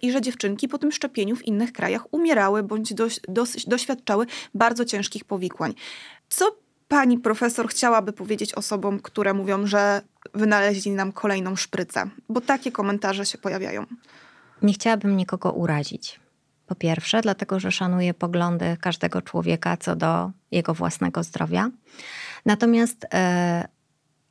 i 0.02 0.12
że 0.12 0.22
dziewczynki 0.22 0.68
po 0.68 0.78
tym 0.78 0.92
szczepieniu 0.92 1.09
szczepieniu 1.10 1.36
w 1.36 1.48
innych 1.48 1.74
krajach 1.74 2.14
umierały 2.14 2.64
bądź 2.64 2.94
doś, 2.94 3.20
doświadczały 3.68 4.26
bardzo 4.54 4.86
ciężkich 4.86 5.26
powikłań. 5.26 5.74
Co 6.30 6.56
pani 6.88 7.18
profesor 7.18 7.68
chciałaby 7.68 8.14
powiedzieć 8.14 8.54
osobom, 8.54 9.00
które 9.00 9.34
mówią, 9.34 9.68
że 9.68 10.02
wynaleźli 10.34 10.92
nam 10.92 11.12
kolejną 11.12 11.56
szprycę? 11.56 12.10
Bo 12.30 12.42
takie 12.42 12.72
komentarze 12.72 13.26
się 13.26 13.38
pojawiają. 13.38 13.86
Nie 14.62 14.74
chciałabym 14.74 15.18
nikogo 15.18 15.52
urazić. 15.52 16.20
Po 16.68 16.76
pierwsze, 16.76 17.22
dlatego 17.22 17.60
że 17.60 17.72
szanuję 17.72 18.14
poglądy 18.14 18.78
każdego 18.82 19.22
człowieka 19.22 19.78
co 19.78 19.96
do 19.96 20.32
jego 20.52 20.74
własnego 20.74 21.24
zdrowia. 21.24 21.70
Natomiast 22.46 23.06
e, 23.14 23.68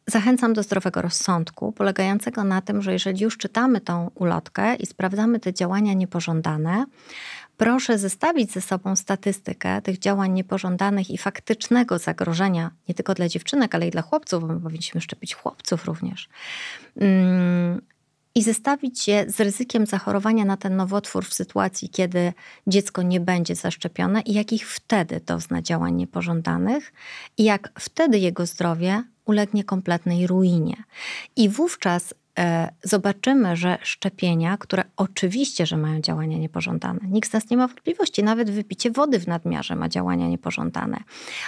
Zachęcam 0.09 0.53
do 0.53 0.63
zdrowego 0.63 1.03
rozsądku, 1.03 1.73
polegającego 1.73 2.45
na 2.45 2.63
tym, 2.63 2.83
że 2.83 2.93
jeżeli 2.93 3.21
już 3.21 3.39
czytamy 3.39 3.81
tą 3.81 4.11
ulotkę 4.15 4.75
i 4.75 4.87
sprawdzamy 4.87 5.41
te 5.41 5.53
działania 5.53 5.93
niepożądane, 5.93 6.85
proszę 7.57 7.99
zestawić 7.99 8.53
ze 8.53 8.61
sobą 8.61 8.97
statystykę 8.97 9.83
tych 9.83 9.99
działań 9.99 10.33
niepożądanych 10.33 11.11
i 11.11 11.19
faktycznego 11.19 11.99
zagrożenia 11.99 12.71
nie 12.89 12.95
tylko 12.95 13.15
dla 13.15 13.29
dziewczynek, 13.29 13.75
ale 13.75 13.89
i 13.89 13.91
dla 13.91 14.03
chłopców, 14.03 14.41
bo 14.41 14.47
my 14.47 14.61
powinniśmy 14.61 15.01
szczepić 15.01 15.35
chłopców 15.35 15.85
również. 15.85 16.29
Mm, 16.97 17.81
I 18.35 18.43
zestawić 18.43 19.09
je 19.09 19.31
z 19.31 19.41
ryzykiem 19.41 19.87
zachorowania 19.87 20.45
na 20.45 20.57
ten 20.57 20.77
nowotwór 20.77 21.25
w 21.25 21.35
sytuacji, 21.35 21.89
kiedy 21.89 22.33
dziecko 22.67 23.03
nie 23.03 23.21
będzie 23.21 23.55
zaszczepione 23.55 24.21
i 24.21 24.33
jakich 24.33 24.69
wtedy 24.69 25.21
dozna 25.27 25.63
działań 25.63 25.95
niepożądanych 25.95 26.93
i 27.39 27.45
jak 27.45 27.73
wtedy 27.79 28.19
jego 28.19 28.47
zdrowie 28.47 29.05
ulegnie 29.29 29.65
kompletnej 29.65 30.27
ruinie. 30.27 30.77
I 31.37 31.49
wówczas 31.49 32.15
e, 32.39 32.69
zobaczymy, 32.83 33.57
że 33.57 33.79
szczepienia, 33.83 34.57
które 34.57 34.85
oczywiście, 34.97 35.67
że 35.67 35.77
mają 35.77 36.01
działania 36.01 36.39
niepożądane, 36.39 37.01
nikt 37.09 37.31
z 37.31 37.33
nas 37.33 37.51
nie 37.51 37.57
ma 37.57 37.67
wątpliwości, 37.67 38.23
nawet 38.23 38.51
wypicie 38.51 38.91
wody 38.91 39.21
w 39.21 39.27
nadmiarze 39.27 39.77
ma 39.77 39.89
działania 39.89 40.29
niepożądane, 40.29 40.99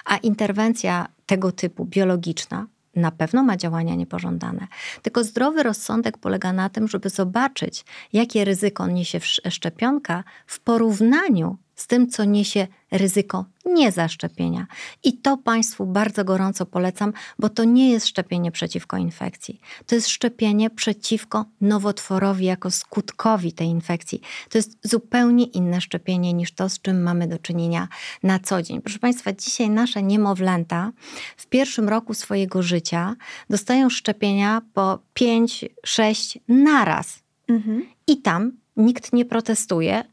a 0.04 0.16
interwencja 0.16 1.08
tego 1.26 1.52
typu 1.52 1.84
biologiczna 1.84 2.66
na 2.96 3.10
pewno 3.10 3.42
ma 3.42 3.56
działania 3.56 3.94
niepożądane. 3.94 4.66
Tylko 5.02 5.24
zdrowy 5.24 5.62
rozsądek 5.62 6.18
polega 6.18 6.52
na 6.52 6.68
tym, 6.68 6.88
żeby 6.88 7.10
zobaczyć, 7.10 7.84
jakie 8.12 8.44
ryzyko 8.44 8.86
niesie 8.86 9.20
szczepionka 9.50 10.24
w 10.46 10.60
porównaniu 10.60 11.56
z 11.80 11.86
tym, 11.86 12.08
co 12.08 12.24
niesie 12.24 12.66
ryzyko 12.90 13.44
niezaszczepienia. 13.64 14.66
I 15.04 15.18
to 15.18 15.36
Państwu 15.36 15.86
bardzo 15.86 16.24
gorąco 16.24 16.66
polecam, 16.66 17.12
bo 17.38 17.48
to 17.48 17.64
nie 17.64 17.90
jest 17.90 18.06
szczepienie 18.06 18.52
przeciwko 18.52 18.96
infekcji. 18.96 19.60
To 19.86 19.94
jest 19.94 20.08
szczepienie 20.08 20.70
przeciwko 20.70 21.44
nowotworowi 21.60 22.44
jako 22.44 22.70
skutkowi 22.70 23.52
tej 23.52 23.68
infekcji. 23.68 24.20
To 24.48 24.58
jest 24.58 24.78
zupełnie 24.82 25.44
inne 25.44 25.80
szczepienie 25.80 26.32
niż 26.32 26.52
to, 26.52 26.68
z 26.68 26.80
czym 26.80 27.02
mamy 27.02 27.28
do 27.28 27.38
czynienia 27.38 27.88
na 28.22 28.38
co 28.38 28.62
dzień. 28.62 28.80
Proszę 28.80 28.98
Państwa, 28.98 29.32
dzisiaj 29.32 29.70
nasze 29.70 30.02
niemowlęta 30.02 30.92
w 31.36 31.46
pierwszym 31.46 31.88
roku 31.88 32.14
swojego 32.14 32.62
życia 32.62 33.16
dostają 33.50 33.90
szczepienia 33.90 34.62
po 34.74 34.98
5-6 35.20 36.38
naraz. 36.48 37.22
Mhm. 37.48 37.86
I 38.06 38.16
tam 38.16 38.52
nikt 38.76 39.12
nie 39.12 39.24
protestuje 39.24 40.04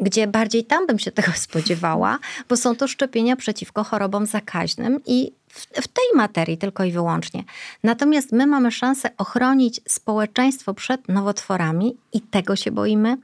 gdzie 0.00 0.26
bardziej 0.26 0.64
tam 0.64 0.86
bym 0.86 0.98
się 0.98 1.12
tego 1.12 1.32
spodziewała, 1.46 2.18
bo 2.48 2.56
są 2.56 2.76
to 2.76 2.88
szczepienia 2.88 3.36
przeciwko 3.36 3.84
chorobom 3.84 4.26
zakaźnym 4.26 5.00
i 5.06 5.32
w, 5.48 5.66
w 5.66 5.88
tej 5.88 6.04
materii 6.14 6.58
tylko 6.58 6.84
i 6.84 6.92
wyłącznie. 6.92 7.44
Natomiast 7.82 8.32
my 8.32 8.46
mamy 8.46 8.72
szansę 8.72 9.10
ochronić 9.18 9.80
społeczeństwo 9.88 10.74
przed 10.74 11.08
nowotworami 11.08 11.96
i 12.12 12.20
tego 12.20 12.56
się 12.56 12.70
boimy. 12.70 13.16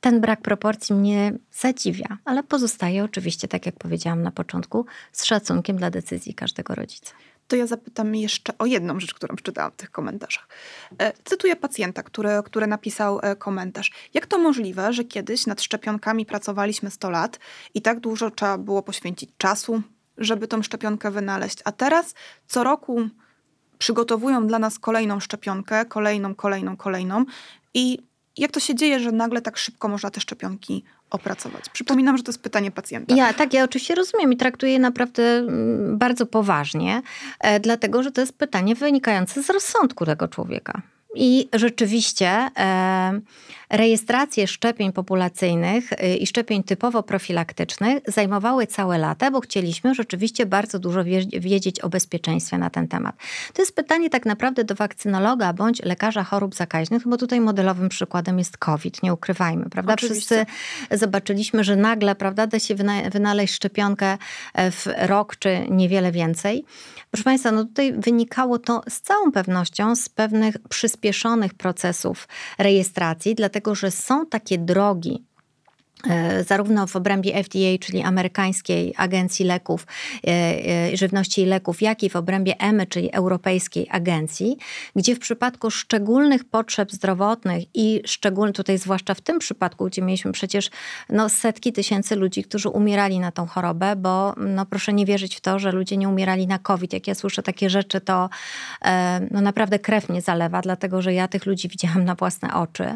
Ten 0.00 0.20
brak 0.20 0.40
proporcji 0.40 0.94
mnie 0.94 1.32
zadziwia, 1.52 2.18
ale 2.24 2.42
pozostaje 2.42 3.04
oczywiście, 3.04 3.48
tak 3.48 3.66
jak 3.66 3.74
powiedziałam 3.74 4.22
na 4.22 4.30
początku, 4.30 4.86
z 5.12 5.24
szacunkiem 5.24 5.76
dla 5.76 5.90
decyzji 5.90 6.34
każdego 6.34 6.74
rodzica 6.74 7.12
to 7.48 7.56
ja 7.56 7.66
zapytam 7.66 8.14
jeszcze 8.14 8.58
o 8.58 8.66
jedną 8.66 9.00
rzecz, 9.00 9.14
którą 9.14 9.36
przeczytałam 9.36 9.72
w 9.72 9.76
tych 9.76 9.90
komentarzach. 9.90 10.48
E, 10.98 11.12
cytuję 11.24 11.56
pacjenta, 11.56 12.02
który, 12.02 12.30
który 12.44 12.66
napisał 12.66 13.20
e, 13.22 13.36
komentarz. 13.36 13.92
Jak 14.14 14.26
to 14.26 14.38
możliwe, 14.38 14.92
że 14.92 15.04
kiedyś 15.04 15.46
nad 15.46 15.62
szczepionkami 15.62 16.26
pracowaliśmy 16.26 16.90
100 16.90 17.10
lat 17.10 17.38
i 17.74 17.82
tak 17.82 18.00
dużo 18.00 18.30
trzeba 18.30 18.58
było 18.58 18.82
poświęcić 18.82 19.30
czasu, 19.38 19.82
żeby 20.18 20.48
tą 20.48 20.62
szczepionkę 20.62 21.10
wynaleźć, 21.10 21.58
a 21.64 21.72
teraz 21.72 22.14
co 22.46 22.64
roku 22.64 23.08
przygotowują 23.78 24.46
dla 24.46 24.58
nas 24.58 24.78
kolejną 24.78 25.20
szczepionkę, 25.20 25.84
kolejną, 25.84 26.34
kolejną, 26.34 26.76
kolejną 26.76 27.24
i 27.74 27.98
jak 28.36 28.50
to 28.50 28.60
się 28.60 28.74
dzieje, 28.74 29.00
że 29.00 29.12
nagle 29.12 29.42
tak 29.42 29.56
szybko 29.56 29.88
można 29.88 30.10
te 30.10 30.20
szczepionki 30.20 30.84
opracować? 31.10 31.64
Przypominam, 31.72 32.16
że 32.16 32.22
to 32.22 32.32
jest 32.32 32.42
pytanie 32.42 32.70
pacjenta. 32.70 33.14
Ja 33.14 33.32
tak, 33.32 33.54
ja 33.54 33.64
oczywiście 33.64 33.94
rozumiem 33.94 34.32
i 34.32 34.36
traktuję 34.36 34.72
je 34.72 34.78
naprawdę 34.78 35.22
mm, 35.22 35.98
bardzo 35.98 36.26
poważnie, 36.26 37.02
e, 37.40 37.60
dlatego 37.60 38.02
że 38.02 38.12
to 38.12 38.20
jest 38.20 38.38
pytanie 38.38 38.74
wynikające 38.74 39.42
z 39.42 39.50
rozsądku 39.50 40.06
tego 40.06 40.28
człowieka. 40.28 40.82
I 41.14 41.48
rzeczywiście 41.52 42.28
e, 42.58 43.20
rejestracje 43.70 44.46
szczepień 44.46 44.92
populacyjnych 44.92 45.92
e, 45.92 46.16
i 46.16 46.26
szczepień 46.26 46.62
typowo 46.62 47.02
profilaktycznych 47.02 47.98
zajmowały 48.06 48.66
całe 48.66 48.98
lata, 48.98 49.30
bo 49.30 49.40
chcieliśmy 49.40 49.94
rzeczywiście 49.94 50.46
bardzo 50.46 50.78
dużo 50.78 51.04
wiedzieć 51.40 51.80
o 51.80 51.88
bezpieczeństwie 51.88 52.58
na 52.58 52.70
ten 52.70 52.88
temat. 52.88 53.16
To 53.52 53.62
jest 53.62 53.76
pytanie 53.76 54.10
tak 54.10 54.26
naprawdę 54.26 54.64
do 54.64 54.74
wakcynologa 54.74 55.52
bądź 55.52 55.82
lekarza 55.82 56.24
chorób 56.24 56.54
zakaźnych, 56.54 57.08
bo 57.08 57.16
tutaj 57.16 57.40
modelowym 57.40 57.88
przykładem 57.88 58.38
jest 58.38 58.56
COVID, 58.56 59.02
nie 59.02 59.14
ukrywajmy, 59.14 59.70
prawda? 59.70 59.94
Oczywiście. 59.94 60.46
Wszyscy 60.46 60.98
zobaczyliśmy, 60.98 61.64
że 61.64 61.76
nagle, 61.76 62.14
prawda, 62.14 62.46
da 62.46 62.58
się 62.58 62.74
wynaleźć 63.12 63.54
szczepionkę 63.54 64.18
e, 64.54 64.70
w 64.70 64.86
rok 64.98 65.36
czy 65.36 65.66
niewiele 65.70 66.12
więcej. 66.12 66.64
Proszę 67.10 67.24
Państwa, 67.24 67.52
no 67.52 67.64
tutaj 67.64 67.92
wynikało 67.92 68.58
to 68.58 68.82
z 68.88 69.00
całą 69.00 69.32
pewnością 69.32 69.96
z 69.96 70.08
pewnych 70.08 70.56
przyspieszonych 70.68 71.54
procesów 71.54 72.28
rejestracji, 72.58 73.34
dlatego 73.34 73.63
że 73.72 73.90
są 73.90 74.26
takie 74.26 74.58
drogi, 74.58 75.24
zarówno 76.46 76.86
w 76.86 76.96
obrębie 76.96 77.44
FDA, 77.44 77.78
czyli 77.80 78.02
amerykańskiej 78.02 78.94
agencji 78.96 79.44
leków, 79.44 79.86
e, 80.26 80.30
e, 80.30 80.96
żywności 80.96 81.42
i 81.42 81.46
leków, 81.46 81.82
jak 81.82 82.02
i 82.02 82.10
w 82.10 82.16
obrębie 82.16 82.60
EMY, 82.60 82.86
czyli 82.86 83.12
Europejskiej 83.12 83.86
Agencji, 83.90 84.56
gdzie 84.96 85.14
w 85.14 85.18
przypadku 85.18 85.70
szczególnych 85.70 86.44
potrzeb 86.44 86.92
zdrowotnych 86.92 87.64
i 87.74 88.02
szczególnie 88.06 88.52
tutaj 88.52 88.78
zwłaszcza 88.78 89.14
w 89.14 89.20
tym 89.20 89.38
przypadku, 89.38 89.86
gdzie 89.86 90.02
mieliśmy 90.02 90.32
przecież 90.32 90.70
no, 91.08 91.28
setki 91.28 91.72
tysięcy 91.72 92.16
ludzi, 92.16 92.44
którzy 92.44 92.68
umierali 92.68 93.18
na 93.18 93.32
tą 93.32 93.46
chorobę, 93.46 93.96
bo 93.96 94.34
no, 94.36 94.66
proszę 94.66 94.92
nie 94.92 95.06
wierzyć 95.06 95.36
w 95.36 95.40
to, 95.40 95.58
że 95.58 95.72
ludzie 95.72 95.96
nie 95.96 96.08
umierali 96.08 96.46
na 96.46 96.58
COVID. 96.58 96.92
Jak 96.92 97.06
ja 97.06 97.14
słyszę 97.14 97.42
takie 97.42 97.70
rzeczy, 97.70 98.00
to 98.00 98.28
no, 99.30 99.40
naprawdę 99.40 99.78
krew 99.78 100.08
mnie 100.08 100.22
zalewa, 100.22 100.60
dlatego 100.60 101.02
że 101.02 101.14
ja 101.14 101.28
tych 101.28 101.46
ludzi 101.46 101.68
widziałam 101.68 102.04
na 102.04 102.14
własne 102.14 102.54
oczy. 102.54 102.94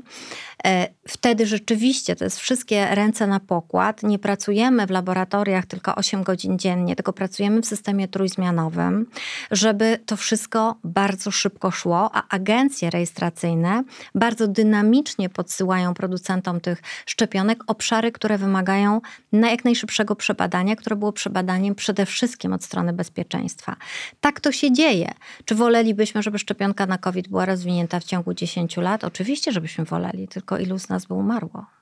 Wtedy 1.09 1.47
rzeczywiście 1.47 2.17
to 2.17 2.25
jest 2.25 2.39
wszystkie 2.39 2.95
ręce 2.99 3.27
na 3.27 3.41
pokład. 3.41 4.03
Nie 4.03 4.19
pracujemy 4.19 4.87
w 4.87 4.91
laboratoriach 4.91 5.67
tylko 5.67 5.95
8 5.95 6.23
godzin 6.23 6.59
dziennie, 6.59 6.97
tylko 6.97 7.13
pracujemy 7.13 7.63
w 7.63 7.67
systemie 7.67 8.09
trójzmianowym, 8.09 9.07
żeby 9.51 9.99
to 10.07 10.17
wszystko 10.17 10.77
bardzo 10.85 11.31
szybko 11.31 11.71
szło, 11.71 12.11
a 12.15 12.29
agencje 12.29 12.91
rejestracyjne 12.91 13.85
bardzo 14.15 14.49
dynamicznie 14.49 15.29
podsyłają 15.29 15.95
producentom 15.95 16.61
tych 16.61 16.83
szczepionek 17.07 17.65
obszary, 17.67 18.13
które 18.13 18.39
wymagają 18.39 19.01
na 19.33 19.51
jak 19.51 19.65
najszybszego 19.65 20.17
przebadania, 20.17 20.77
które 20.77 20.97
było 20.97 21.13
przebadaniem 21.13 21.75
przede 21.75 22.07
wszystkim 22.07 22.53
od 22.53 22.65
strony 22.65 22.93
bezpieczeństwa. 22.93 23.77
Tak 24.21 24.41
to 24.41 24.53
się 24.53 24.73
dzieje. 24.73 25.13
Czy 25.45 25.55
wolelibyśmy, 25.55 26.23
żeby 26.23 26.39
szczepionka 26.39 26.87
na 26.87 26.99
COVID 26.99 27.29
była 27.29 27.45
rozwinięta 27.45 28.01
w 28.01 28.05
ciągu 28.05 28.35
10 28.35 28.77
lat? 28.77 29.05
Oczywiście, 29.05 29.53
żebyśmy 29.53 29.85
woleli, 29.85 30.29
tylko 30.29 30.59
ilu 30.59 30.79
z 30.79 30.89
nas 30.89 31.07
by 31.07 31.15
umarło? 31.15 31.78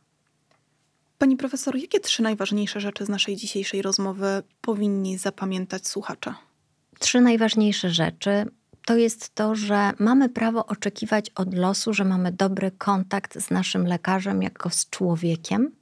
Pani 1.18 1.36
profesor, 1.36 1.76
jakie 1.76 2.00
trzy 2.00 2.22
najważniejsze 2.22 2.80
rzeczy 2.80 3.06
z 3.06 3.08
naszej 3.08 3.36
dzisiejszej 3.36 3.82
rozmowy 3.82 4.42
powinni 4.60 5.18
zapamiętać 5.18 5.88
słuchacze? 5.88 6.34
Trzy 6.98 7.20
najważniejsze 7.20 7.90
rzeczy 7.90 8.46
to 8.86 8.96
jest 8.96 9.34
to, 9.34 9.54
że 9.54 9.92
mamy 9.98 10.28
prawo 10.28 10.66
oczekiwać 10.66 11.30
od 11.34 11.54
losu, 11.54 11.94
że 11.94 12.04
mamy 12.04 12.32
dobry 12.32 12.70
kontakt 12.70 13.38
z 13.38 13.50
naszym 13.50 13.86
lekarzem 13.86 14.42
jako 14.42 14.70
z 14.70 14.90
człowiekiem. 14.90 15.72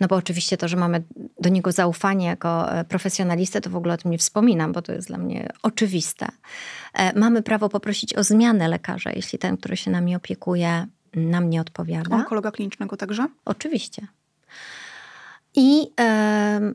No 0.00 0.08
bo 0.08 0.16
oczywiście 0.16 0.56
to, 0.56 0.68
że 0.68 0.76
mamy 0.76 1.02
do 1.40 1.48
niego 1.48 1.72
zaufanie 1.72 2.26
jako 2.26 2.72
e, 2.72 2.84
profesjonalistę, 2.84 3.60
to 3.60 3.70
w 3.70 3.76
ogóle 3.76 3.94
o 3.94 3.96
tym 3.96 4.10
nie 4.10 4.18
wspominam, 4.18 4.72
bo 4.72 4.82
to 4.82 4.92
jest 4.92 5.08
dla 5.08 5.18
mnie 5.18 5.48
oczywiste. 5.62 6.28
E, 6.94 7.18
mamy 7.18 7.42
prawo 7.42 7.68
poprosić 7.68 8.14
o 8.14 8.24
zmianę 8.24 8.68
lekarza, 8.68 9.10
jeśli 9.12 9.38
ten, 9.38 9.56
który 9.56 9.76
się 9.76 9.90
nami 9.90 10.16
opiekuje, 10.16 10.86
nam 11.16 11.50
nie 11.50 11.60
odpowiada. 11.60 12.16
Onkologa 12.16 12.50
klinicznego 12.50 12.96
także? 12.96 13.26
Oczywiście. 13.44 14.06
I 15.54 15.90
e, 16.00 16.72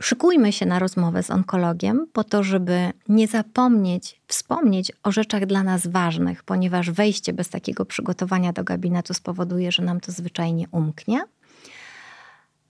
szykujmy 0.00 0.52
się 0.52 0.66
na 0.66 0.78
rozmowę 0.78 1.22
z 1.22 1.30
onkologiem 1.30 2.06
po 2.12 2.24
to, 2.24 2.42
żeby 2.42 2.92
nie 3.08 3.28
zapomnieć, 3.28 4.20
wspomnieć 4.26 4.92
o 5.02 5.12
rzeczach 5.12 5.46
dla 5.46 5.62
nas 5.62 5.86
ważnych, 5.86 6.42
ponieważ 6.42 6.90
wejście 6.90 7.32
bez 7.32 7.48
takiego 7.48 7.84
przygotowania 7.84 8.52
do 8.52 8.64
gabinetu 8.64 9.14
spowoduje, 9.14 9.72
że 9.72 9.82
nam 9.82 10.00
to 10.00 10.12
zwyczajnie 10.12 10.66
umknie. 10.70 11.24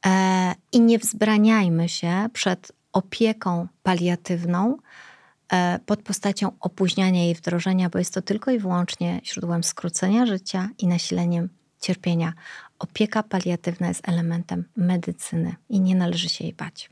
E, 0.07 0.55
I 0.73 0.81
nie 0.81 0.99
wzbraniajmy 0.99 1.89
się 1.89 2.27
przed 2.33 2.73
opieką 2.93 3.69
paliatywną, 3.83 4.77
pod 5.87 6.03
postacią 6.03 6.53
opóźniania 6.61 7.25
jej 7.25 7.35
wdrożenia, 7.35 7.91
bo 7.91 7.99
jest 7.99 8.15
to 8.15 8.23
tylko 8.23 8.51
i 8.51 8.59
wyłącznie 8.59 9.21
źródłem 9.25 9.65
skrócenia 9.65 10.27
życia 10.27 10.69
i 10.79 10.87
nasileniem 10.87 11.49
cierpienia. 11.81 12.33
Opieka 12.79 13.23
paliatywna 13.23 13.89
jest 13.89 14.09
elementem 14.09 14.65
medycyny 14.77 15.55
i 15.69 15.81
nie 15.81 15.95
należy 15.95 16.29
się 16.29 16.45
jej 16.45 16.53
bać. 16.53 16.91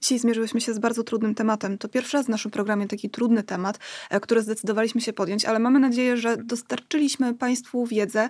Dzisiaj 0.00 0.18
zmierzyłyśmy 0.18 0.60
się 0.60 0.74
z 0.74 0.78
bardzo 0.78 1.04
trudnym 1.04 1.34
tematem. 1.34 1.78
To 1.78 1.88
pierwszy 1.88 2.16
raz 2.16 2.26
w 2.26 2.28
naszym 2.28 2.50
programie 2.50 2.88
taki 2.88 3.10
trudny 3.10 3.42
temat, 3.42 3.78
e, 4.10 4.20
który 4.20 4.42
zdecydowaliśmy 4.42 5.00
się 5.00 5.12
podjąć, 5.12 5.44
ale 5.44 5.58
mamy 5.58 5.78
nadzieję, 5.78 6.16
że 6.16 6.36
dostarczyliśmy 6.36 7.34
Państwu 7.34 7.86
wiedzę, 7.86 8.28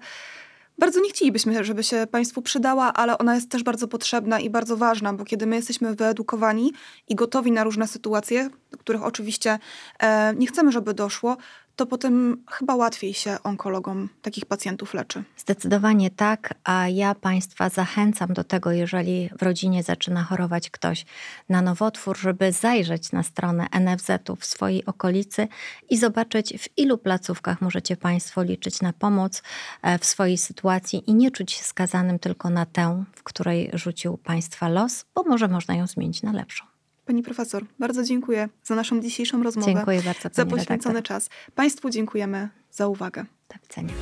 bardzo 0.81 1.01
nie 1.01 1.11
chcielibyśmy, 1.11 1.65
żeby 1.65 1.83
się 1.83 2.07
Państwu 2.11 2.43
przydała, 2.43 2.93
ale 2.93 3.19
ona 3.19 3.35
jest 3.35 3.51
też 3.51 3.63
bardzo 3.63 3.89
potrzebna 3.89 4.41
i 4.41 4.51
bardzo 4.51 4.77
ważna, 4.77 5.13
bo 5.13 5.25
kiedy 5.25 5.47
my 5.47 5.57
jesteśmy 5.57 5.95
wyedukowani 5.95 6.73
i 7.09 7.15
gotowi 7.15 7.53
na 7.53 7.65
różne 7.65 7.89
sytuacje, 7.89 8.51
do 8.71 8.79
których 8.79 9.03
oczywiście 9.03 9.59
e, 9.99 10.35
nie 10.35 10.47
chcemy, 10.47 10.73
żeby 10.73 10.95
doszło, 10.95 11.37
to 11.81 11.87
potem 11.87 12.45
chyba 12.51 12.75
łatwiej 12.75 13.15
się 13.15 13.37
onkologom 13.45 14.09
takich 14.23 14.47
pacjentów 14.47 14.95
leczy. 14.95 15.23
Zdecydowanie 15.37 16.11
tak, 16.11 16.55
a 16.65 16.89
ja 16.89 17.15
Państwa 17.15 17.69
zachęcam 17.69 18.33
do 18.33 18.45
tego, 18.45 18.73
jeżeli 18.73 19.31
w 19.39 19.43
rodzinie 19.43 19.83
zaczyna 19.83 20.23
chorować 20.23 20.71
ktoś 20.71 21.05
na 21.49 21.63
nowotwór, 21.63 22.19
żeby 22.19 22.53
zajrzeć 22.53 23.13
na 23.13 23.23
stronę 23.23 23.67
NFZ-u 23.81 24.37
w 24.37 24.45
swojej 24.45 24.87
okolicy 24.87 25.49
i 25.91 25.97
zobaczyć, 25.97 26.55
w 26.59 26.79
ilu 26.79 26.99
placówkach 26.99 27.61
możecie 27.61 27.97
Państwo 27.97 28.43
liczyć 28.43 28.83
na 28.83 28.93
pomoc 28.93 29.43
e, 29.83 29.99
w 29.99 30.05
swojej 30.05 30.39
sytuacji 30.39 31.11
i 31.11 31.15
nie 31.15 31.31
czuć 31.31 31.53
się 31.53 31.63
skazanym 31.63 32.19
tylko 32.19 32.51
na 32.51 32.67
tę, 32.67 33.05
w 33.17 33.23
której 33.23 33.71
rzucił 33.73 34.19
Państwa 34.19 34.69
los, 34.69 35.05
bo 35.15 35.23
może 35.23 35.49
można 35.49 35.75
ją 35.75 35.87
zmienić 35.87 36.23
na 36.23 36.33
lepszą. 36.33 36.70
Pani 37.11 37.23
profesor, 37.23 37.65
bardzo 37.79 38.05
dziękuję 38.05 38.49
za 38.65 38.75
naszą 38.75 39.01
dzisiejszą 39.01 39.43
rozmowę. 39.43 39.73
Dziękuję 39.73 40.03
bardzo. 40.03 40.29
Za 40.33 40.47
poświęcony 40.47 40.95
redaktor. 40.95 41.03
czas. 41.03 41.29
Państwu 41.55 41.91
dziękujemy 41.91 42.49
za 42.71 42.89
uwagę. 42.89 43.25
Do 43.49 43.55
widzenia. 43.63 43.95